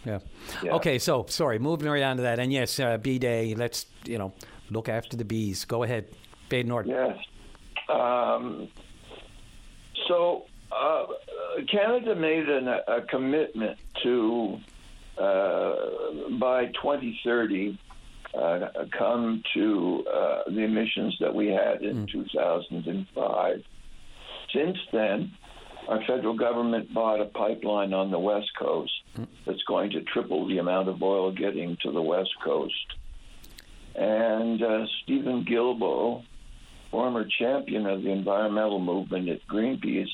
[0.06, 0.20] Yeah.
[0.64, 0.76] Yeah.
[0.76, 0.98] Okay.
[0.98, 3.54] So sorry, moving right on to that, and yes, uh, bee day.
[3.54, 4.34] Let's you know
[4.70, 5.66] look after the bees.
[5.66, 6.06] Go ahead,
[6.48, 6.88] Bay du Nord.
[6.88, 7.18] Yes.
[7.90, 8.70] Um,
[10.08, 11.06] so uh,
[11.70, 14.58] Canada made an, a commitment to
[15.18, 15.74] uh,
[16.40, 17.78] by 2030
[18.34, 18.60] uh,
[18.98, 23.64] come to uh, the emissions that we had in 2005.
[24.54, 25.32] Since then,
[25.90, 28.92] our federal government bought a pipeline on the west coast
[29.46, 32.74] that's going to triple the amount of oil getting to the west coast.
[33.96, 36.24] And uh, Steven Guilbeault,
[36.92, 40.06] former champion of the environmental movement at Greenpeace,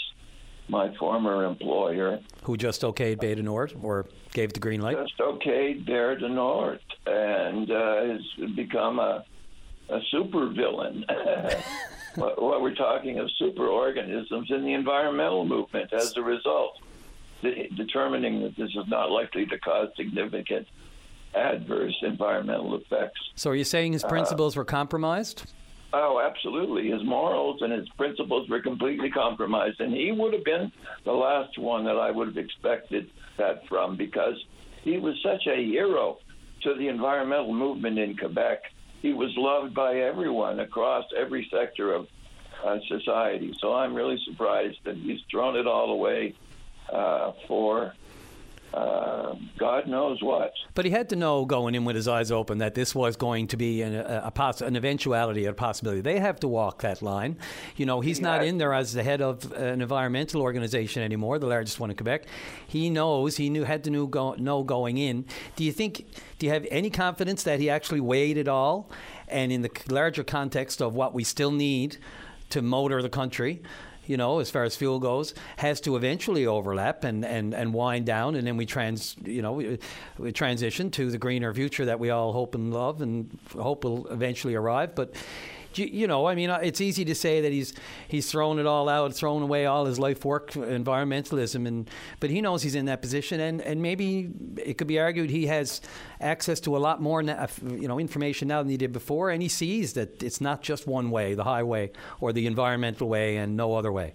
[0.69, 4.97] my former employer, Who just okayed Bay du Nord or gave the green light?
[4.97, 9.25] just okayed Bay du Nord and uh, has become a,
[9.89, 11.05] a super villain.
[12.15, 16.79] what, what we're talking of superorganisms in the environmental movement as a result,
[17.41, 20.67] de- determining that this is not likely to cause significant
[21.33, 23.19] adverse environmental effects.
[23.35, 25.51] So are you saying his Uh, principles were compromised?
[25.93, 26.89] Oh, absolutely.
[26.89, 29.79] His morals and his principles were completely compromised.
[29.79, 30.71] And he would have been
[31.05, 34.35] the last one that I would have expected that from because
[34.83, 36.17] he was such a hero
[36.63, 38.63] to the environmental movement in Quebec.
[39.05, 42.07] He was loved by everyone across every sector of
[42.65, 43.53] uh, society.
[43.61, 46.33] So I'm really surprised that he's thrown it all away
[46.91, 47.93] uh, for
[48.75, 50.51] uh, God knows what.
[50.73, 53.47] But he had to know going in with his eyes open that this was going
[53.47, 56.01] to be an, a, a poss- an eventuality, a possibility.
[56.01, 57.37] They have to walk that line.
[57.77, 61.47] You know, he's not in there as the head of an environmental organization anymore, the
[61.47, 62.25] largest one in Quebec.
[62.67, 65.25] He knows, he knew, had to know, go, know going in.
[65.55, 66.05] Do you think,
[66.37, 68.91] do you have any confidence that he actually weighed it all?
[69.29, 71.97] And in the larger context of what we still need
[72.49, 73.61] to motor the country,
[74.07, 78.05] you know, as far as fuel goes, has to eventually overlap and, and, and wind
[78.05, 79.79] down, and then we trans, you know, we,
[80.17, 84.07] we transition to the greener future that we all hope and love and hope will
[84.07, 84.95] eventually arrive.
[84.95, 85.15] But
[85.77, 87.73] you, you know, I mean, uh, it's easy to say that he's
[88.07, 91.89] he's thrown it all out, thrown away all his life work, environmentalism, and
[92.19, 95.47] but he knows he's in that position, and, and maybe it could be argued he
[95.47, 95.81] has
[96.21, 99.41] access to a lot more, na- you know, information now than he did before, and
[99.41, 103.55] he sees that it's not just one way, the highway or the environmental way, and
[103.55, 104.13] no other way.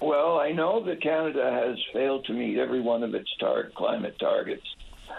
[0.00, 4.16] Well, I know that Canada has failed to meet every one of its tar- climate
[4.20, 4.62] targets,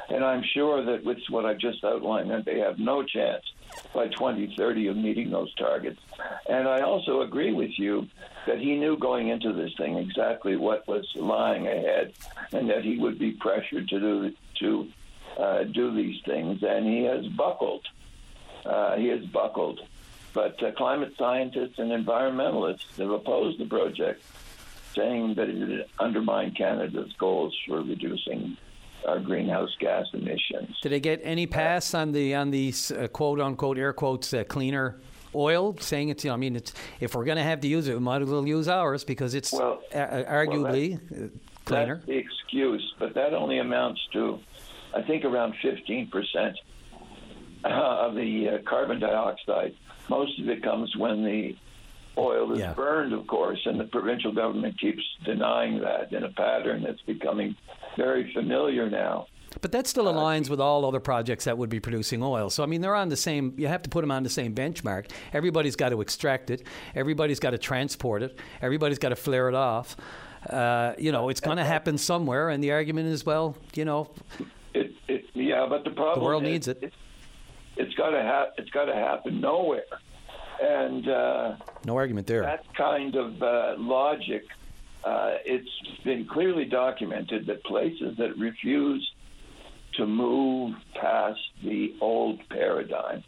[0.10, 3.44] and I'm sure that with what I've just outlined, that they have no chance
[3.94, 6.00] by 2030 of meeting those targets.
[6.48, 8.08] And I also agree with you
[8.48, 12.14] that he knew going into this thing exactly what was lying ahead,
[12.52, 14.88] and that he would be pressured to do to
[15.38, 17.86] uh, do these things, and he has buckled.
[18.66, 19.80] Uh, he has buckled.
[20.34, 24.22] But uh, climate scientists and environmentalists have opposed the project
[24.96, 28.58] saying that it would undermine Canada's goals for reducing
[29.08, 30.78] our greenhouse gas emissions.
[30.82, 34.44] Did they get any pass on the on these uh, quote unquote air quotes uh,
[34.44, 35.00] cleaner
[35.36, 37.88] oil, saying it's you know I mean it's if we're going to have to use
[37.88, 41.30] it, we might as well use ours because it's Well- a- arguably uh,
[41.66, 41.96] cleaner.
[41.98, 44.40] That's the excuse, but that only amounts to,
[44.96, 46.54] I think, around 15%
[47.64, 49.76] of the uh, carbon dioxide.
[50.10, 51.56] Most of it comes when the
[52.20, 52.74] oil is Yeah.
[52.74, 57.56] burned, of course, and the provincial government keeps denying that in a pattern that's becoming
[57.98, 59.28] very familiar now.
[59.62, 62.50] But that still aligns with all other projects that would be producing oil.
[62.52, 63.54] So I mean, they're on the same.
[63.58, 65.10] You have to put them on the same benchmark.
[65.34, 66.62] Everybody's got to extract it.
[66.94, 68.38] Everybody's got to transport it.
[68.62, 69.98] Everybody's got to flare it off.
[70.50, 72.50] Uh, you know, it's going to happen somewhere.
[72.50, 74.10] And the argument is, well, you know,
[74.74, 76.94] It, it, yeah, but the problem the world is needs it.
[77.76, 79.84] It's got to ha- It's got to happen nowhere,
[80.62, 81.08] and.
[81.08, 81.56] Uh,
[81.86, 82.42] No argument there.
[82.44, 84.44] that kind of uh, logic,
[85.04, 85.70] uh, it's
[86.04, 89.10] been clearly documented that places that refuse
[89.94, 93.24] to move past the old paradigm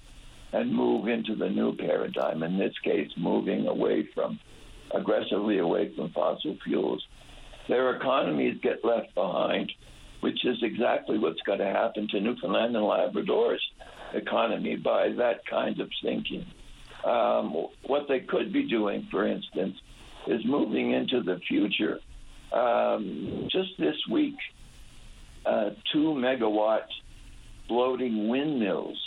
[0.54, 2.44] and move into the new paradigm.
[2.44, 4.40] In this case, moving away from
[4.94, 7.06] aggressively away from fossil fuels.
[7.70, 9.72] Their economies get left behind,
[10.20, 13.62] which is exactly what's going to happen to Newfoundland and Labrador's
[14.14, 16.46] economy by that kind of thinking.
[17.06, 19.76] Um, what they could be doing, for instance,
[20.28, 22.00] is moving into the future.
[22.54, 24.36] Um, just this week,
[25.46, 26.86] uh, two megawatt
[27.68, 28.98] floating windmills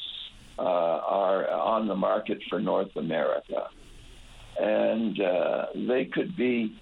[0.59, 3.69] uh, are on the market for North America.
[4.59, 6.77] And uh, they could be,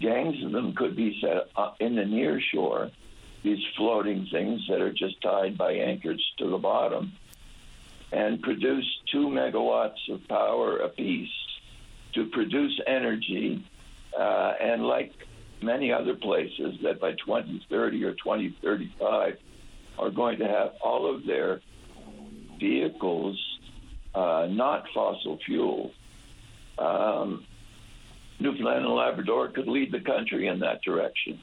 [0.00, 2.90] gangs of them could be set up in the near shore,
[3.42, 7.12] these floating things that are just tied by anchors to the bottom,
[8.14, 11.28] and produce two megawatts of power apiece
[12.14, 13.64] to produce energy.
[14.18, 15.12] Uh, and like
[15.60, 19.34] many other places, that by 2030 or 2035
[19.98, 21.60] are going to have all of their
[22.60, 23.36] vehicles
[24.14, 25.90] uh, not fossil fuel.
[26.78, 27.44] Um,
[28.38, 31.40] Newfoundland and Labrador could lead the country in that direction,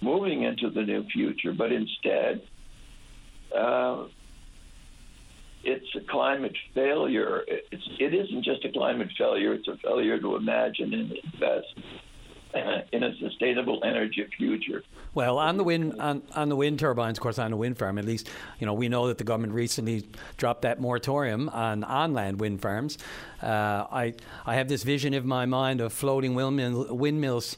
[0.00, 1.52] moving into the new future.
[1.52, 2.42] But instead,
[3.56, 4.04] uh,
[5.64, 7.44] it's a climate failure.
[7.46, 11.66] It's, it isn't just a climate failure, it's a failure to imagine and invest
[12.92, 14.82] in a sustainable energy future.
[15.14, 17.98] Well, on the wind on, on the wind turbines, of course, on the wind farm,
[17.98, 18.28] at least,
[18.58, 22.62] you know, we know that the government recently dropped that moratorium on on land wind
[22.62, 22.98] farms.
[23.42, 24.14] Uh, I
[24.46, 27.56] I have this vision in my mind of floating windmill, windmills.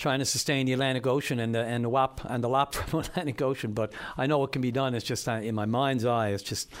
[0.00, 3.00] Trying to sustain the Atlantic Ocean and the and the WAP and the LAP from
[3.00, 4.94] Atlantic Ocean, but I know what can be done.
[4.94, 6.30] It's just uh, in my mind's eye.
[6.30, 6.72] It's just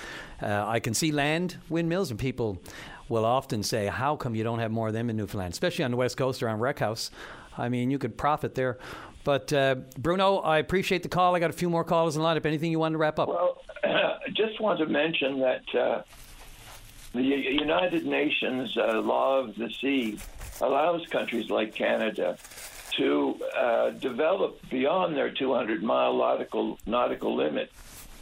[0.42, 2.62] uh, I can see land windmills, and people
[3.10, 5.90] will often say, "How come you don't have more of them in Newfoundland, especially on
[5.90, 7.10] the west coast around Wreckhouse?"
[7.58, 8.78] I mean, you could profit there.
[9.22, 11.36] But uh, Bruno, I appreciate the call.
[11.36, 12.38] I got a few more callers in line.
[12.38, 13.28] If anything you want to wrap up?
[13.28, 16.02] Well, I just want to mention that uh,
[17.12, 20.18] the United Nations uh, Law of the Sea
[20.62, 22.38] allows countries like Canada
[23.00, 27.72] to uh, develop beyond their 200 mile nautical nautical limit,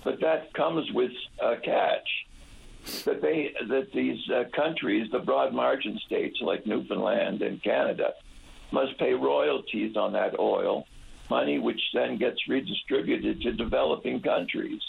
[0.05, 2.09] but that comes with a catch.
[3.05, 8.15] That they that these uh, countries, the broad margin states like Newfoundland and Canada,
[8.71, 10.87] must pay royalties on that oil,
[11.29, 14.81] money which then gets redistributed to developing countries.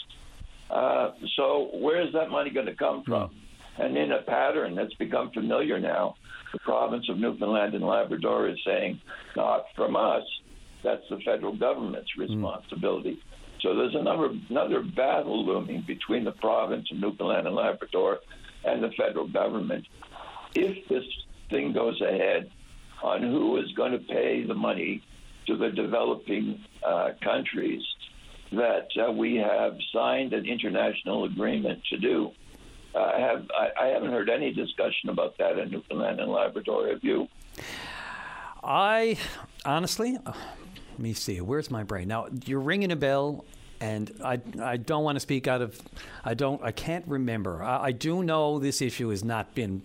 [0.70, 3.30] Uh, so where is that money going to come from?
[3.76, 6.14] And in a pattern that's become familiar now,
[6.52, 9.00] the province of Newfoundland and Labrador is saying,
[9.36, 10.22] not from us.
[10.82, 13.12] That's the federal government's responsibility.
[13.12, 13.62] Mm.
[13.62, 18.20] So there's another another battle looming between the province of Newfoundland and Labrador
[18.64, 19.86] and the federal government.
[20.54, 21.04] If this
[21.50, 22.50] thing goes ahead,
[23.02, 25.02] on who is going to pay the money
[25.46, 27.82] to the developing uh, countries
[28.52, 32.30] that uh, we have signed an international agreement to do.
[32.94, 36.88] I have I, I, haven't heard any discussion about that in Newfoundland and Labrador.
[36.88, 37.28] Have you?
[38.62, 39.16] I
[39.64, 40.36] honestly, let
[40.98, 41.40] me see.
[41.40, 42.26] Where's my brain now?
[42.46, 43.44] You're ringing a bell.
[43.82, 45.80] And I, I don't want to speak out of,
[46.22, 47.62] I don't, I can't remember.
[47.62, 49.80] I, I do know this issue has not been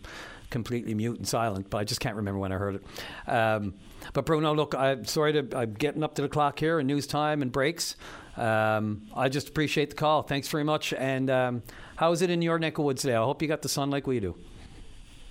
[0.49, 3.29] completely mute and silent, but I just can't remember when I heard it.
[3.29, 3.73] Um,
[4.13, 7.07] but Bruno, look, I'm sorry to I'm getting up to the clock here and news
[7.07, 7.95] time and breaks.
[8.37, 10.21] Um, I just appreciate the call.
[10.21, 10.93] Thanks very much.
[10.93, 11.63] And um,
[11.95, 13.15] how is it in your neck of woods today?
[13.15, 14.35] I hope you got the sun like we do.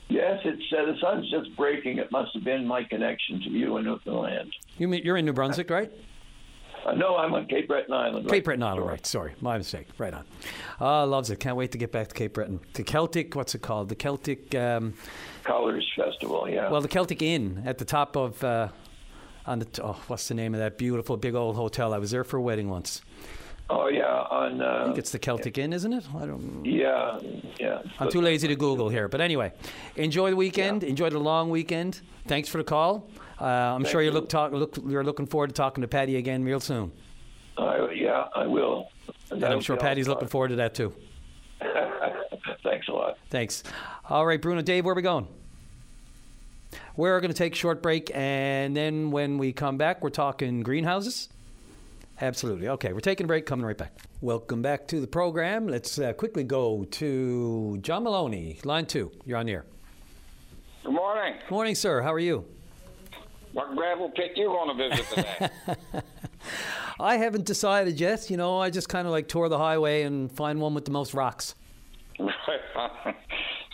[0.09, 1.98] Yes, it's uh, the sun's just breaking.
[1.98, 4.52] It must have been my connection to you in Newfoundland.
[4.76, 5.90] You mean you're in New Brunswick, right?
[6.85, 8.28] Uh, no, I'm on Cape Breton Island.
[8.28, 9.06] Cape Breton Island, right.
[9.06, 9.89] Sorry, my mistake.
[9.97, 10.24] Right on.
[10.81, 11.40] Oh, loves it.
[11.40, 12.60] Can't wait to get back to Cape Breton.
[12.74, 13.89] The Celtic, what's it called?
[13.89, 14.55] The Celtic.
[14.55, 14.93] Um,
[15.44, 16.70] Colors Festival, yeah.
[16.70, 18.44] Well, the Celtic Inn at the top of.
[18.44, 18.68] Uh,
[19.46, 21.94] on the oh, what's the name of that beautiful big old hotel?
[21.94, 23.02] I was there for a wedding once.
[23.70, 24.60] Oh yeah, on.
[24.60, 26.04] Uh, I think it's the Celtic Inn, isn't it?
[26.14, 26.64] I don't.
[26.64, 27.18] Yeah,
[27.58, 27.82] yeah.
[27.98, 29.52] I'm too lazy to Google here, but anyway,
[29.96, 30.82] enjoy the weekend.
[30.82, 30.90] Yeah.
[30.90, 32.02] Enjoy the long weekend.
[32.26, 33.08] Thanks for the call.
[33.40, 36.16] Uh, I'm Thank sure you look talk look you're looking forward to talking to Paddy
[36.16, 36.92] again real soon.
[37.56, 38.90] Uh, yeah, I will.
[39.30, 40.94] And I'm sure Paddy's looking forward to that too.
[42.62, 43.16] Thanks a lot.
[43.30, 43.62] Thanks.
[44.08, 45.26] All right, Bruno, Dave, where are we going?
[46.96, 50.60] We're going to take a short break, and then when we come back, we're talking
[50.60, 51.28] greenhouses.
[52.20, 52.68] Absolutely.
[52.68, 53.92] Okay, we're taking a break, coming right back.
[54.20, 55.66] Welcome back to the program.
[55.66, 59.10] Let's uh, quickly go to John Maloney, line two.
[59.24, 59.64] You're on the air.
[60.84, 61.34] Good morning.
[61.40, 62.00] Good morning, sir.
[62.00, 62.44] How are you?
[63.54, 65.50] What gravel pit you going to visit today?
[67.00, 68.30] I haven't decided yet.
[68.30, 70.92] You know, I just kind of like tour the highway and find one with the
[70.92, 71.56] most rocks.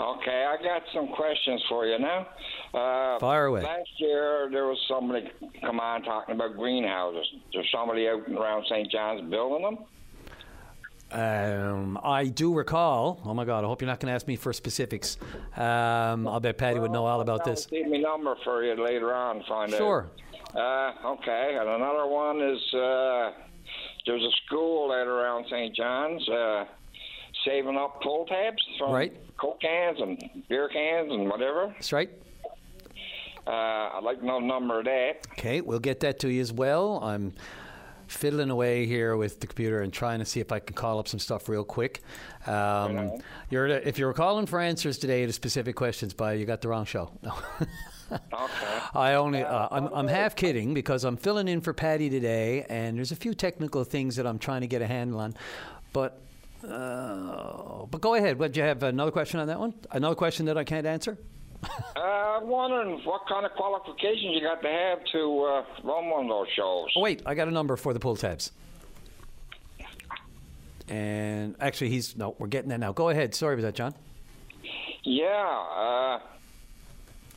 [0.01, 2.27] okay, I got some questions for you now.
[2.73, 3.63] Uh, Fire away.
[3.63, 7.27] Last year, there was somebody come on talking about greenhouses.
[7.53, 8.91] There's somebody out around St.
[8.91, 9.79] John's building them.
[11.13, 13.21] Um, I do recall.
[13.25, 13.65] Oh my God!
[13.65, 15.17] I hope you're not going to ask me for specifics.
[15.57, 17.69] Um, I'll bet Paddy would know all about this.
[17.73, 19.43] Leave me number for you later on.
[19.49, 20.09] Find Sure.
[20.55, 20.57] out.
[21.05, 23.33] Uh, okay, and another one is uh,
[24.07, 25.75] there's a school out around St.
[25.75, 26.65] John's uh,
[27.45, 29.17] saving up pull tabs from Right.
[29.37, 31.69] Coke cans and beer cans and whatever.
[31.69, 32.11] That's right.
[33.47, 35.27] Uh, I'd like to know the number of that.
[35.33, 37.01] Okay, we'll get that to you as well.
[37.03, 37.33] I'm
[38.07, 41.09] fiddling away here with the computer and trying to see if I can call up
[41.09, 42.03] some stuff real quick.
[42.47, 43.13] Um,
[43.51, 46.85] you're if you're calling for answers today to specific questions, by you got the wrong
[46.85, 47.11] show.
[47.23, 47.35] No.
[48.13, 48.81] Okay.
[48.93, 52.97] I only uh, I'm I'm half kidding because I'm filling in for Paddy today, and
[52.97, 55.35] there's a few technical things that I'm trying to get a handle on,
[55.93, 56.21] but.
[56.63, 58.39] Uh, but go ahead.
[58.39, 59.75] What do you have another question on that one?
[59.91, 61.17] Another question that I can't answer?
[61.97, 66.25] Uh, I'm wondering what kind of qualifications you got to have to uh, run one
[66.25, 66.87] of those shows.
[66.97, 68.53] Oh wait, I got a number for the pull tabs.
[70.89, 72.35] And actually, he's no.
[72.39, 72.93] We're getting that now.
[72.93, 73.35] Go ahead.
[73.35, 73.95] Sorry about that, John.
[75.05, 76.21] Yeah, uh,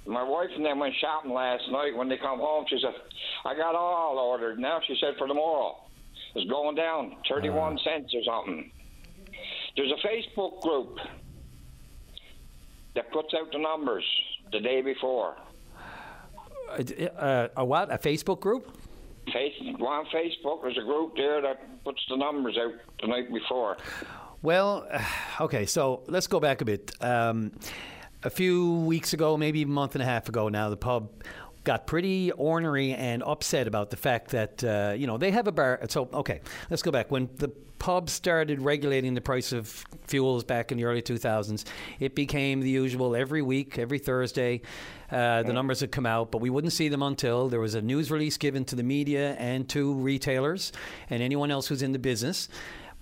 [0.08, 1.95] my wife and them went shopping last night.
[1.95, 2.95] When they come home, she said,
[3.45, 5.78] "I got all ordered." Now she said for tomorrow,
[6.34, 8.72] it's going down thirty-one cents or something.
[9.76, 10.98] There's a Facebook group
[12.95, 14.06] that puts out the numbers
[14.52, 15.36] the day before.
[16.70, 17.91] Uh, a what?
[17.91, 18.78] A Facebook group?
[19.32, 20.62] Face, on Facebook.
[20.62, 23.78] There's a group there that puts the numbers out the night before.
[24.41, 24.88] Well,
[25.41, 25.66] okay.
[25.66, 26.91] So let's go back a bit.
[27.02, 27.52] Um,
[28.24, 31.10] a few weeks ago, maybe a month and a half ago now, the pub
[31.64, 35.52] got pretty ornery and upset about the fact that uh, you know they have a
[35.52, 35.80] bar.
[35.90, 37.49] So okay, let's go back when the
[37.84, 39.68] pub started regulating the price of
[40.07, 41.65] fuels back in the early 2000s.
[41.99, 44.61] It became the usual every week, every Thursday.
[45.11, 47.81] Uh, the numbers had come out, but we wouldn't see them until there was a
[47.81, 50.72] news release given to the media and to retailers
[51.10, 52.48] and anyone else who's in the business.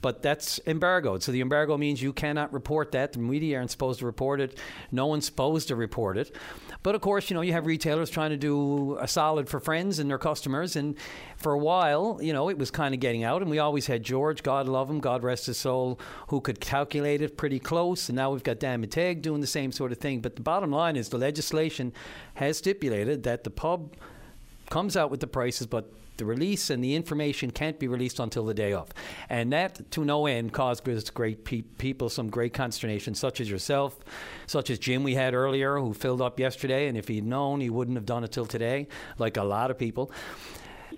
[0.02, 1.22] But that's embargoed.
[1.22, 3.14] So the embargo means you cannot report that.
[3.14, 4.58] The media aren't supposed to report it.
[4.92, 6.36] No one's supposed to report it.
[6.84, 10.00] But of course, you know, you have retailers trying to do a solid for friends
[10.00, 10.76] and their customers.
[10.76, 10.98] And
[11.38, 13.44] for a while, you know, it was kind of getting out.
[13.44, 16.00] And we always had George, God love him, God rest his soul,
[16.30, 18.10] who could calculate it pretty close.
[18.10, 20.22] And now we've got Dan McTeague doing the same sort of thing.
[20.22, 21.94] But the bottom line is the legislation
[22.36, 23.96] has stipulated that the pub
[24.72, 28.46] comes out with the prices, but the release and the information can't be released until
[28.46, 28.90] the day of.
[29.30, 30.84] And that, to no end, caused
[31.14, 34.00] great pe- people some great consternation, such as yourself,
[34.48, 36.88] such as Jim we had earlier, who filled up yesterday.
[36.88, 39.78] And if he'd known, he wouldn't have done it till today, like a lot of
[39.78, 40.12] people.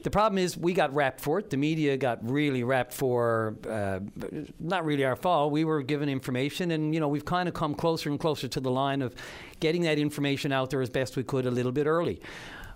[0.03, 1.49] The problem is we got rapped for it.
[1.49, 3.99] The media got really rapped for uh,
[4.60, 5.53] not really our fault.
[5.53, 8.60] We were given information, and you know we've kind of come closer and closer to
[8.60, 9.15] the line of
[9.61, 12.22] getting that information out there as best we could a little bit early.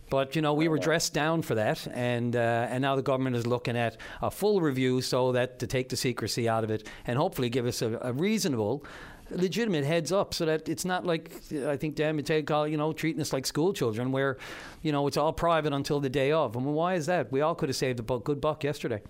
[0.10, 3.36] But you know, we were dressed down for that, and uh, and now the government
[3.36, 6.88] is looking at a full review so that to take the secrecy out of it
[7.06, 8.86] and hopefully give us a, a reasonable,
[9.32, 11.32] legitimate heads up, so that it's not like
[11.68, 14.38] I think Dan McTeague call you know treating us like school children, where
[14.82, 16.56] you know it's all private until the day of.
[16.56, 17.30] And why is that?
[17.30, 19.02] We all could have saved a bu- good buck yesterday.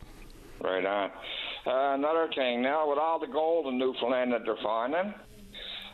[0.62, 1.12] Right on.
[1.68, 5.14] Uh, another thing now, with all the gold in Newfoundland that they're finding,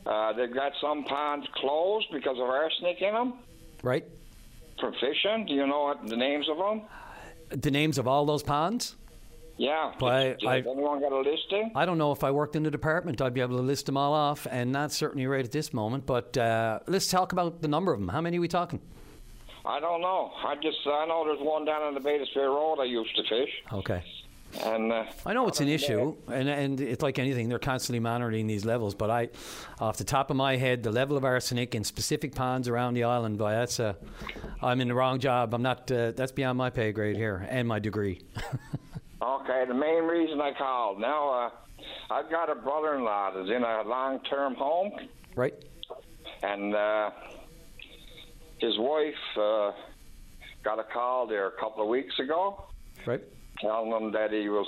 [0.05, 3.34] uh, they've got some ponds closed because of arsenic in them
[3.84, 4.05] Right?
[4.79, 5.45] Fishing.
[5.47, 6.81] Do you know what the names of them?
[7.49, 8.95] The names of all those ponds.
[9.57, 9.93] Yeah.
[9.99, 11.71] Does I- anyone got a listing?
[11.75, 13.97] I don't know if I worked in the department, I'd be able to list them
[13.97, 16.05] all off, and not certainly right at this moment.
[16.05, 18.09] But uh, let's talk about the number of them.
[18.09, 18.81] How many are we talking?
[19.65, 20.31] I don't know.
[20.45, 23.23] I just I know there's one down on the Bay d'Espoir Road I used to
[23.23, 24.03] fish, Okay.
[24.61, 28.47] And uh, I know it's an issue, and and it's like anything; they're constantly monitoring
[28.47, 28.95] these levels.
[28.95, 29.30] But I,
[29.80, 33.03] off the top of my head, the level of arsenic in specific ponds around the
[33.03, 33.93] island, boy, that's uh,
[34.61, 35.53] I'm in the wrong job.
[35.53, 35.91] I'm not.
[35.91, 38.21] Uh, that's beyond my pay grade here and my degree.
[39.23, 40.99] Okay, the main reason I called.
[40.99, 41.49] Now, uh,
[42.11, 44.91] I've got a brother-in-law that's in a long-term home,
[45.38, 45.53] right.
[46.41, 47.09] and uh,
[48.57, 49.71] his wife uh,
[50.61, 52.65] got a call there a couple of weeks ago,
[53.05, 53.21] Right.
[53.61, 54.67] Telling them that he was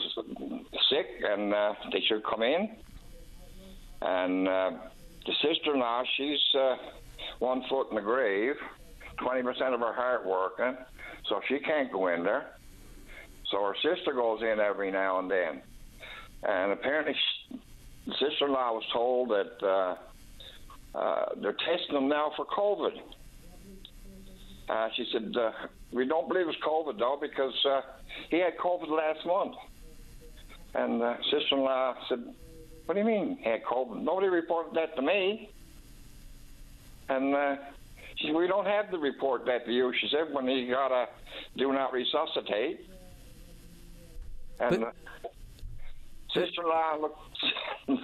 [0.90, 2.76] sick and uh, they should come in.
[4.02, 4.72] And uh,
[5.26, 6.76] the sister-in-law, she's uh,
[7.40, 8.56] one foot in the grave,
[9.20, 10.78] 20% of her heart working,
[11.28, 12.52] so she can't go in there.
[13.52, 15.62] So her sister goes in every now and then.
[16.44, 17.56] And apparently, sh
[18.06, 19.96] the sister-in-law was told that uh,
[20.96, 22.92] uh, they're testing him now for COVID.
[24.70, 25.34] Uh, she said,
[25.96, 27.82] "We don't believe it's COVID though, because uh,
[28.30, 29.56] he had COVID last month."
[30.74, 32.24] And uh, sister-in-law said,
[32.86, 34.02] "What do you mean he had COVID?
[34.02, 35.50] Nobody reported that to me."
[37.10, 37.56] And uh,
[38.18, 40.92] she said, "We don't have the report that to you." She said, "When he got
[40.92, 41.08] a
[41.58, 42.90] do not resuscitate."
[44.60, 44.92] And uh,
[46.36, 47.20] Sister-in-law looked,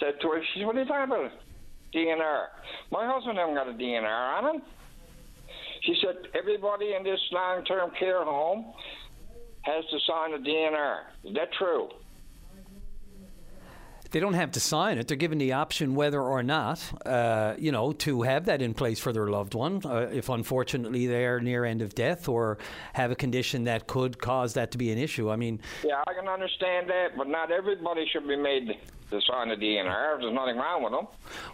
[0.00, 1.32] said to her, she said, what are you talking about?
[1.94, 2.46] DNR.
[2.90, 4.62] My husband hasn't got a DNR on him.
[5.86, 8.72] She said, everybody in this long-term care home
[9.62, 10.98] has to sign a DNR.
[11.24, 11.88] Is that true?
[14.10, 15.08] They don't have to sign it.
[15.08, 18.98] They're given the option whether or not, uh, you know, to have that in place
[18.98, 22.58] for their loved one, uh, if unfortunately they're near end of death or
[22.92, 25.30] have a condition that could cause that to be an issue.
[25.30, 28.76] I mean, Yeah, I can understand that, but not everybody should be made
[29.10, 30.20] to sign a DNR.
[30.20, 31.06] There's nothing wrong with them.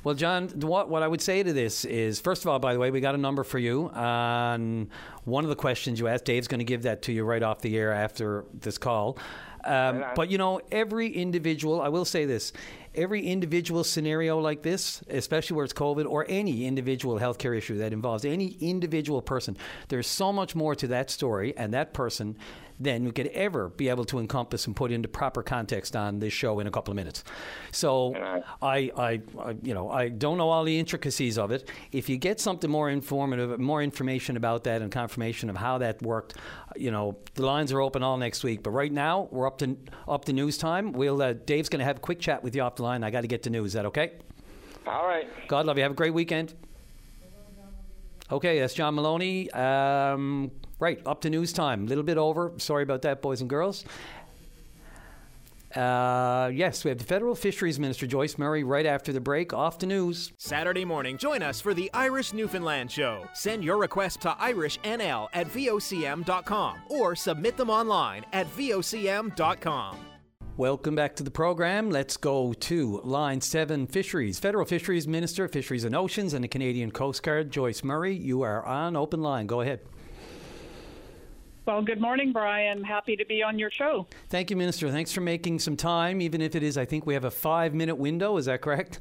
[0.05, 2.79] Well, John, what what I would say to this is, first of all, by the
[2.79, 4.89] way, we got a number for you on
[5.25, 6.25] one of the questions you asked.
[6.25, 9.19] Dave's going to give that to you right off the air after this call.
[9.65, 12.53] Um, but you know, every individual, I will say this:
[12.95, 17.93] every individual scenario like this, especially where it's COVID or any individual healthcare issue that
[17.93, 19.57] involves any individual person,
[19.89, 22.37] there's so much more to that story and that person
[22.83, 26.33] than we could ever be able to encompass and put into proper context on this
[26.33, 27.25] show in a couple of minutes.
[27.71, 28.15] So
[28.61, 31.69] I, I, I, you know, I don't know all the intricacies of it.
[31.93, 36.03] If you get something more informative, more information about that, and confirmation of how that
[36.03, 36.35] worked,
[36.77, 38.63] you know, the lines are open all next week.
[38.63, 39.77] But right now we're up to
[40.09, 40.93] up to news time.
[40.93, 43.05] We'll uh, Dave's going to have a quick chat with you off the line.
[43.05, 43.69] I got to get to news.
[43.69, 44.13] Is that okay?
[44.87, 45.29] All right.
[45.49, 45.83] God love you.
[45.83, 46.55] Have a great weekend.
[48.31, 49.51] Okay, that's John Maloney.
[49.51, 50.51] Um,
[50.83, 51.85] right, up to news time.
[51.85, 52.53] A little bit over.
[52.59, 53.85] Sorry about that, boys and girls.
[55.75, 59.55] Uh, yes, we have the Federal Fisheries Minister Joyce Murray right after the break.
[59.55, 60.33] Off to news.
[60.37, 63.27] Saturday morning, join us for the Irish Newfoundland Show.
[63.33, 69.97] Send your request to irishnl at vocm.com or submit them online at vocm.com.
[70.59, 71.89] Welcome back to the program.
[71.89, 74.39] Let's go to line seven fisheries.
[74.39, 78.15] Federal Fisheries Minister, Fisheries and Oceans, and the Canadian Coast Guard, Joyce Murray.
[78.15, 79.47] You are on open line.
[79.47, 79.81] Go ahead.
[81.65, 82.83] Well, good morning, Brian.
[82.83, 84.09] Happy to be on your show.
[84.31, 84.91] Thank you, Minister.
[84.91, 87.73] Thanks for making some time, even if it is, I think we have a five
[87.73, 88.37] minute window.
[88.37, 88.99] Is that correct?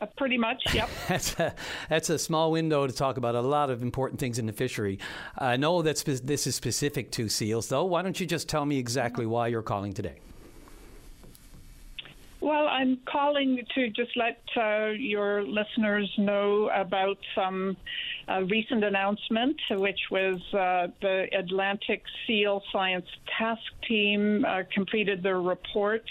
[0.00, 0.88] Uh, pretty much, yep.
[1.08, 1.54] that's, a,
[1.88, 4.98] that's a small window to talk about a lot of important things in the fishery.
[5.36, 7.84] I know that spe- this is specific to seals, though.
[7.84, 10.20] Why don't you just tell me exactly why you're calling today?
[12.46, 17.76] Well, I'm calling to just let uh, your listeners know about some
[18.28, 23.06] uh, recent announcement, which was uh, the Atlantic Seal Science
[23.36, 26.04] Task Team uh, completed their report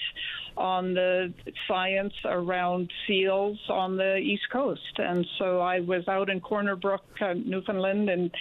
[0.57, 1.33] on the
[1.67, 4.81] science around seals on the East Coast.
[4.97, 8.31] And so I was out in Corner Brook, uh, Newfoundland, and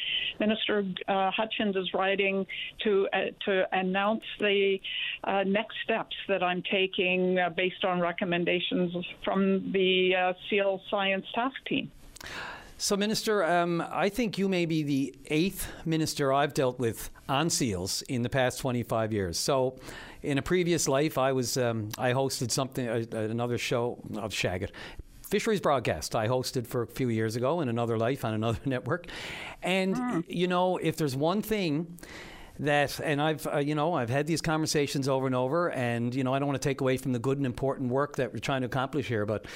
[0.41, 2.47] Minister uh, Hutchins is writing
[2.85, 4.78] to uh, to announce the
[5.24, 11.27] uh, next steps that I'm taking uh, based on recommendations from the uh, Seal Science
[11.35, 11.91] Task Team.
[12.76, 17.48] So, Minister, um, I think you may be the eighth minister I've dealt with on
[17.48, 19.38] seals in the past 25 years.
[19.38, 19.78] So,
[20.22, 24.70] in a previous life, I was um, I hosted something uh, another show of Shagget.
[25.22, 29.06] Fisheries broadcast I hosted for a few years ago in another life on another network,
[29.62, 31.96] and you know if there's one thing
[32.59, 36.24] that and I've uh, you know I've had these conversations over and over and you
[36.24, 38.38] know I don't want to take away from the good and important work that we're
[38.38, 39.48] trying to accomplish here but uh,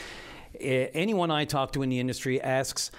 [0.60, 2.90] anyone I talk to in the industry asks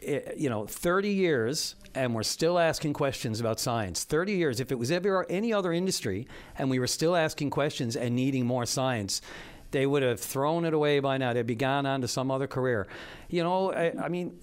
[0.00, 4.78] you know 30 years and we're still asking questions about science 30 years if it
[4.78, 9.20] was ever any other industry and we were still asking questions and needing more science
[9.72, 12.46] they would have thrown it away by now they'd be gone on to some other
[12.46, 12.86] career
[13.28, 14.38] you know I, I mean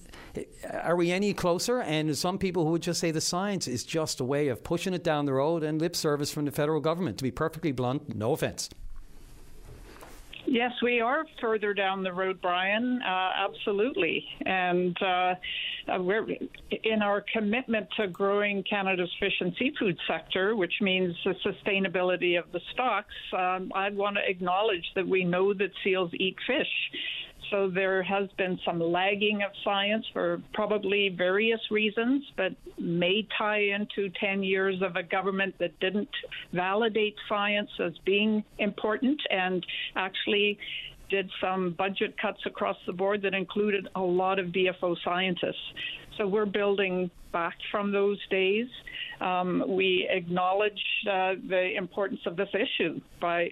[0.72, 1.80] are we any closer?
[1.80, 4.94] And some people who would just say the science is just a way of pushing
[4.94, 7.18] it down the road and lip service from the federal government.
[7.18, 8.68] To be perfectly blunt, no offense.
[10.48, 13.00] Yes, we are further down the road, Brian.
[13.02, 15.34] Uh, absolutely, and uh,
[15.88, 16.26] uh, we're
[16.84, 22.44] in our commitment to growing Canada's fish and seafood sector, which means the sustainability of
[22.52, 23.14] the stocks.
[23.32, 26.68] Um, I want to acknowledge that we know that seals eat fish.
[27.50, 33.60] So there has been some lagging of science for probably various reasons, but may tie
[33.60, 36.08] into 10 years of a government that didn't
[36.52, 39.64] validate science as being important and
[39.94, 40.58] actually
[41.08, 45.72] did some budget cuts across the board that included a lot of DFO scientists.
[46.18, 48.66] So we're building back from those days.
[49.20, 53.50] Um, we acknowledge uh, the importance of this issue by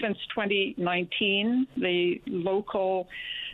[0.00, 3.08] since 2019, the local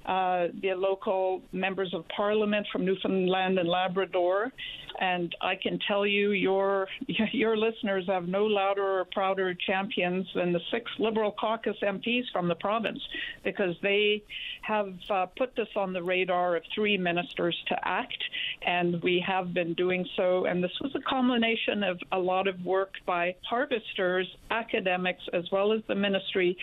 [0.06, 4.52] uh, the local members of parliament from Newfoundland and Labrador.
[5.00, 6.88] And I can tell you, your
[7.32, 12.48] your listeners have no louder or prouder champions than the six Liberal caucus MPs from
[12.48, 13.00] the province,
[13.42, 14.22] because they
[14.62, 18.22] have uh, put this on the radar of three ministers to act,
[18.66, 20.46] and we have been doing so.
[20.46, 25.72] And this was a culmination of a lot of work by harvesters, academics, as well
[25.72, 26.56] as the ministry.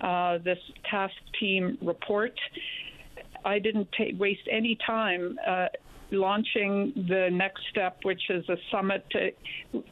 [0.00, 0.58] Uh, this
[0.90, 2.38] task team report.
[3.44, 3.88] I didn't
[4.18, 5.66] waste any time uh,
[6.10, 9.30] launching the next step, which is a summit to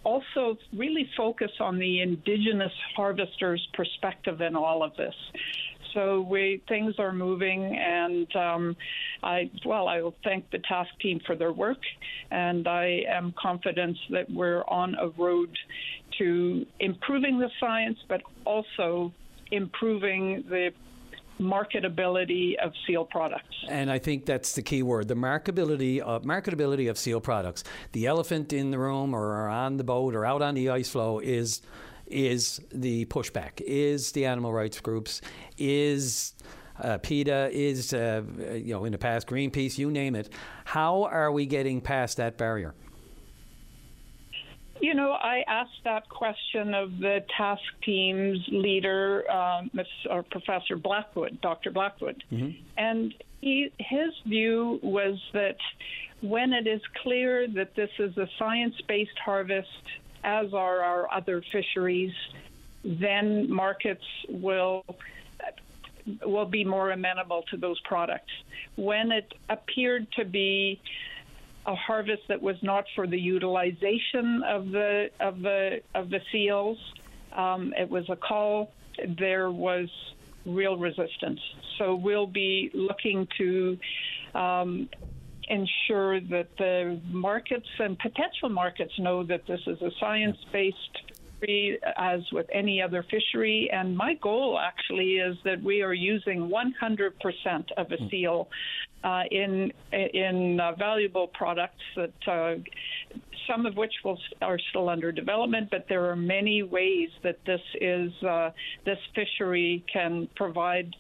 [0.05, 5.15] also really focus on the indigenous harvesters' perspective in all of this.
[5.93, 8.77] So we things are moving, and um,
[9.23, 11.79] I well, I will thank the task team for their work,
[12.33, 15.57] and I am confident that we're on a road
[16.19, 19.13] to improving the science, but also
[19.53, 20.73] improving the
[21.41, 23.55] marketability of seal products.
[23.69, 27.65] And I think that's the key word: the marketability of marketability of seal products.
[27.93, 31.19] The elephant in the room, or on the boat, or out on the ice floe
[31.19, 31.63] is
[32.07, 35.21] is the pushback, is the animal rights groups,
[35.57, 36.35] is
[36.81, 38.23] uh, PETA, is uh,
[38.55, 40.31] you know in the past Greenpeace, you name it.
[40.65, 42.75] How are we getting past that barrier?
[44.85, 49.87] You know, I asked that question of the task team's leader, uh, Ms.
[50.11, 51.71] or Professor Blackwood, Dr.
[51.71, 52.51] Blackwood, Mm-hmm.
[52.77, 55.57] and he, his view was that
[56.21, 59.85] when it is clear that this is a science-based harvest,
[60.23, 62.13] as are our other fisheries,
[62.85, 64.85] then markets will
[66.27, 68.33] will be more amenable to those products.
[68.77, 70.79] When it appeared to be
[71.67, 76.79] a harvest that was not for the utilization of the of the of the seals.
[77.33, 78.73] Um, it was a call.
[79.19, 79.89] There was
[80.47, 81.41] real resistance.
[81.79, 83.79] So we'll be looking to
[84.35, 84.89] um,
[85.49, 92.21] ensure that the markets and potential markets know that this is a science-based fishery as
[92.33, 93.71] with any other fishery.
[93.73, 98.49] And my goal actually is that we are using 100% of a seal
[99.03, 102.55] uh, in in uh, valuable products that uh,
[103.47, 107.61] some of which will, are still under development, but there are many ways that this
[107.81, 108.51] is uh,
[108.87, 110.95] this fishery can provide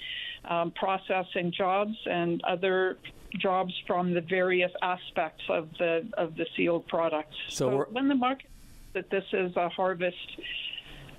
[0.44, 2.98] um, processing jobs and other
[3.40, 7.35] jobs from the various aspects of the of the sealed products.
[7.48, 8.47] So we're- when the market
[8.95, 10.16] that this is a harvest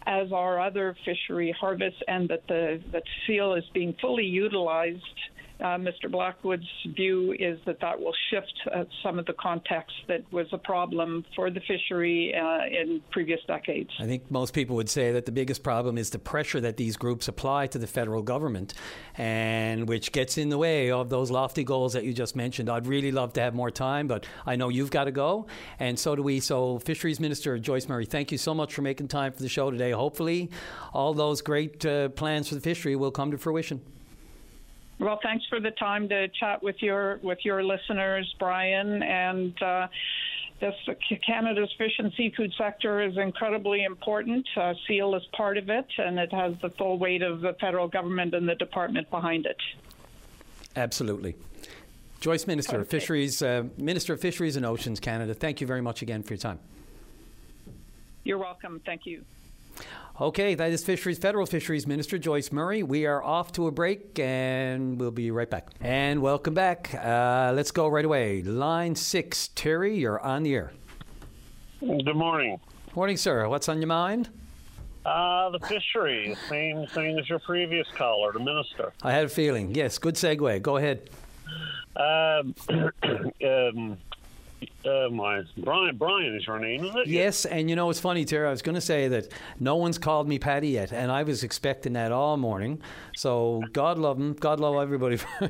[0.07, 5.02] as are other fishery harvests and that the that seal is being fully utilized
[5.60, 6.11] uh, Mr.
[6.11, 10.57] Blackwood's view is that that will shift uh, some of the context that was a
[10.57, 13.90] problem for the fishery uh, in previous decades.
[13.99, 16.98] I think most people would say that the biggest problem is the pressure that these
[16.98, 18.73] groups apply to the federal government,
[19.18, 22.69] and which gets in the way of those lofty goals that you just mentioned.
[22.69, 25.48] I'd really love to have more time, but I know you've got to go,
[25.80, 26.40] and so do we.
[26.41, 29.72] So, Fisheries Minister Joyce Murray, thank you so much for making time for the show
[29.72, 29.91] today.
[29.91, 30.49] Hopefully,
[30.94, 33.82] all those great uh, plans for the fishery will come to fruition.
[34.99, 39.61] Well, thanks for the time to chat with your with your listeners, Brian, and.
[39.61, 39.88] Uh,
[40.61, 40.73] this
[41.26, 44.47] Canada's fish and seafood sector is incredibly important.
[44.55, 47.89] Uh, seal is part of it, and it has the full weight of the federal
[47.89, 49.57] government and the department behind it.
[50.76, 51.35] Absolutely.
[52.22, 52.89] Joyce Minister, Okay.
[52.89, 56.39] Fisheries, uh, Minister of Fisheries and Oceans Canada, thank you very much again for your
[56.39, 56.59] time.
[58.23, 58.81] You're welcome.
[58.85, 59.23] Thank you.
[60.19, 62.83] Okay, that is Fisheries Federal Fisheries Minister Joyce Murray.
[62.83, 65.67] We are off to a break and we'll be right back.
[65.81, 66.95] And welcome back.
[66.95, 68.41] Uh, let's go right away.
[68.41, 70.71] Line six, Terry, you're on the air.
[71.81, 72.61] Good morning.
[72.95, 73.49] Morning, sir.
[73.49, 74.29] What's on your mind?
[75.05, 78.93] Uh, the fishery, same thing as your previous caller, the minister.
[79.03, 79.75] I had a feeling.
[79.75, 80.61] Yes, good segue.
[80.61, 81.09] Go ahead.
[81.97, 82.53] Um,
[83.45, 83.97] um,
[84.86, 87.07] uh, my Brian, Brian is her name, is it?
[87.07, 88.48] Yes, and you know it's funny, Terry.
[88.48, 91.44] I was going to say that no one's called me Paddy yet, and I was
[91.44, 92.82] expecting that all morning.
[93.15, 94.34] So God love him.
[94.34, 95.19] God love everybody.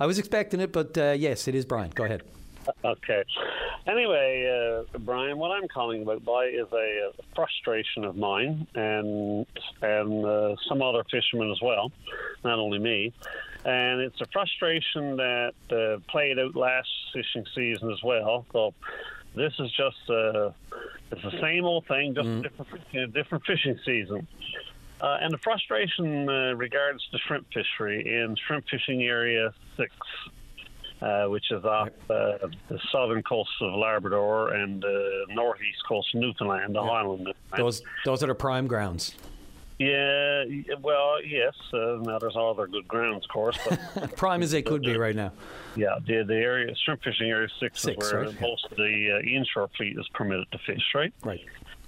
[0.00, 1.90] I was expecting it, but uh, yes, it is Brian.
[1.94, 2.22] Go ahead.
[2.84, 3.24] Okay.
[3.86, 9.46] Anyway, uh, Brian, what I'm calling about by is a, uh frustration of mine and
[9.82, 11.90] and uh, some other fishermen as well,
[12.44, 13.12] not only me.
[13.64, 18.46] And it's a frustration that uh, played out last fishing season as well.
[18.52, 18.74] So
[19.34, 20.50] this is just uh,
[21.10, 24.26] it's the same old thing, just a different, a different fishing season.
[25.00, 29.92] Uh, and the frustration uh, regards the shrimp fishery in shrimp fishing area six,
[31.02, 34.88] uh, which is off uh, the southern coast of Labrador and uh,
[35.30, 37.32] northeast coast of Newfoundland, the Highland.
[37.56, 39.14] Those those are the prime grounds.
[39.78, 40.44] Yeah,
[40.82, 41.54] well, yes.
[41.72, 45.16] Uh, now there's other good grounds, of course, but Prime as they could be right
[45.16, 45.32] now.
[45.74, 48.40] yeah, the the area shrimp fishing area six, Six, is where right, yeah.
[48.42, 51.14] most of the uh, inshore fleet is permitted to fish, right?
[51.24, 51.40] Right.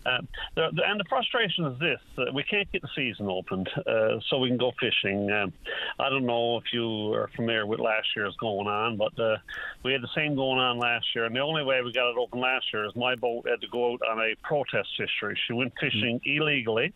[0.04, 4.38] Um, and the frustration is this: uh, we can't get the season opened, uh, so
[4.38, 5.30] we can go fishing.
[5.30, 5.52] Um,
[5.98, 9.36] I don't know if you are familiar with last year's going on, but uh,
[9.84, 11.24] we had the same going on last year.
[11.24, 13.68] And the only way we got it open last year is my boat had to
[13.68, 15.38] go out on a protest fishery.
[15.46, 16.92] She went fishing illegally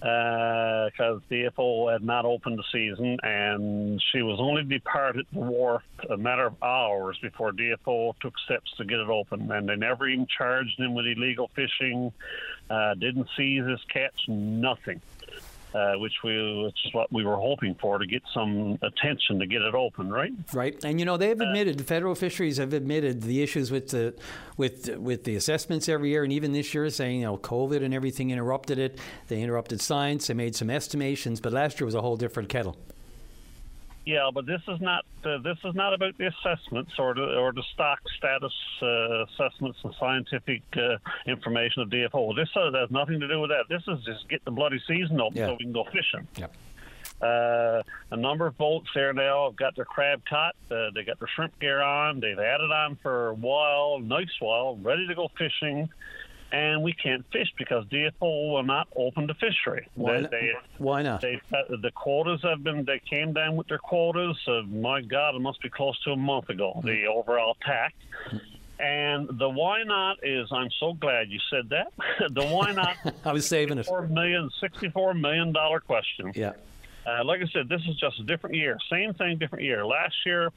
[0.00, 6.16] because DFO had not opened the season, and she was only departed the wharf a
[6.16, 9.50] matter of hours before DFO took steps to get it open.
[9.50, 12.12] And they never even charged him with illegal fishing,
[12.70, 15.00] uh, didn't seize his catch, nothing.
[15.74, 19.46] Uh, which we, which is what we were hoping for to get some attention to
[19.46, 20.32] get it open, right?
[20.54, 24.14] Right, and you know they've admitted the federal fisheries have admitted the issues with the
[24.56, 27.92] with with the assessments every year, and even this year, saying you know COVID and
[27.92, 28.98] everything interrupted it.
[29.26, 30.28] They interrupted science.
[30.28, 32.78] They made some estimations, but last year was a whole different kettle.
[34.08, 37.52] Yeah, but this is not uh, this is not about the assessments or the or
[37.52, 42.34] the stock status uh, assessments and scientific uh, information of DFO.
[42.34, 43.64] This uh, has nothing to do with that.
[43.68, 45.48] This is just get the bloody season open Yeah.
[45.48, 46.26] so we can go fishing.
[46.36, 46.54] Yep.
[47.20, 50.56] Uh, a number of boats there now have got their crab caught.
[50.70, 52.18] Uh, they got their shrimp gear on.
[52.20, 55.86] They've had it on for a while, nice while, ready to go fishing.
[56.50, 59.86] And we can't fish because DFO will not open the fishery.
[59.94, 60.30] Why They- not?
[60.30, 61.20] they- Why not?
[61.20, 64.36] they, uh, the quotas have been, they came down with their quotas.
[64.48, 67.94] Uh, my God, it must be close to a month ago, the overall TAC.
[68.80, 71.92] And the why not is, I'm so glad you said that.
[72.32, 72.96] the why not
[73.26, 73.86] I was saving it.
[73.86, 75.54] $64 million, $64 million
[75.86, 76.32] question.
[76.34, 76.52] Yeah.
[77.06, 78.78] Uh, like I said, this is just a different year.
[78.90, 79.84] Same thing, different year.
[79.84, 80.50] Last year,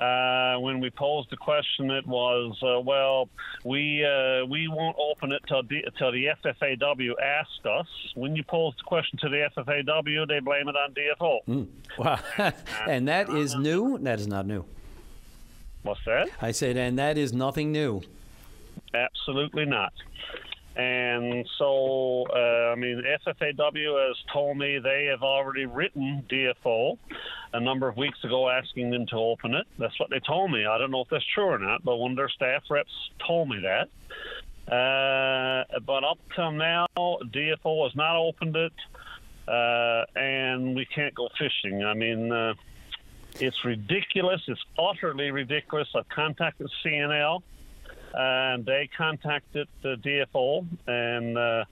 [0.00, 3.28] uh, when we posed the question, it was, uh, well,
[3.64, 7.86] we uh, we won't open it till, D- till the FFAW asked us.
[8.14, 11.38] When you pose the question to the FFAW, they blame it on DFO.
[11.48, 11.66] Mm.
[11.98, 12.20] Wow,
[12.86, 13.98] and that is new.
[13.98, 14.64] That is not new.
[15.82, 16.28] What's that?
[16.40, 18.02] I said, and that is nothing new.
[18.94, 19.92] Absolutely not.
[20.78, 26.96] And so, uh, I mean, FFAW has told me they have already written DFO
[27.52, 29.66] a number of weeks ago asking them to open it.
[29.76, 30.66] That's what they told me.
[30.66, 32.92] I don't know if that's true or not, but one of their staff reps
[33.26, 33.88] told me that.
[34.72, 38.72] Uh, but up till now, DFO has not opened it,
[39.48, 41.84] uh, and we can't go fishing.
[41.84, 42.54] I mean, uh,
[43.40, 44.42] it's ridiculous.
[44.46, 45.88] It's utterly ridiculous.
[45.96, 47.42] I've contacted CNL
[48.14, 51.64] and they contacted the DFO, and uh,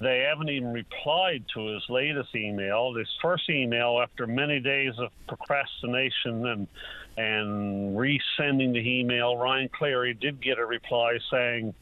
[0.00, 2.92] they haven't even replied to his latest email.
[2.92, 6.68] This first email, after many days of procrastination and
[7.16, 11.74] and resending the email, Ryan Cleary did get a reply saying.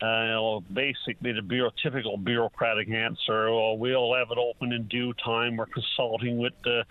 [0.00, 3.50] Uh, basically, the bureau, typical bureaucratic answer.
[3.50, 5.56] Well, we'll have it open in due time.
[5.56, 6.84] We're consulting with the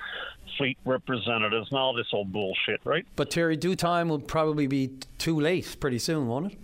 [0.57, 3.05] fleet representatives and all this old bullshit, right?
[3.15, 6.57] But Terry, due time will probably be too late pretty soon, won't it?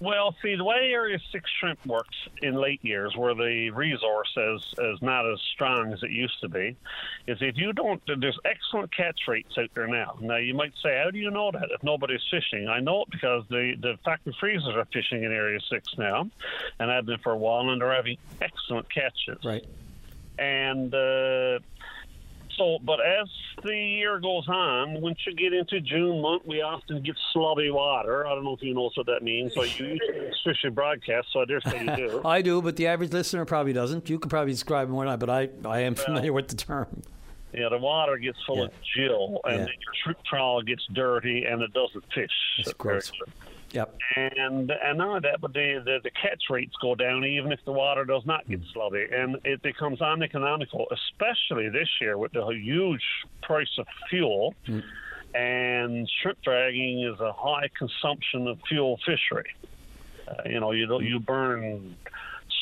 [0.00, 4.74] Well, see, the way Area 6 shrimp works in late years, where the resource is,
[4.78, 6.74] is not as strong as it used to be,
[7.26, 10.16] is if you don't, there's excellent catch rates out there now.
[10.22, 12.66] Now, you might say, how do you know that if nobody's fishing?
[12.66, 16.30] I know it because the, the factory freezers are fishing in Area 6 now,
[16.78, 19.44] and have been for a while, and they're having excellent catches.
[19.44, 19.66] Right.
[20.38, 21.58] And, uh,
[22.56, 23.28] so, but as
[23.62, 28.26] the year goes on, once you get into June month, we often get slobby water.
[28.26, 29.52] I don't know if you know what that means.
[29.54, 29.98] but you
[30.62, 32.22] your broadcast, so I dare say you do.
[32.24, 34.08] I do, but the average listener probably doesn't.
[34.10, 36.56] You could probably describe it more than I, but I, I am familiar with the
[36.56, 37.02] term.
[37.52, 39.58] Yeah, the water gets full of gill, and Yeah.
[39.58, 42.30] then your shrimp trawl gets dirty, and it doesn't fish.
[42.58, 43.12] It's So- gross.
[43.72, 43.98] Yep.
[44.16, 47.60] And and not only that, but the, the the catch rates go down even if
[47.64, 52.46] the water does not get slobby, and it becomes uneconomical, especially this year with the
[52.48, 53.04] huge
[53.42, 54.54] price of fuel.
[55.32, 59.54] And shrimp dragging is a high consumption of fuel fishery.
[60.26, 61.96] Uh, you know, you don't, you burn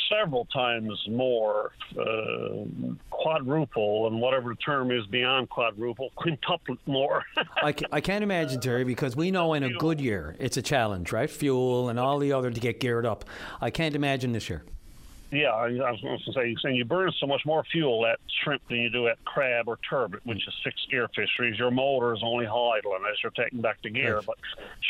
[0.08, 2.64] several times more, uh,
[3.10, 7.24] quadruple, and whatever the term is beyond quadruple, quintuple more.
[7.62, 11.30] I can't imagine, Terry, because we know in a good year it's a challenge, right?
[11.30, 13.24] Fuel and all the other to get geared up.
[13.60, 14.64] I can't imagine this year.
[15.30, 18.62] Yeah, I was going to say, saying you burn so much more fuel at shrimp
[18.68, 21.58] than you do at crab or turbot, which is fixed gear fisheries.
[21.58, 24.16] Your motor is only idling as you're taking back the gear.
[24.16, 24.26] Right.
[24.26, 24.36] But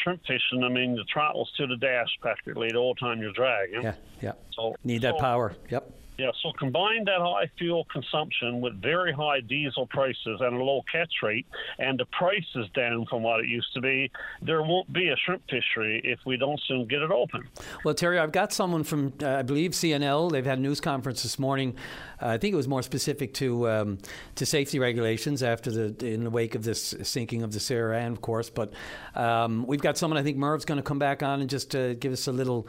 [0.02, 3.82] shrimp fishing, I mean, the throttle's to the dash practically the whole time you're dragging.
[3.82, 4.32] Yeah, yeah.
[4.52, 5.56] So Need that so- power.
[5.70, 5.90] Yep.
[6.18, 10.82] Yeah, so combine that high fuel consumption with very high diesel prices and a low
[10.90, 11.46] catch rate,
[11.78, 14.10] and the price is down from what it used to be.
[14.42, 17.48] There won't be a shrimp fishery if we don't soon get it open.
[17.84, 20.32] Well, Terry, I've got someone from, uh, I believe, CNL.
[20.32, 21.76] They've had a news conference this morning.
[22.20, 23.98] Uh, I think it was more specific to um,
[24.34, 28.10] to safety regulations after the in the wake of this sinking of the Sarah Ann,
[28.10, 28.50] of course.
[28.50, 28.72] But
[29.14, 30.18] um, we've got someone.
[30.18, 32.66] I think Merv's going to come back on and just uh, give us a little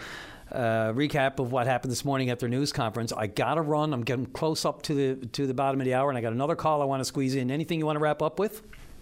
[0.51, 3.11] uh, recap of what happened this morning at their news conference.
[3.13, 3.93] I gotta run.
[3.93, 6.33] I'm getting close up to the to the bottom of the hour, and I got
[6.33, 7.51] another call I want to squeeze in.
[7.51, 8.61] Anything you want to wrap up with?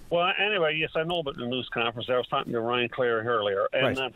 [0.10, 2.10] Well, anyway, yes, I know about the news conference.
[2.10, 3.98] I was talking to Ryan Cleary earlier, and.
[3.98, 3.98] Right.
[3.98, 4.10] Uh,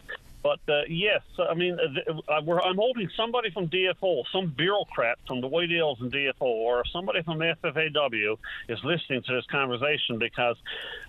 [0.44, 5.20] but uh, yes, I mean, uh, uh, we're, I'm hoping somebody from DFO, some bureaucrat
[5.28, 8.38] from the White Hills and DFO, or somebody from the FFAW
[8.68, 10.56] is listening to this conversation because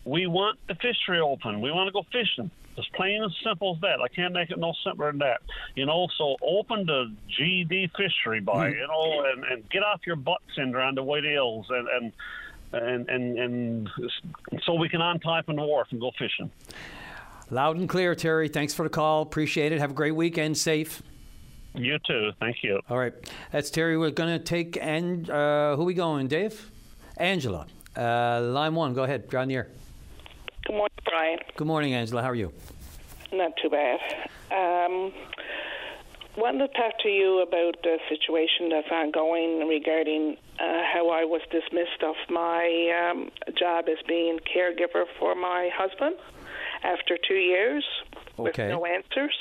[0.05, 1.62] we want the fishery open.
[1.62, 2.51] We want to go fishing.
[2.77, 4.01] It's plain and simple as that.
[4.01, 5.43] I can't make it no simpler than that.
[5.74, 8.74] You know, so open the GD fishery by, Mm.
[8.81, 11.89] you know, and, and get off your butts in there on the White Hills and
[11.89, 12.12] and
[12.73, 13.90] and and, and
[14.65, 16.51] so we can untie from the wharf and go fishing.
[17.51, 18.49] Loud and clear, Terry.
[18.49, 19.20] Thanks for the call.
[19.20, 19.78] Appreciate it.
[19.78, 20.57] Have a great weekend.
[20.57, 21.03] Safe.
[21.74, 22.31] You too.
[22.40, 22.81] Thank you.
[22.89, 23.12] All right.
[23.51, 23.99] That's Terry.
[23.99, 26.70] We're going to take, and uh, who we going, Dave?
[27.19, 27.66] Angela.
[27.94, 28.94] Uh, line one.
[28.94, 29.24] Go ahead.
[29.31, 29.69] You're on the air.
[30.65, 31.39] Good morning, Brian.
[31.57, 32.23] Good morning, Angela.
[32.23, 32.53] How are you?
[33.33, 33.99] Not too bad.
[34.53, 35.13] Um,
[36.37, 41.41] wanted to talk to you about the situation that's ongoing regarding uh, how I was
[41.51, 46.17] dismissed of my um, job as being caregiver for my husband
[46.85, 47.85] after two years
[48.37, 49.37] with no answers.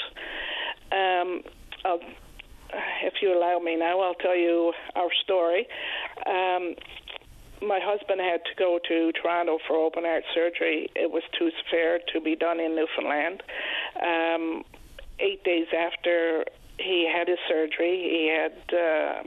[0.91, 1.43] Um,
[1.85, 1.99] I'll,
[3.03, 5.67] if you allow me now, I'll tell you our story.
[6.25, 6.75] Um,
[7.61, 10.89] my husband had to go to Toronto for open heart surgery.
[10.95, 13.43] It was too severe to be done in Newfoundland.
[14.01, 14.63] Um,
[15.19, 16.45] eight days after
[16.79, 19.23] he had his surgery, he had uh,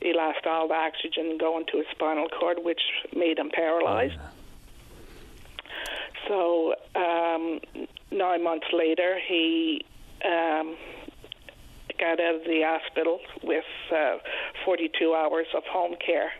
[0.00, 2.80] he lost all the oxygen going to his spinal cord, which
[3.14, 4.18] made him paralyzed.
[6.26, 7.60] So um,
[8.10, 9.84] nine months later, he
[10.24, 10.76] um,
[11.98, 14.18] got out of the hospital with uh,
[14.64, 16.32] 42 hours of home care.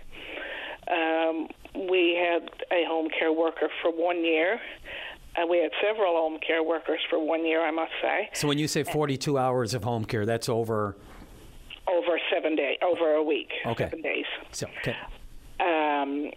[0.91, 1.49] Um,
[1.89, 4.61] we had a home care worker for one year.
[5.41, 8.59] Uh, we had several home care workers for one year, I must say, So when
[8.59, 10.97] you say 42 hours of home care, that's over.
[11.87, 13.85] over seven days, over a week, Okay.
[13.85, 14.25] seven days.
[14.51, 14.97] So okay.
[15.61, 16.33] um,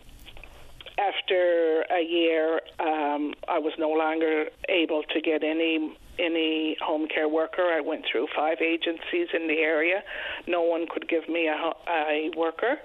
[1.00, 7.28] after a year, um, I was no longer able to get any any home care
[7.28, 7.64] worker.
[7.64, 10.04] I went through five agencies in the area.
[10.46, 12.76] No one could give me a, a worker.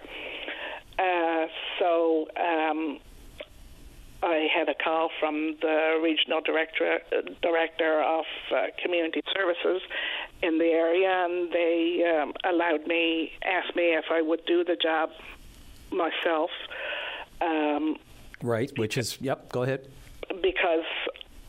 [0.99, 1.47] Uh,
[1.79, 2.99] so um,
[4.23, 9.81] I had a call from the regional director uh, director of uh, community services
[10.43, 14.77] in the area, and they um, allowed me, asked me if I would do the
[14.77, 15.11] job
[15.91, 16.51] myself.
[17.41, 17.97] Um,
[18.43, 19.89] Right, which is, yep, go ahead.
[20.43, 20.85] because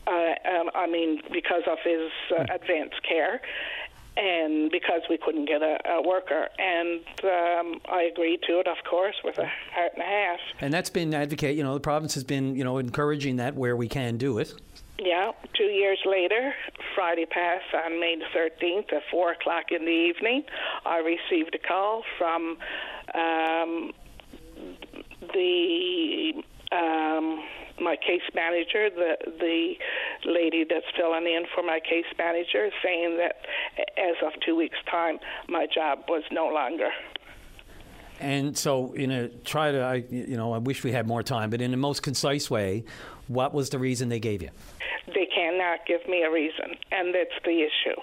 [0.06, 3.40] uh, um, I mean because of his uh, advanced care,
[4.16, 8.78] and because we couldn't get a, a worker, and um, I agreed to it, of
[8.88, 10.40] course, with a heart and a half.
[10.60, 13.76] And that's been advocate, you know, the province has been, you know, encouraging that where
[13.76, 14.54] we can do it.
[14.98, 16.52] Yeah, two years later,
[16.94, 20.44] Friday passed on May the 13th at 4 o'clock in the evening.
[20.84, 22.58] I received a call from
[23.14, 23.92] um,
[25.32, 26.42] the
[26.72, 27.42] um,
[27.80, 29.74] my case manager, the the
[30.24, 33.36] lady that's filling in for my case manager, saying that
[33.98, 36.90] as of two weeks' time, my job was no longer.
[38.20, 41.48] And so, you know, try to, I, you know, I wish we had more time,
[41.48, 42.84] but in the most concise way,
[43.28, 44.50] what was the reason they gave you?
[45.06, 47.98] They cannot give me a reason, and that's the issue.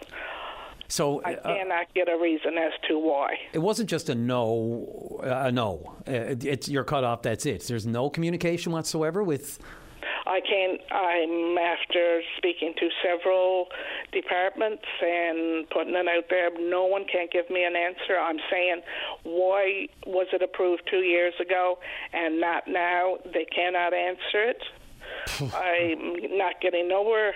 [0.87, 3.35] So I uh, cannot get a reason as to why.
[3.53, 5.95] it wasn't just a no, uh, a no.
[6.07, 7.21] Uh, it's you're cut off.
[7.21, 7.63] That's it.
[7.67, 9.59] There's no communication whatsoever with.
[10.25, 10.81] I can't.
[10.91, 13.67] I'm after speaking to several
[14.11, 16.49] departments and putting it out there.
[16.59, 18.17] No one can give me an answer.
[18.19, 18.81] I'm saying,
[19.23, 21.79] why was it approved two years ago
[22.13, 23.17] and not now?
[23.25, 24.63] They cannot answer it.
[25.55, 27.33] I'm not getting nowhere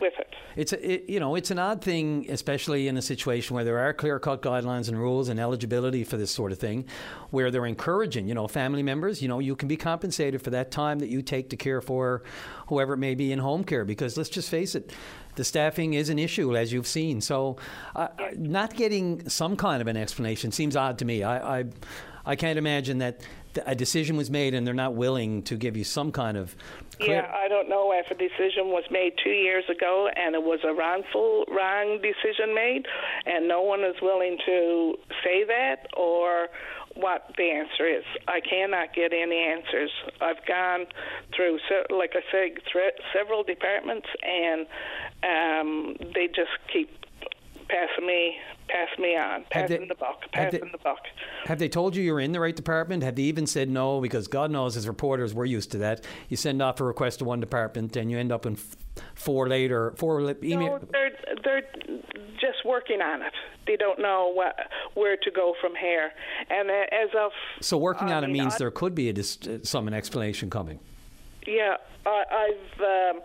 [0.00, 0.28] with it.
[0.56, 3.78] It's a, it, you know, it's an odd thing, especially in a situation where there
[3.78, 6.86] are clear-cut guidelines and rules and eligibility for this sort of thing,
[7.30, 10.70] where they're encouraging, you know, family members, you know, you can be compensated for that
[10.70, 12.22] time that you take to care for
[12.68, 14.92] whoever it may be in home care, because let's just face it,
[15.34, 17.20] the staffing is an issue, as you've seen.
[17.20, 17.56] So,
[17.96, 21.22] uh, not getting some kind of an explanation seems odd to me.
[21.22, 21.60] I.
[21.60, 21.64] I
[22.26, 23.30] I can't imagine that th-
[23.66, 26.56] a decision was made and they're not willing to give you some kind of.
[26.98, 30.42] Clear- Yeah, I don't know if a decision was made two years ago and it
[30.42, 32.86] was a wrongful, wrong decision made,
[33.26, 36.48] and no one is willing to say that or
[36.94, 38.04] what the answer is.
[38.28, 39.90] I cannot get any answers.
[40.20, 40.86] I've gone
[41.34, 41.58] through,
[41.90, 42.62] like I said,
[43.12, 44.66] several departments, and
[45.24, 46.90] um, they just keep
[47.68, 48.36] passing me,
[48.68, 51.00] passing me on, Have they- passing the buck, have they- passing the buck.
[51.46, 53.02] Have they told you you're in the right department?
[53.02, 54.00] Have they even said no?
[54.00, 56.04] Because God knows, as reporters, we're used to that.
[56.28, 58.76] You send off a request to one department, and you end up in f-
[59.14, 60.78] four later, four email.
[60.78, 61.10] No, they're
[61.42, 61.62] they're
[62.40, 63.32] just working on it.
[63.66, 64.56] They don't know what
[64.94, 66.10] where to go from here.
[66.50, 69.38] And as of So working I on it means I- there could be a dis-
[69.46, 70.78] uh, some an explanation coming.
[71.46, 71.76] yeah,
[72.06, 72.80] I, I've.
[73.16, 73.22] Um,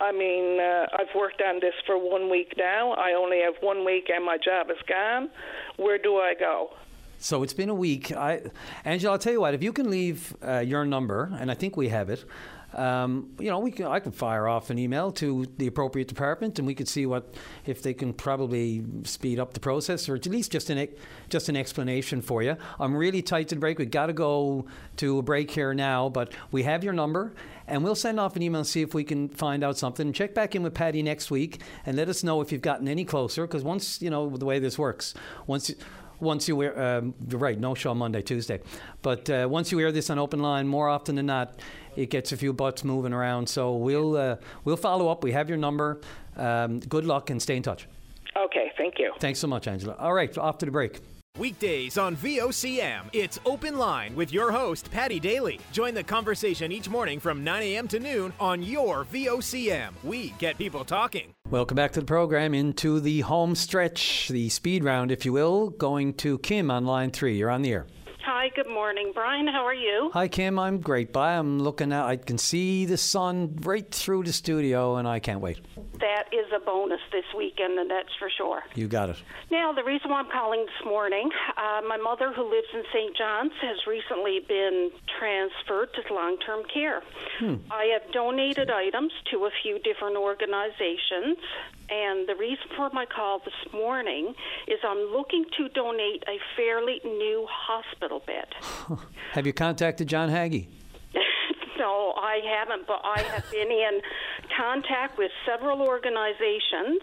[0.00, 2.92] I mean, uh, I've worked on this for one week now.
[2.92, 5.30] I only have one week, and my job is gone.
[5.76, 6.70] Where do I go?
[7.18, 8.12] So it's been a week.
[8.12, 8.40] I,
[8.86, 9.52] Angela, I'll tell you what.
[9.52, 12.24] If you can leave uh, your number, and I think we have it,
[12.74, 13.86] um, you know, we can.
[13.86, 17.34] I can fire off an email to the appropriate department, and we could see what
[17.66, 20.88] if they can probably speed up the process, or at least just an
[21.28, 22.56] just an explanation for you.
[22.78, 23.78] I'm really tight to the break.
[23.78, 24.66] We've got to go
[24.98, 27.32] to a break here now, but we have your number,
[27.66, 30.12] and we'll send off an email and see if we can find out something.
[30.12, 33.04] Check back in with Paddy next week, and let us know if you've gotten any
[33.04, 33.46] closer.
[33.46, 35.14] Because once you know the way this works,
[35.46, 35.70] once.
[35.70, 35.76] You,
[36.20, 38.60] once you wear, um, you're right, no show Monday, Tuesday.
[39.02, 41.58] But uh, once you hear this on open line, more often than not,
[41.96, 43.48] it gets a few butts moving around.
[43.48, 45.22] So we'll uh, we'll follow up.
[45.22, 46.00] We have your number.
[46.36, 47.86] Um, good luck and stay in touch.
[48.36, 49.12] Okay, thank you.
[49.18, 49.96] Thanks so much, Angela.
[49.98, 51.00] All right, off to the break.
[51.38, 55.60] Weekdays on VOCM, it's Open Line with your host, Paddy Daly.
[55.72, 57.88] Join the conversation each morning from 9 a.m.
[57.88, 59.92] to noon on your VOCM.
[60.02, 61.32] We get people talking.
[61.48, 62.52] Welcome back to the program.
[62.52, 65.70] Into the home stretch, the speed round, if you will.
[65.70, 67.38] Going to Kim on line three.
[67.38, 67.86] You're on the air.
[68.24, 69.46] Hi, good morning, Brian.
[69.48, 70.10] How are you?
[70.12, 70.58] Hi, Kim.
[70.58, 71.12] I'm great.
[71.12, 71.36] Bye.
[71.36, 72.06] I'm looking out.
[72.06, 75.60] I can see the sun right through the studio, and I can't wait.
[76.00, 78.62] That is a bonus this weekend, and that's for sure.
[78.74, 79.16] You got it.
[79.50, 83.16] Now, the reason why I'm calling this morning, uh, my mother, who lives in St.
[83.16, 87.02] John's, has recently been transferred to long term care.
[87.38, 87.56] Hmm.
[87.70, 91.38] I have donated items to a few different organizations,
[91.90, 94.34] and the reason for my call this morning
[94.68, 98.46] is I'm looking to donate a fairly new hospital bed.
[99.32, 100.68] Have you contacted John Hagee?
[101.80, 104.00] No, I haven't, but I have been in
[104.54, 107.00] contact with several organizations,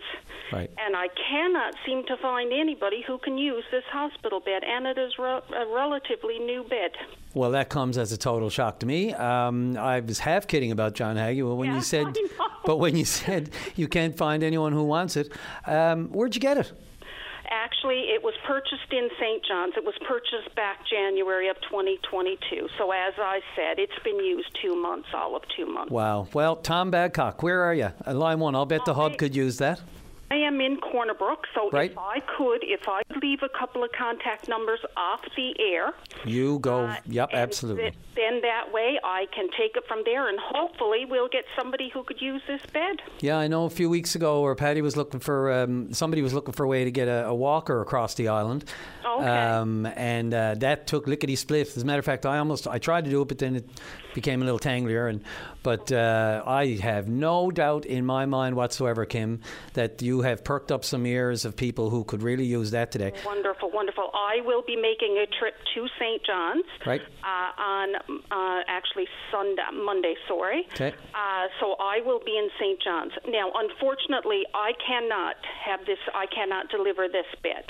[0.54, 0.70] Right.
[0.78, 5.00] and I cannot seem to find anybody who can use this hospital bed, and it
[5.00, 6.92] is re- a relatively new bed.
[7.34, 9.14] Well, that comes as a total shock to me.
[9.16, 12.16] Um, I was half kidding about John Hagee, when you said,
[12.64, 15.32] but when you said you can't find anyone who wants it,
[15.66, 16.72] um, where'd you get it?
[17.50, 19.44] Actually, it was purchased in St.
[19.46, 19.74] John's.
[19.78, 22.68] It was purchased back January of 2022.
[22.78, 25.92] So, as I said, it's been used two months, all of two months.
[25.92, 26.28] Wow.
[26.34, 27.92] Well, Tom Badcock, where are you?
[28.06, 28.56] Uh, line one.
[28.56, 29.82] I'll bet the hub could use that.
[30.30, 31.92] I am in Corner Brook, so Right.
[31.92, 35.94] if I could, if I leave a couple of contact numbers off the air,
[36.26, 36.86] You go.
[36.88, 37.84] Uh, yep, absolutely.
[37.84, 41.90] th- then that way I can take it from there, and hopefully we'll get somebody
[41.94, 42.98] who could use this bed.
[43.22, 46.34] Yeah, I know a few weeks ago where Paddy was looking for um, somebody was
[46.34, 48.66] looking for a way to get a, a walker across the island.
[49.06, 49.26] Okay.
[49.26, 51.68] Um, and uh, that took lickety split.
[51.76, 53.70] As a matter of fact, I almost I tried to do it, but then it
[54.18, 55.08] became a little tanglier.
[55.08, 55.22] And
[55.62, 59.42] but uh, I have no doubt in my mind whatsoever, Kim,
[59.74, 63.14] that you have perked up some ears of people who could really use that today.
[63.24, 64.10] Wonderful, wonderful.
[64.16, 66.22] I will be making a trip to St.
[66.26, 67.02] John's Right.
[67.24, 67.96] uh, on
[68.32, 70.66] uh, actually Sunday, Monday, sorry.
[70.74, 70.94] Okay.
[71.14, 72.82] Uh, so I will be in St.
[72.82, 73.12] John's.
[73.28, 76.00] Now, unfortunately, I cannot have this.
[76.16, 77.66] I cannot deliver this bit.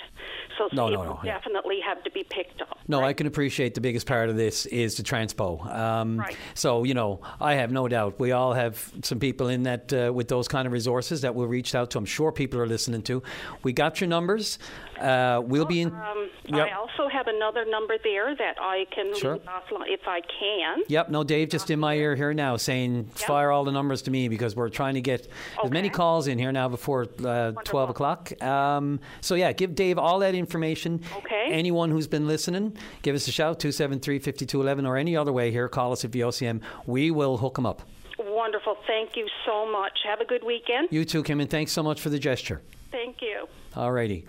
[0.57, 1.33] So No, it no, no, yeah.
[1.37, 2.77] definitely have to be picked up.
[2.87, 5.47] No, I can appreciate the biggest part of this is the transpo.
[5.75, 6.36] Um, Right.
[6.53, 10.11] So you know, I have no doubt we all have some people in that uh,
[10.13, 11.97] with those kind of resources that we'll reach out to.
[11.97, 13.21] I'm sure people are listening to.
[13.63, 14.59] We got your numbers.
[14.99, 15.89] Uh, we'll be in.
[15.93, 16.67] Um, Yep.
[16.69, 19.35] I also have another number there that I can Sure.
[19.39, 20.83] offline if I can.
[20.87, 24.11] Yep, no, Dave just in my ear here now saying fire all the numbers to
[24.11, 25.27] me because we're trying to get
[25.61, 28.41] as many calls in here now before uh, 12 o'clock.
[28.41, 31.01] Um, so, yeah, give Dave all that information.
[31.17, 31.49] Okay.
[31.51, 35.67] Anyone who's been listening, give us a shout 273 5211 or any other way here.
[35.67, 36.61] Call us at VOCM.
[36.85, 37.81] We will hook them up.
[38.19, 38.77] Wonderful.
[38.87, 39.99] Thank you so much.
[40.05, 40.89] Have a good weekend.
[40.91, 42.61] You too, Kim, and thanks so much for the gesture.
[42.91, 43.47] Thank you.
[43.75, 44.25] All righty.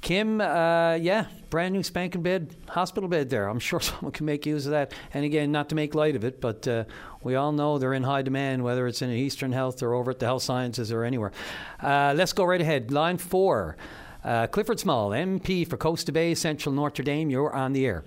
[0.00, 3.48] Kim, uh, yeah, brand new spanking bed, hospital bed there.
[3.48, 4.94] I'm sure someone can make use of that.
[5.12, 6.84] And again, not to make light of it, but uh,
[7.22, 10.18] we all know they're in high demand, whether it's in Eastern Health or over at
[10.18, 11.32] the Health Sciences or anywhere.
[11.80, 12.90] Uh, let's go right ahead.
[12.92, 13.76] Line four.
[14.24, 17.30] Uh, Clifford Small, MP for Coast of Bays, Central Notre Dame.
[17.30, 18.04] You're on the air.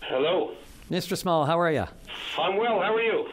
[0.00, 0.52] Hello.
[0.92, 1.16] Mr.
[1.16, 1.86] Small, how are you?
[2.38, 2.78] I'm well.
[2.82, 3.26] How are you?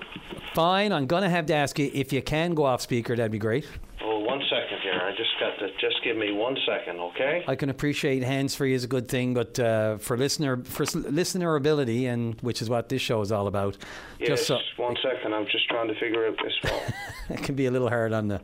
[0.53, 0.93] Fine.
[0.93, 3.17] I'm going to have to ask you if you can go off speaker.
[3.17, 3.67] That'd be great.
[4.01, 4.93] Oh, one second here.
[5.03, 7.43] I just got to just give me one second, okay?
[7.49, 11.57] I can appreciate hands free is a good thing, but uh, for listener for listener
[11.57, 13.77] ability, and which is what this show is all about,
[14.19, 14.29] Yes.
[14.29, 15.33] just so one second.
[15.33, 16.93] I'm just trying to figure out this phone.
[17.37, 18.39] it can be a little hard on the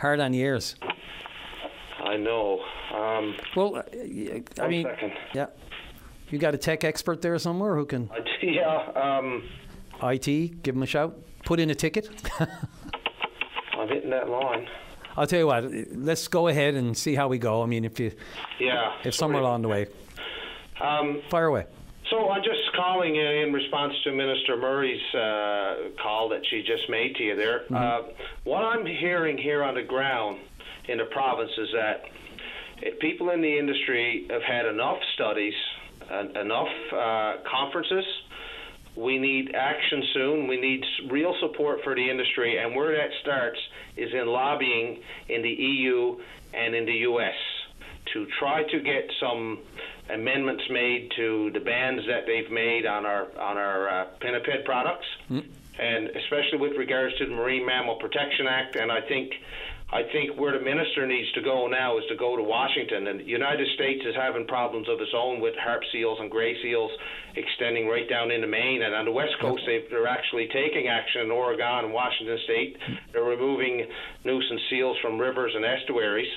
[0.00, 0.76] hard on the ears.
[2.04, 2.60] I know.
[2.94, 5.12] Um, Well, uh, I One mean, second.
[5.34, 5.46] yeah,
[6.30, 8.10] you got a tech expert there somewhere who can
[8.42, 8.90] yeah.
[8.94, 9.42] Um,
[10.02, 12.08] IT give him a shout, put in a ticket.
[13.78, 14.66] I'm hitting that line.
[15.16, 15.64] I'll tell you what.
[15.92, 17.62] Let's go ahead and see how we go.
[17.62, 18.12] I mean, if you
[18.58, 18.92] Yeah.
[19.04, 19.86] if somewhere along the way,
[20.80, 21.66] Um, fire away.
[22.08, 26.88] So I'm just calling in, in response to Minister Murray's uh, call that she just
[26.88, 27.62] made to you there.
[27.74, 28.02] Uh,
[28.44, 30.38] what I'm hearing here on the ground
[30.88, 32.02] in the province is that
[33.00, 35.54] people in the industry have had enough studies,
[36.10, 38.04] uh, enough uh, conferences.
[38.96, 40.48] We need action soon.
[40.48, 43.58] We need real support for the industry, and where that starts
[43.96, 46.18] is in lobbying in the EU
[46.52, 47.34] and in the U.S.
[48.12, 49.60] to try to get some
[50.12, 55.06] amendments made to the bans that they've made on our on our uh, pinniped products,
[55.78, 58.76] and especially with regards to the Marine Mammal Protection Act.
[58.76, 59.32] And I think
[59.92, 63.08] I think where the minister needs to go now is to go to Washington.
[63.08, 66.54] And the United States is having problems of its own with harp seals and gray
[66.62, 66.92] seals
[67.34, 68.82] extending right down into Maine.
[68.82, 72.76] And on the West Coast, they they're actually taking action in Oregon and Washington State.
[73.12, 73.86] They're removing
[74.24, 76.30] nuisance seals from rivers and estuaries.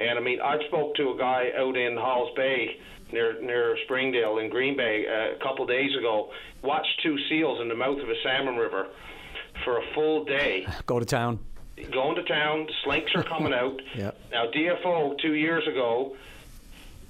[0.00, 2.80] And I mean, I spoke to a guy out in Halls Bay
[3.12, 6.30] near near Springdale in Green Bay uh, a couple days ago.
[6.62, 8.86] Watched two seals in the mouth of a salmon river
[9.64, 11.38] for a full day Go to town.
[11.84, 12.66] Going to town.
[12.84, 13.80] Slinks are coming out.
[13.94, 14.12] Yeah.
[14.30, 16.16] Now, DFO two years ago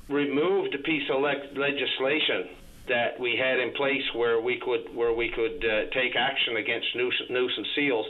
[0.08, 2.48] removed a piece of le- legislation
[2.88, 6.86] that we had in place where we could where we could uh, take action against
[6.94, 8.06] nuisance, nuisance seals.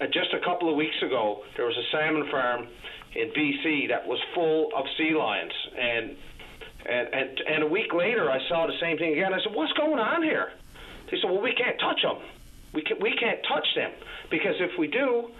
[0.00, 2.68] Uh, just a couple of weeks ago, there was a salmon farm
[3.14, 6.16] in BC that was full of sea lions, and
[6.88, 9.32] and and, and a week later, I saw the same thing again.
[9.34, 10.52] I said, "What's going on here?"
[11.10, 12.18] They said, "Well, we can't touch them.
[12.76, 13.90] We can, we can't touch them
[14.30, 15.30] because if we do,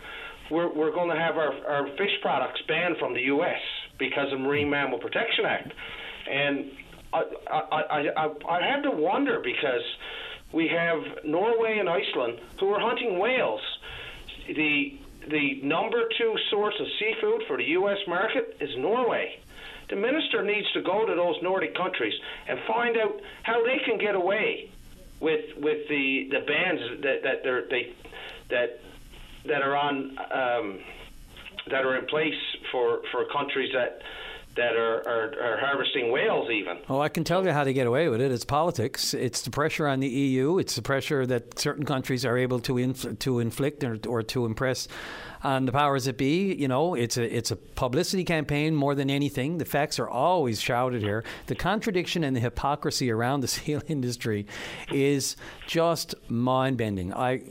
[0.51, 3.61] we're we're going to have our our fish products banned from the U.S.
[3.99, 5.73] because of Marine Mammal Protection Act."
[6.31, 6.71] And
[7.13, 9.85] I I I, I, I had to wonder because
[10.55, 13.61] we have Norway and Iceland who are hunting whales.
[14.49, 14.99] The
[15.29, 17.99] the number two source of seafood for the U.S.
[18.09, 19.41] market is Norway.
[19.91, 22.15] The minister needs to go to those Nordic countries
[22.49, 24.71] and find out how they can get away
[25.21, 27.95] with with the, the bans that that they're, they
[28.51, 28.81] that
[29.47, 30.79] that are on um,
[31.71, 32.35] that are in place
[32.71, 34.01] for, for countries that
[34.57, 36.79] that are, are, are harvesting whales even.
[36.89, 38.33] Oh, I can tell you how to get away with it.
[38.33, 39.13] It's politics.
[39.13, 40.59] It's the pressure on the EU.
[40.59, 44.47] It's the pressure that certain countries are able to inf- to inflict or, or to
[44.47, 44.89] impress
[45.47, 46.53] on the powers that be.
[46.55, 49.59] You know, it's a it's a publicity campaign more than anything.
[49.59, 51.23] The facts are always shouted here.
[51.47, 54.47] The contradiction and the hypocrisy around the seal industry
[54.93, 55.37] is
[55.67, 57.15] just mind bending.
[57.15, 57.43] I,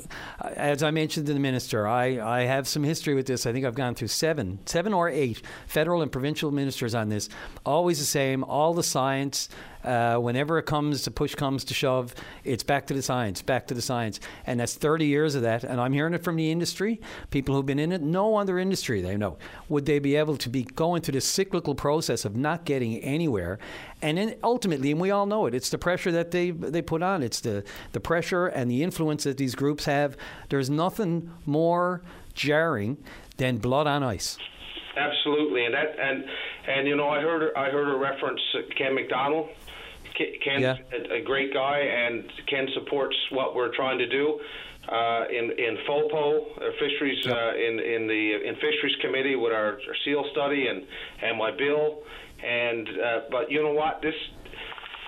[0.41, 3.45] as I mentioned to the minister, I, I have some history with this.
[3.45, 7.30] I think I've gone through seven, seven or eight federal and provincial ministers on this.
[7.65, 8.43] Always the same.
[8.43, 9.47] All the science.
[9.86, 13.68] Uh, whenever it comes to push comes to shove, it's back to the science, back
[13.68, 15.64] to the science, and that's 30 years of that.
[15.64, 16.99] And I'm hearing it from the industry,
[17.30, 18.02] people who've been in it.
[18.02, 19.38] No other industry they know
[19.70, 23.60] would they be able to be going through this cyclical process of not getting anywhere,
[24.02, 27.24] and ultimately, and we all know it, it's the pressure that they they put on.
[27.24, 30.18] It's the the pressure and the influence that these groups have.
[30.49, 32.02] There's nothing more
[32.34, 32.98] jarring
[33.38, 34.38] than blood on ice.
[34.98, 36.24] Absolutely, and that and
[36.68, 38.40] and you know I heard I heard a reference
[38.78, 39.49] Ken McDonald.
[40.16, 40.76] Ke- Ken's Yeah.
[40.94, 44.40] a, a great guy, and Ken supports what we're trying to do
[44.92, 49.74] uh, in in FOPO uh, fisheries uh, in in the in fisheries committee with our,
[49.88, 50.86] our seal study and
[51.22, 52.04] and my bill.
[52.44, 54.16] And uh, but you know what this.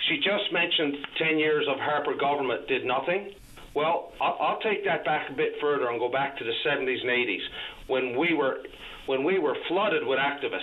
[0.09, 3.33] She just mentioned 10 years of Harper government did nothing.
[3.73, 7.01] Well, I'll, I'll take that back a bit further and go back to the 70s
[7.01, 7.41] and 80s
[7.87, 8.59] when we were
[9.07, 10.61] when we were flooded with activists.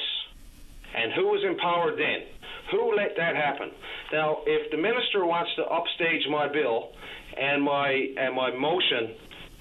[0.94, 2.22] And who was empowered then?
[2.70, 3.70] Who let that happen?
[4.12, 6.92] Now, if the minister wants to upstage my bill
[7.36, 9.14] and my and my motion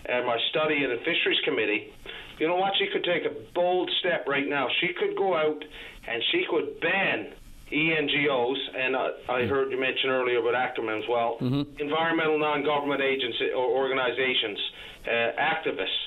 [0.05, 1.91] and my study in the fisheries committee,
[2.39, 2.73] you know what?
[2.79, 4.67] She could take a bold step right now.
[4.81, 5.63] She could go out
[6.07, 7.33] and she could ban
[7.71, 11.37] ENGOs, and uh, I heard you mention earlier about Ackerman as well,
[11.79, 14.59] environmental non-government agency or organizations,
[15.07, 15.09] uh,
[15.41, 16.01] activists.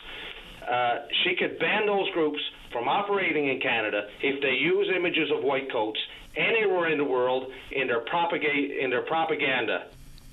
[0.62, 2.38] Uh, she could ban those groups
[2.72, 5.98] from operating in Canada if they use images of white coats
[6.36, 9.86] anywhere in the world in their propagate in their propaganda.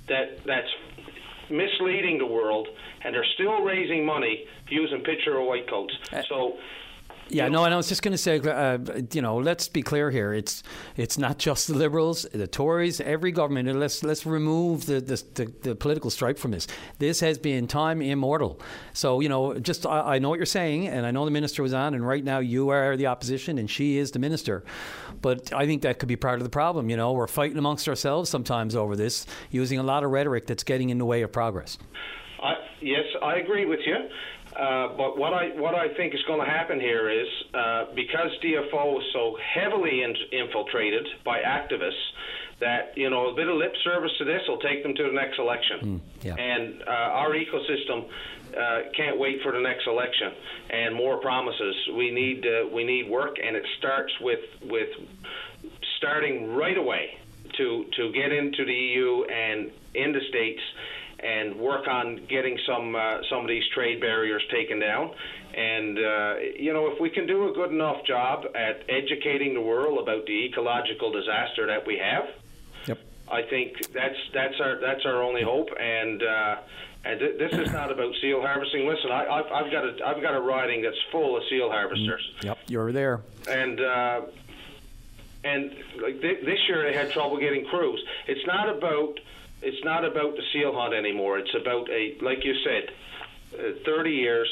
[0.07, 0.67] that that's
[1.49, 2.67] misleading the world,
[3.03, 5.93] and they're still raising money using picture of white coats.
[6.11, 6.57] Uh, so
[7.29, 8.77] Yeah, no, and I was just going to say, uh,
[9.11, 10.33] you know, let's be clear here.
[10.33, 10.61] It's
[10.97, 13.73] it's not just the Liberals, the Tories, every government.
[13.77, 16.67] Let's let's remove the the, the, the political stripe from this.
[16.99, 18.59] This has been time immortal.
[18.93, 21.63] So you know, just I, I know what you're saying, and I know the minister
[21.63, 24.63] was on, and right now you are the opposition, and she is the minister.
[25.21, 26.89] But I think that could be part of the problem.
[26.89, 30.63] You know, we're fighting amongst ourselves sometimes over this, using a lot of rhetoric that's
[30.63, 31.77] getting in the way of progress.
[32.41, 33.95] I, yes, I agree with you.
[34.55, 38.29] Uh, but what I what I think is going to happen here is uh, because
[38.43, 42.03] DFO is so heavily in, infiltrated by activists
[42.59, 45.11] that you know a bit of lip service to this will take them to the
[45.11, 46.35] next election, yeah.
[46.35, 48.07] and uh, our ecosystem
[48.55, 50.31] uh, can't wait for the next election
[50.69, 51.75] and more promises.
[51.95, 54.89] We need uh, we need work, and it starts with with
[55.97, 57.17] starting right away
[57.57, 60.61] to to get into the EU and in the states
[61.23, 65.11] and work on getting some uh, some of these trade barriers taken down.
[65.55, 69.61] And uh, you know, if we can do a good enough job at educating the
[69.61, 72.25] world about the ecological disaster that we have,
[72.87, 72.99] Yep.
[73.31, 75.69] I think that's that's our that's our only hope.
[75.79, 76.55] And uh,
[77.05, 78.87] and th- this is not about seal harvesting.
[78.87, 82.31] Listen, I, I've, I've got a I've got a riding that's full of seal harvesters
[82.43, 83.21] Yep, you're there.
[83.49, 84.21] and uh,
[85.43, 85.71] and
[86.01, 88.03] like th- this year they had trouble getting crews.
[88.27, 89.19] It's not about
[89.63, 91.39] it's not about the seal hunt anymore.
[91.39, 94.49] It's about a like you said, uh, 30 years.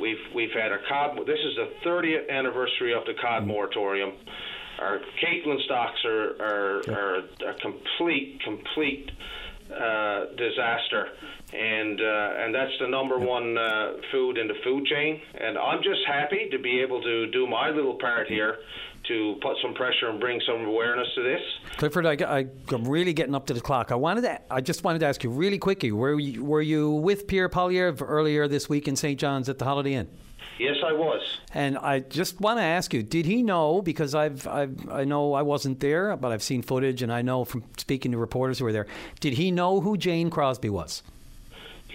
[0.00, 1.18] We've we've had a cod.
[1.26, 4.12] This is the 30th anniversary of the cod moratorium.
[4.78, 7.16] Our capelin's stocks are are, are
[7.50, 9.10] a complete complete
[9.70, 11.08] uh, disaster,
[11.52, 15.20] and uh, and that's the number one uh, food in the food chain.
[15.34, 18.58] And I'm just happy to be able to do my little part here
[19.08, 21.40] to put some pressure and bring some awareness to this.
[21.76, 23.92] Clifford, I, I, am really getting up to the clock.
[23.92, 26.90] I wanted to, I just wanted to ask you really quickly: Were you, were you
[26.90, 29.18] with Pierre Poilievre earlier this week in St.
[29.18, 30.08] John's at the Holiday Inn?
[30.58, 31.20] Yes, I was.
[31.52, 33.82] And I just want to ask you: Did he know?
[33.82, 37.44] Because I've, I've, I know I wasn't there, but I've seen footage, and I know
[37.44, 38.86] from speaking to reporters who were there.
[39.20, 41.02] Did he know who Jane Crosbie was?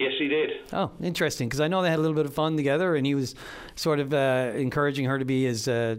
[0.00, 0.50] Yes, he did.
[0.72, 1.46] Oh, interesting.
[1.46, 3.34] Because I know they had a little bit of fun together, and he was
[3.74, 5.96] sort of uh, encouraging her to be his uh,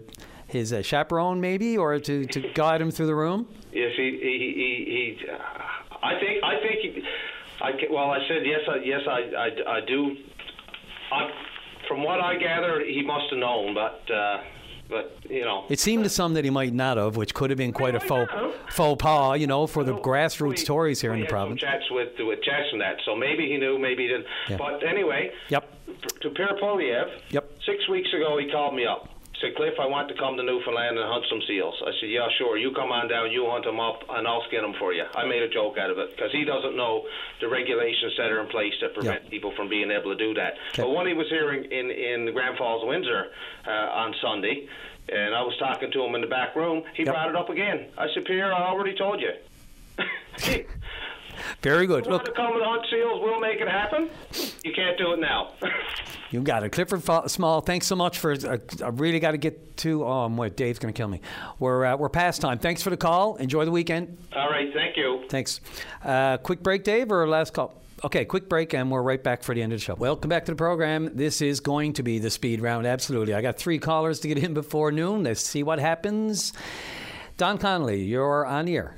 [0.52, 3.48] his uh, chaperone, maybe, or to, to guide him through the room.
[3.72, 4.38] Yes, he he
[5.18, 5.18] he.
[5.24, 5.36] he uh,
[6.02, 6.80] I think I think.
[6.96, 7.02] He,
[7.60, 8.60] I well, I said yes.
[8.68, 10.16] I, yes, I I, I do.
[11.12, 11.30] I,
[11.88, 14.38] from what I gather, he must have known, but uh,
[14.88, 15.64] but you know.
[15.68, 18.00] It seemed to some that he might not have, which could have been quite a
[18.00, 18.30] faux,
[18.70, 21.60] faux pas, you know, for the grassroots Tories here in the we province.
[21.60, 24.26] chats with with Jess and that, so maybe he knew, maybe he didn't.
[24.48, 24.56] Yeah.
[24.58, 25.64] But anyway, Yep.
[26.22, 27.50] to Pierre Poilievre, Yep.
[27.64, 29.08] six weeks ago he called me up.
[29.42, 31.74] Said Cliff, I want to come to Newfoundland and hunt some seals.
[31.82, 32.56] I said, Yeah, sure.
[32.56, 35.02] You come on down, you hunt them up, and I'll skin them for you.
[35.16, 37.02] I made a joke out of it because he doesn't know
[37.40, 40.54] the regulations that are in place that prevent people from being able to do that.
[40.78, 40.82] Okay.
[40.82, 43.34] But when he was here in in, in Grand Falls, Windsor,
[43.66, 44.68] uh, on Sunday,
[45.08, 47.88] and I was talking to him in the back room, he brought it up again.
[47.98, 49.34] I said, Pierre, I already told you.
[51.62, 52.06] Very good.
[52.06, 53.20] You Look, to come and hunt seals?
[53.22, 54.10] We'll make it happen.
[54.64, 55.52] You can't do it now.
[56.30, 56.70] you got it.
[56.70, 58.32] Clifford Small, thanks so much for.
[58.32, 60.04] Uh, I really got to get to.
[60.04, 61.20] Oh, I'm wait, Dave's going to kill me.
[61.58, 62.58] We're uh, we're past time.
[62.58, 63.36] Thanks for the call.
[63.36, 64.18] Enjoy the weekend.
[64.34, 65.24] All right, thank you.
[65.28, 65.60] Thanks.
[66.04, 67.74] Uh, quick break, Dave, or last call?
[68.04, 69.94] Okay, quick break, and we're right back for the end of the show.
[69.94, 71.14] Welcome back to the program.
[71.14, 73.32] This is going to be the speed round, absolutely.
[73.32, 75.22] I got three callers to get in before noon.
[75.22, 76.52] Let's see what happens.
[77.36, 78.96] Don Connolly, you're on the air.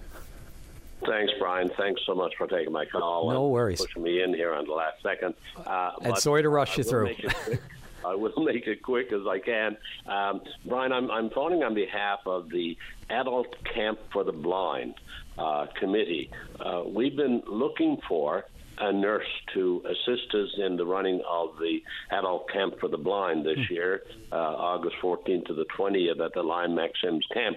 [1.06, 1.70] Thanks, Brian.
[1.76, 3.30] Thanks so much for taking my call.
[3.30, 3.80] No and worries.
[3.80, 5.34] Pushing me in here on the last second.
[5.66, 7.04] Uh, And sorry to rush I you through.
[7.04, 7.60] make it quick.
[8.04, 9.76] I will make it quick as I can.
[10.06, 12.76] Um, Brian, I'm, I'm phoning on behalf of the
[13.10, 14.94] Adult Camp for the Blind
[15.38, 16.30] uh, committee.
[16.60, 18.44] Uh, we've been looking for
[18.76, 21.78] a nurse to assist us in the running of the
[22.10, 24.02] Adult Camp for the Blind this year,
[24.32, 27.56] uh, August 14th to the 20th at the Lions Max Simms Camp.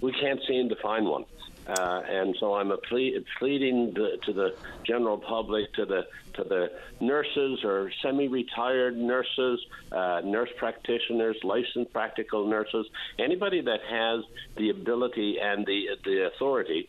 [0.00, 1.24] We can't seem to find one.
[1.66, 4.50] Uh, and so I'm ple- pleading to, to the
[4.84, 6.02] general public, to the
[6.34, 6.70] to the
[7.00, 9.60] nurses or semi-retired nurses,
[9.92, 12.86] uh, nurse practitioners, licensed practical nurses,
[13.18, 14.24] anybody that has
[14.56, 16.88] the ability and the the authority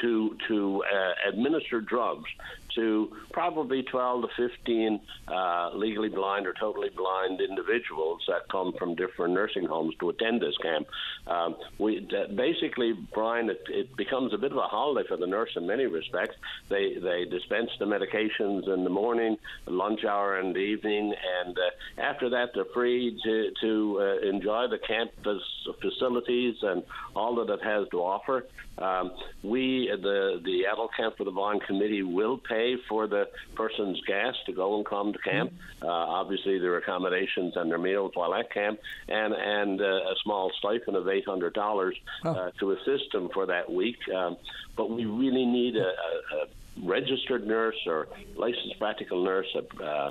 [0.00, 2.30] to to uh, administer drugs
[2.74, 8.94] to probably 12 to 15 uh, legally blind or totally blind individuals that come from
[8.94, 10.86] different nursing homes to attend this camp.
[11.26, 15.50] Um, we basically, Brian, it, it, becomes a bit of a holiday for the nurse
[15.56, 16.34] in many respects.
[16.68, 19.36] They they dispense the medications in the morning,
[19.66, 21.14] lunch hour, and the evening,
[21.44, 25.42] and uh, after that they're free to to uh, enjoy the campus
[25.80, 26.82] facilities and
[27.14, 28.46] all that it has to offer.
[28.78, 34.00] Um, we, the the adult camp for the blind committee, will pay for the person's
[34.02, 35.52] gas to go and come to camp.
[35.52, 35.86] Mm-hmm.
[35.86, 40.50] Uh, obviously, their accommodations and their meals while at camp, and and uh, a small
[40.58, 42.30] stipend of eight hundred dollars oh.
[42.30, 43.98] uh, to assist them for that week.
[44.14, 44.36] Um,
[44.76, 46.46] but we really need a, a, a
[46.82, 49.46] registered nurse or licensed practical nurse,
[49.80, 50.10] uh,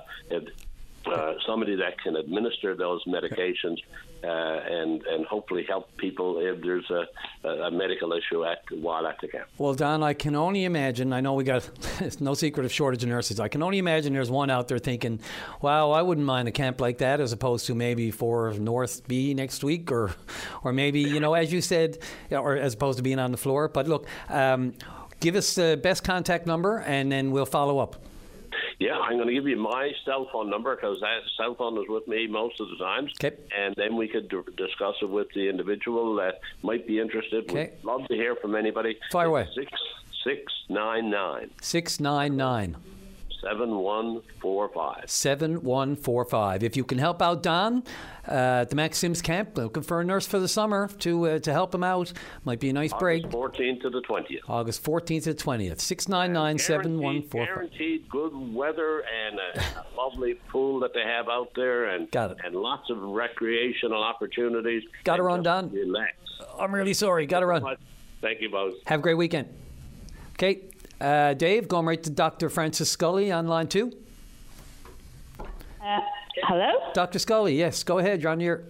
[1.07, 3.77] uh, somebody that can administer those medications
[4.23, 9.19] uh, and and hopefully help people if there's a, a medical issue at while at
[9.21, 9.47] the camp.
[9.57, 11.11] Well, Don, I can only imagine.
[11.11, 11.69] I know we got
[11.99, 13.39] it's no secret of shortage of nurses.
[13.39, 15.19] I can only imagine there's one out there thinking,
[15.61, 19.33] "Wow, I wouldn't mind a camp like that," as opposed to maybe for North B
[19.33, 20.15] next week, or
[20.63, 21.97] or maybe you know, as you said,
[22.31, 23.67] or as opposed to being on the floor.
[23.67, 24.07] But look.
[24.29, 24.73] Um,
[25.19, 27.95] give us the best contact number, and then we'll follow up.
[28.79, 31.85] Yeah, I'm going to give you my cell phone number because that cell phone is
[31.87, 33.11] with me most of the times.
[33.23, 33.35] Okay.
[33.57, 37.49] And then we could d- discuss it with the individual that might be interested.
[37.49, 37.73] Okay.
[37.77, 38.97] We'd love to hear from anybody.
[39.11, 39.47] Fire away.
[39.55, 39.71] Six
[40.23, 41.51] six nine nine.
[41.61, 42.77] Six nine nine.
[43.43, 45.09] 7145.
[45.09, 46.63] 7145.
[46.63, 47.83] If you can help out Don
[48.27, 51.39] uh, at the Max Simms camp, looking for a nurse for the summer to uh,
[51.39, 52.11] to help him out,
[52.45, 53.23] might be a nice August break.
[53.25, 54.39] 14th to the 20th.
[54.47, 55.79] August 14th to the 20th.
[55.79, 57.47] 699 7145.
[57.47, 62.37] Guaranteed good weather and a, lovely pool that they have out there and, Got it.
[62.43, 64.83] and lots of recreational opportunities.
[65.03, 65.69] Got to run, Don.
[65.69, 66.15] Relax.
[66.59, 67.25] I'm really sorry.
[67.25, 67.63] Got to run.
[68.21, 68.75] Thank you, both.
[68.85, 69.49] Have a great weekend.
[70.33, 70.61] Okay,
[71.01, 72.49] uh, Dave, going right to Dr.
[72.49, 73.91] Francis Scully on line two.
[75.39, 75.99] Uh,
[76.43, 76.71] hello?
[76.93, 77.19] Dr.
[77.19, 78.21] Scully, yes, go ahead.
[78.21, 78.63] You're on your.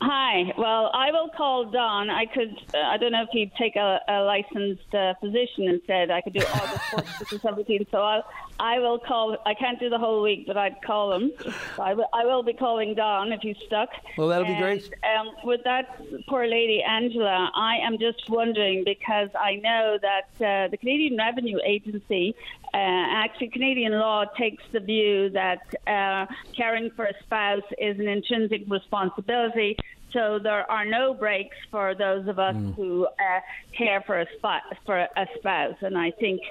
[0.00, 0.52] Hi.
[0.58, 2.10] Well, I will call Don.
[2.10, 2.56] I could.
[2.74, 6.10] Uh, I don't know if he'd take a, a licensed uh, physician instead.
[6.10, 7.90] I could do August 14th to 17th.
[7.90, 8.24] So I'll.
[8.62, 9.36] I will call.
[9.44, 11.32] I can't do the whole week, but I'd call him.
[11.76, 13.88] So I, will, be calling Don if he's stuck.
[14.16, 14.94] Well, that'll and, be great.
[15.18, 20.68] Um, with that poor lady Angela, I am just wondering because I know that uh,
[20.68, 22.36] the Canadian Revenue Agency,
[22.72, 28.06] uh, actually Canadian law takes the view that uh, caring for a spouse is an
[28.06, 29.76] intrinsic responsibility
[30.12, 32.74] so there are no breaks for those of us mm.
[32.74, 33.40] who uh,
[33.76, 36.42] care for a spot for a spouse, and I think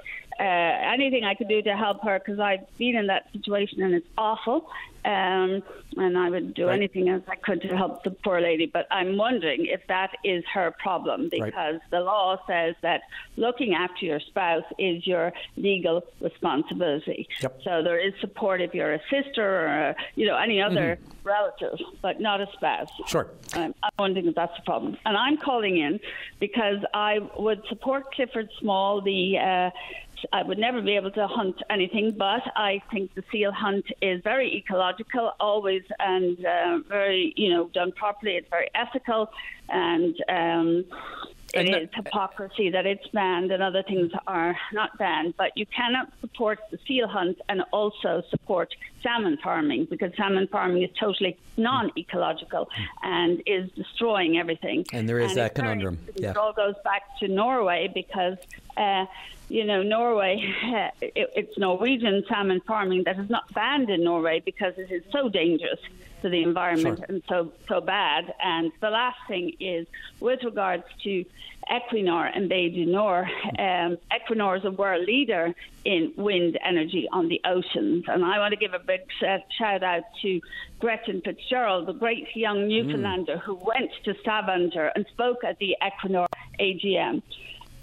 [0.41, 3.93] uh, anything I could do to help her because I've been in that situation and
[3.93, 4.67] it's awful.
[5.03, 5.63] Um,
[5.97, 6.75] and I would do right.
[6.75, 8.67] anything as I could to help the poor lady.
[8.67, 11.81] But I'm wondering if that is her problem because right.
[11.89, 13.01] the law says that
[13.35, 17.27] looking after your spouse is your legal responsibility.
[17.41, 17.61] Yep.
[17.63, 21.27] So there is support if you're a sister or a, you know any other mm-hmm.
[21.27, 22.89] relative, but not a spouse.
[23.07, 23.27] Sure.
[23.53, 24.97] I'm, I'm wondering if that's the problem.
[25.05, 25.99] And I'm calling in
[26.39, 29.69] because I would support Clifford Small, the uh,
[30.31, 34.21] I would never be able to hunt anything, but I think the seal hunt is
[34.23, 38.35] very ecological, always, and uh, very, you know, done properly.
[38.35, 39.29] It's very ethical,
[39.69, 40.85] and um,
[41.53, 45.35] it is hypocrisy that it's banned and other things are not banned.
[45.37, 48.73] But you cannot support the seal hunt and also support
[49.03, 52.69] salmon farming because salmon farming is totally non-ecological
[53.03, 54.85] and is destroying everything.
[54.93, 55.99] And there is and that conundrum.
[56.15, 56.31] yeah.
[56.31, 58.37] It all goes back to Norway because.
[58.77, 59.05] Uh,
[59.49, 60.39] you know, Norway,
[61.01, 65.27] it, it's Norwegian salmon farming that is not banned in Norway because it is so
[65.27, 65.79] dangerous
[66.21, 67.05] to the environment sure.
[67.09, 68.33] and so so bad.
[68.43, 69.87] And the last thing is
[70.19, 71.25] with regards to
[71.69, 73.27] Equinor and Bay du Nord.
[73.57, 75.53] Um, Equinor is a world leader
[75.85, 80.03] in wind energy on the oceans, and I want to give a big shout out
[80.21, 80.41] to
[80.79, 83.41] Gretchen Fitzgerald, the great young Newfoundlander mm.
[83.41, 86.27] who went to Stavanger and spoke at the Equinor
[86.59, 87.21] AGM.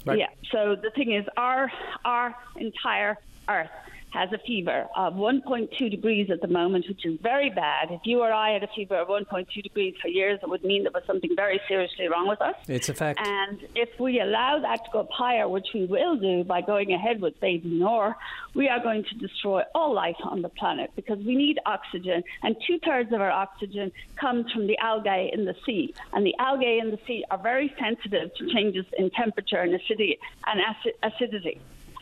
[0.05, 0.19] Right.
[0.19, 0.27] Yeah.
[0.51, 1.71] So the thing is, our
[2.05, 3.17] our entire
[3.47, 3.69] Earth
[4.11, 7.91] has a fever of 1.2 degrees at the moment, which is very bad.
[7.91, 10.83] If you or I had a fever of 1.2 degrees for years, it would mean
[10.83, 12.55] there was something very seriously wrong with us.
[12.67, 13.19] It's a fact.
[13.23, 16.91] And if we allow that to go up higher, which we will do by going
[16.91, 18.15] ahead with Bay du Nord,
[18.55, 22.55] we are going to destroy all life on the planet because we need oxygen, and
[22.65, 25.93] two thirds of our oxygen comes from the algae in the sea.
[26.13, 30.19] And the algae in the sea are very sensitive to changes in temperature and acidity.
[30.47, 30.61] And
[31.03, 31.59] acidity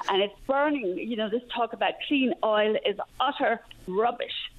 [0.09, 0.97] and it's burning.
[0.97, 4.51] You know, this talk about clean oil is utter rubbish,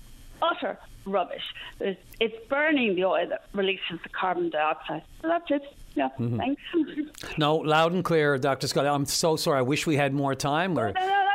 [0.43, 1.43] utter rubbish.
[1.81, 5.03] It's, it's burning the oil that releases the carbon dioxide.
[5.23, 5.63] So that's it.
[5.95, 6.37] Yeah, Mhm.
[6.39, 6.63] thanks.
[7.39, 8.67] No, loud and clear, Dr.
[8.69, 8.87] Scott.
[8.87, 9.59] I'm so sorry.
[9.59, 10.79] I wish we had more time.
[10.79, 11.28] Or No, no,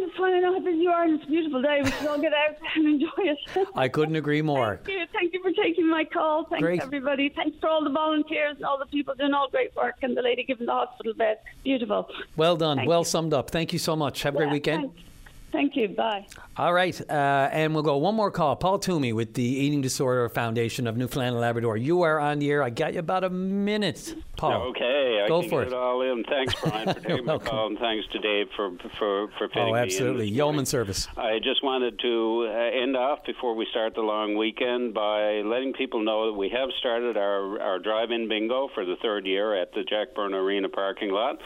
[0.00, 0.02] fine.
[0.02, 1.80] It's just want know how busy you are, and it's a beautiful day.
[1.82, 3.68] We should all get out and enjoy it.
[3.74, 4.80] I couldn't agree more.
[4.84, 5.06] Thank you.
[5.12, 6.44] Thank you for taking my call.
[6.44, 6.80] Thanks, Great.
[6.82, 7.28] everybody.
[7.30, 10.22] Thanks for all the volunteers and all the people doing all great work, and the
[10.22, 11.38] lady giving the hospital bed.
[11.64, 12.08] Beautiful.
[12.36, 12.78] Well done.
[12.78, 13.04] Thank well you.
[13.04, 13.50] summed up.
[13.50, 14.22] Thank you so much.
[14.22, 14.92] Have a great weekend.
[14.92, 15.07] Thanks.
[15.50, 15.88] Thank you.
[15.88, 16.26] Bye.
[16.56, 18.54] All right, uh, and we'll go one more call.
[18.56, 21.76] Paul Toomey with the Eating Disorder Foundation of Newfoundland and Labrador.
[21.76, 22.62] You are on the air.
[22.62, 24.68] I got you about a minute, Paul.
[24.70, 25.74] Okay, I Go can for get it.
[25.74, 26.22] it all in.
[26.24, 27.48] Thanks, Brian, for taking my welcome.
[27.48, 30.26] call, and thanks to Dave for for for fitting Oh, me in absolutely.
[30.26, 30.66] this Yeoman morning.
[30.66, 31.08] service.
[31.16, 35.72] I just wanted to uh, end off before we start the long weekend by letting
[35.72, 39.72] people know that we have started our our drive-in bingo for the third year at
[39.72, 41.38] the Jack Byrne Arena parking lot.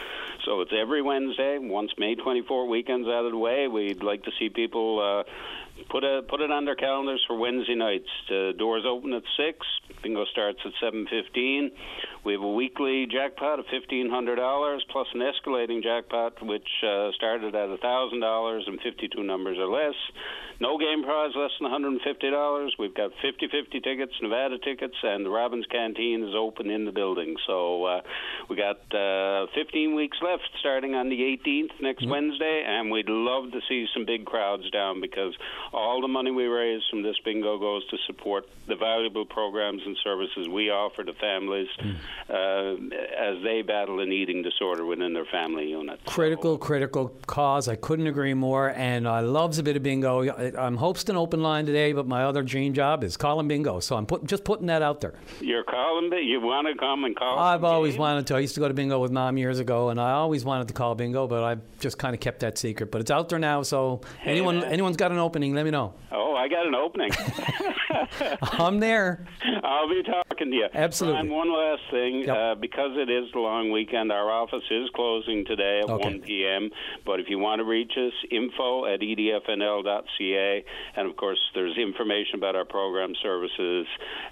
[0.45, 1.59] So it's every Wednesday.
[1.59, 5.01] Once May 24 weekends out of the way, we'd like to see people.
[5.01, 5.23] Uh,
[5.91, 8.09] Put a put it on their calendars for Wednesday nights.
[8.29, 9.67] The doors open at six.
[10.03, 11.71] Bingo starts at seven fifteen.
[12.25, 17.11] We have a weekly jackpot of fifteen hundred dollars plus an escalating jackpot, which uh,
[17.17, 19.95] started at thousand dollars and fifty two numbers or less.
[20.61, 22.75] No game prize less than one hundred and fifty dollars.
[22.79, 27.35] We've got 50-50 tickets, Nevada tickets, and the Robbins Canteen is open in the building.
[27.47, 28.01] So uh,
[28.49, 33.51] we got uh, 15 weeks left, starting on the 18th next Wednesday, and we'd love
[33.51, 35.35] to see some big crowds down because
[35.73, 39.97] all the money we raise from this bingo goes to support the valuable programs and
[40.03, 41.69] services we offer to families
[42.31, 42.75] uh,
[43.19, 46.01] as they battle an eating disorder within their family unit.
[46.07, 47.69] Critical, critical cause.
[47.69, 48.71] I couldn't agree more.
[48.71, 50.29] And I loves a bit of bingo.
[50.57, 53.81] I'm hosting open line today, but my other dream job is calling bingo.
[53.81, 55.15] So I'm put, just putting that out there.
[55.41, 57.39] You're calling, but you want to come and call?
[57.39, 58.37] I've always wanted to.
[58.37, 60.75] I used to go to bingo with mom years ago, and I always wanted to
[60.75, 62.91] call bingo, but I've just kind of kept that secret.
[62.91, 65.95] But it's out there now, so anyone anyone's got an opening, let me know.
[66.11, 67.11] Oh, I got an opening.
[68.43, 69.27] I'm there.
[69.63, 70.67] I'll be talking to you.
[70.73, 71.21] Absolutely.
[71.21, 75.45] And one last thing, uh, because it is the long weekend, our office is closing
[75.45, 76.05] today at Okay.
[76.11, 76.71] 1 p.m.
[77.07, 80.65] But if you want to reach us, info at edfnl.ca.
[80.97, 83.87] And of course, there's information about our program services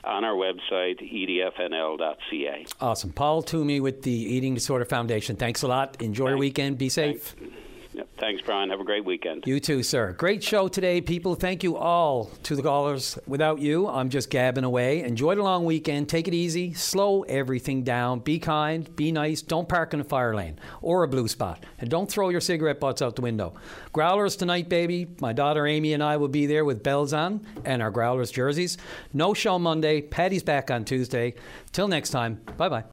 [0.05, 2.67] on our website, edfnl.ca.
[2.81, 3.13] Awesome.
[3.13, 5.37] Paul Toomey with the Eating Disorder Foundation.
[5.37, 6.01] Thanks a lot.
[6.01, 6.79] Enjoy your weekend.
[6.79, 7.35] Be safe.
[7.93, 8.09] Yep.
[8.19, 8.71] Thanks, Brian.
[8.71, 9.45] Have a great weekend.
[9.47, 10.13] You too, sir.
[10.13, 11.35] Great show today, people.
[11.35, 13.19] Thank you all to the callers.
[13.27, 15.03] Without you, I'm just gabbing away.
[15.03, 16.09] Enjoy the long weekend.
[16.09, 16.73] Take it easy.
[16.73, 18.21] Slow everything down.
[18.21, 18.95] Be kind.
[18.95, 19.43] Be nice.
[19.43, 21.65] Don't park in a fire lane or a blue spot.
[21.81, 23.55] And don't throw your cigarette butts out the window.
[23.93, 25.09] Growlers tonight, baby.
[25.21, 28.79] My daughter Amy and I will be there with bells on and our Growlers jerseys.
[29.13, 30.01] No show Monday.
[30.01, 31.35] Paddy's back on Tuesday.
[31.73, 32.41] Till next time.
[32.57, 32.85] Bye bye.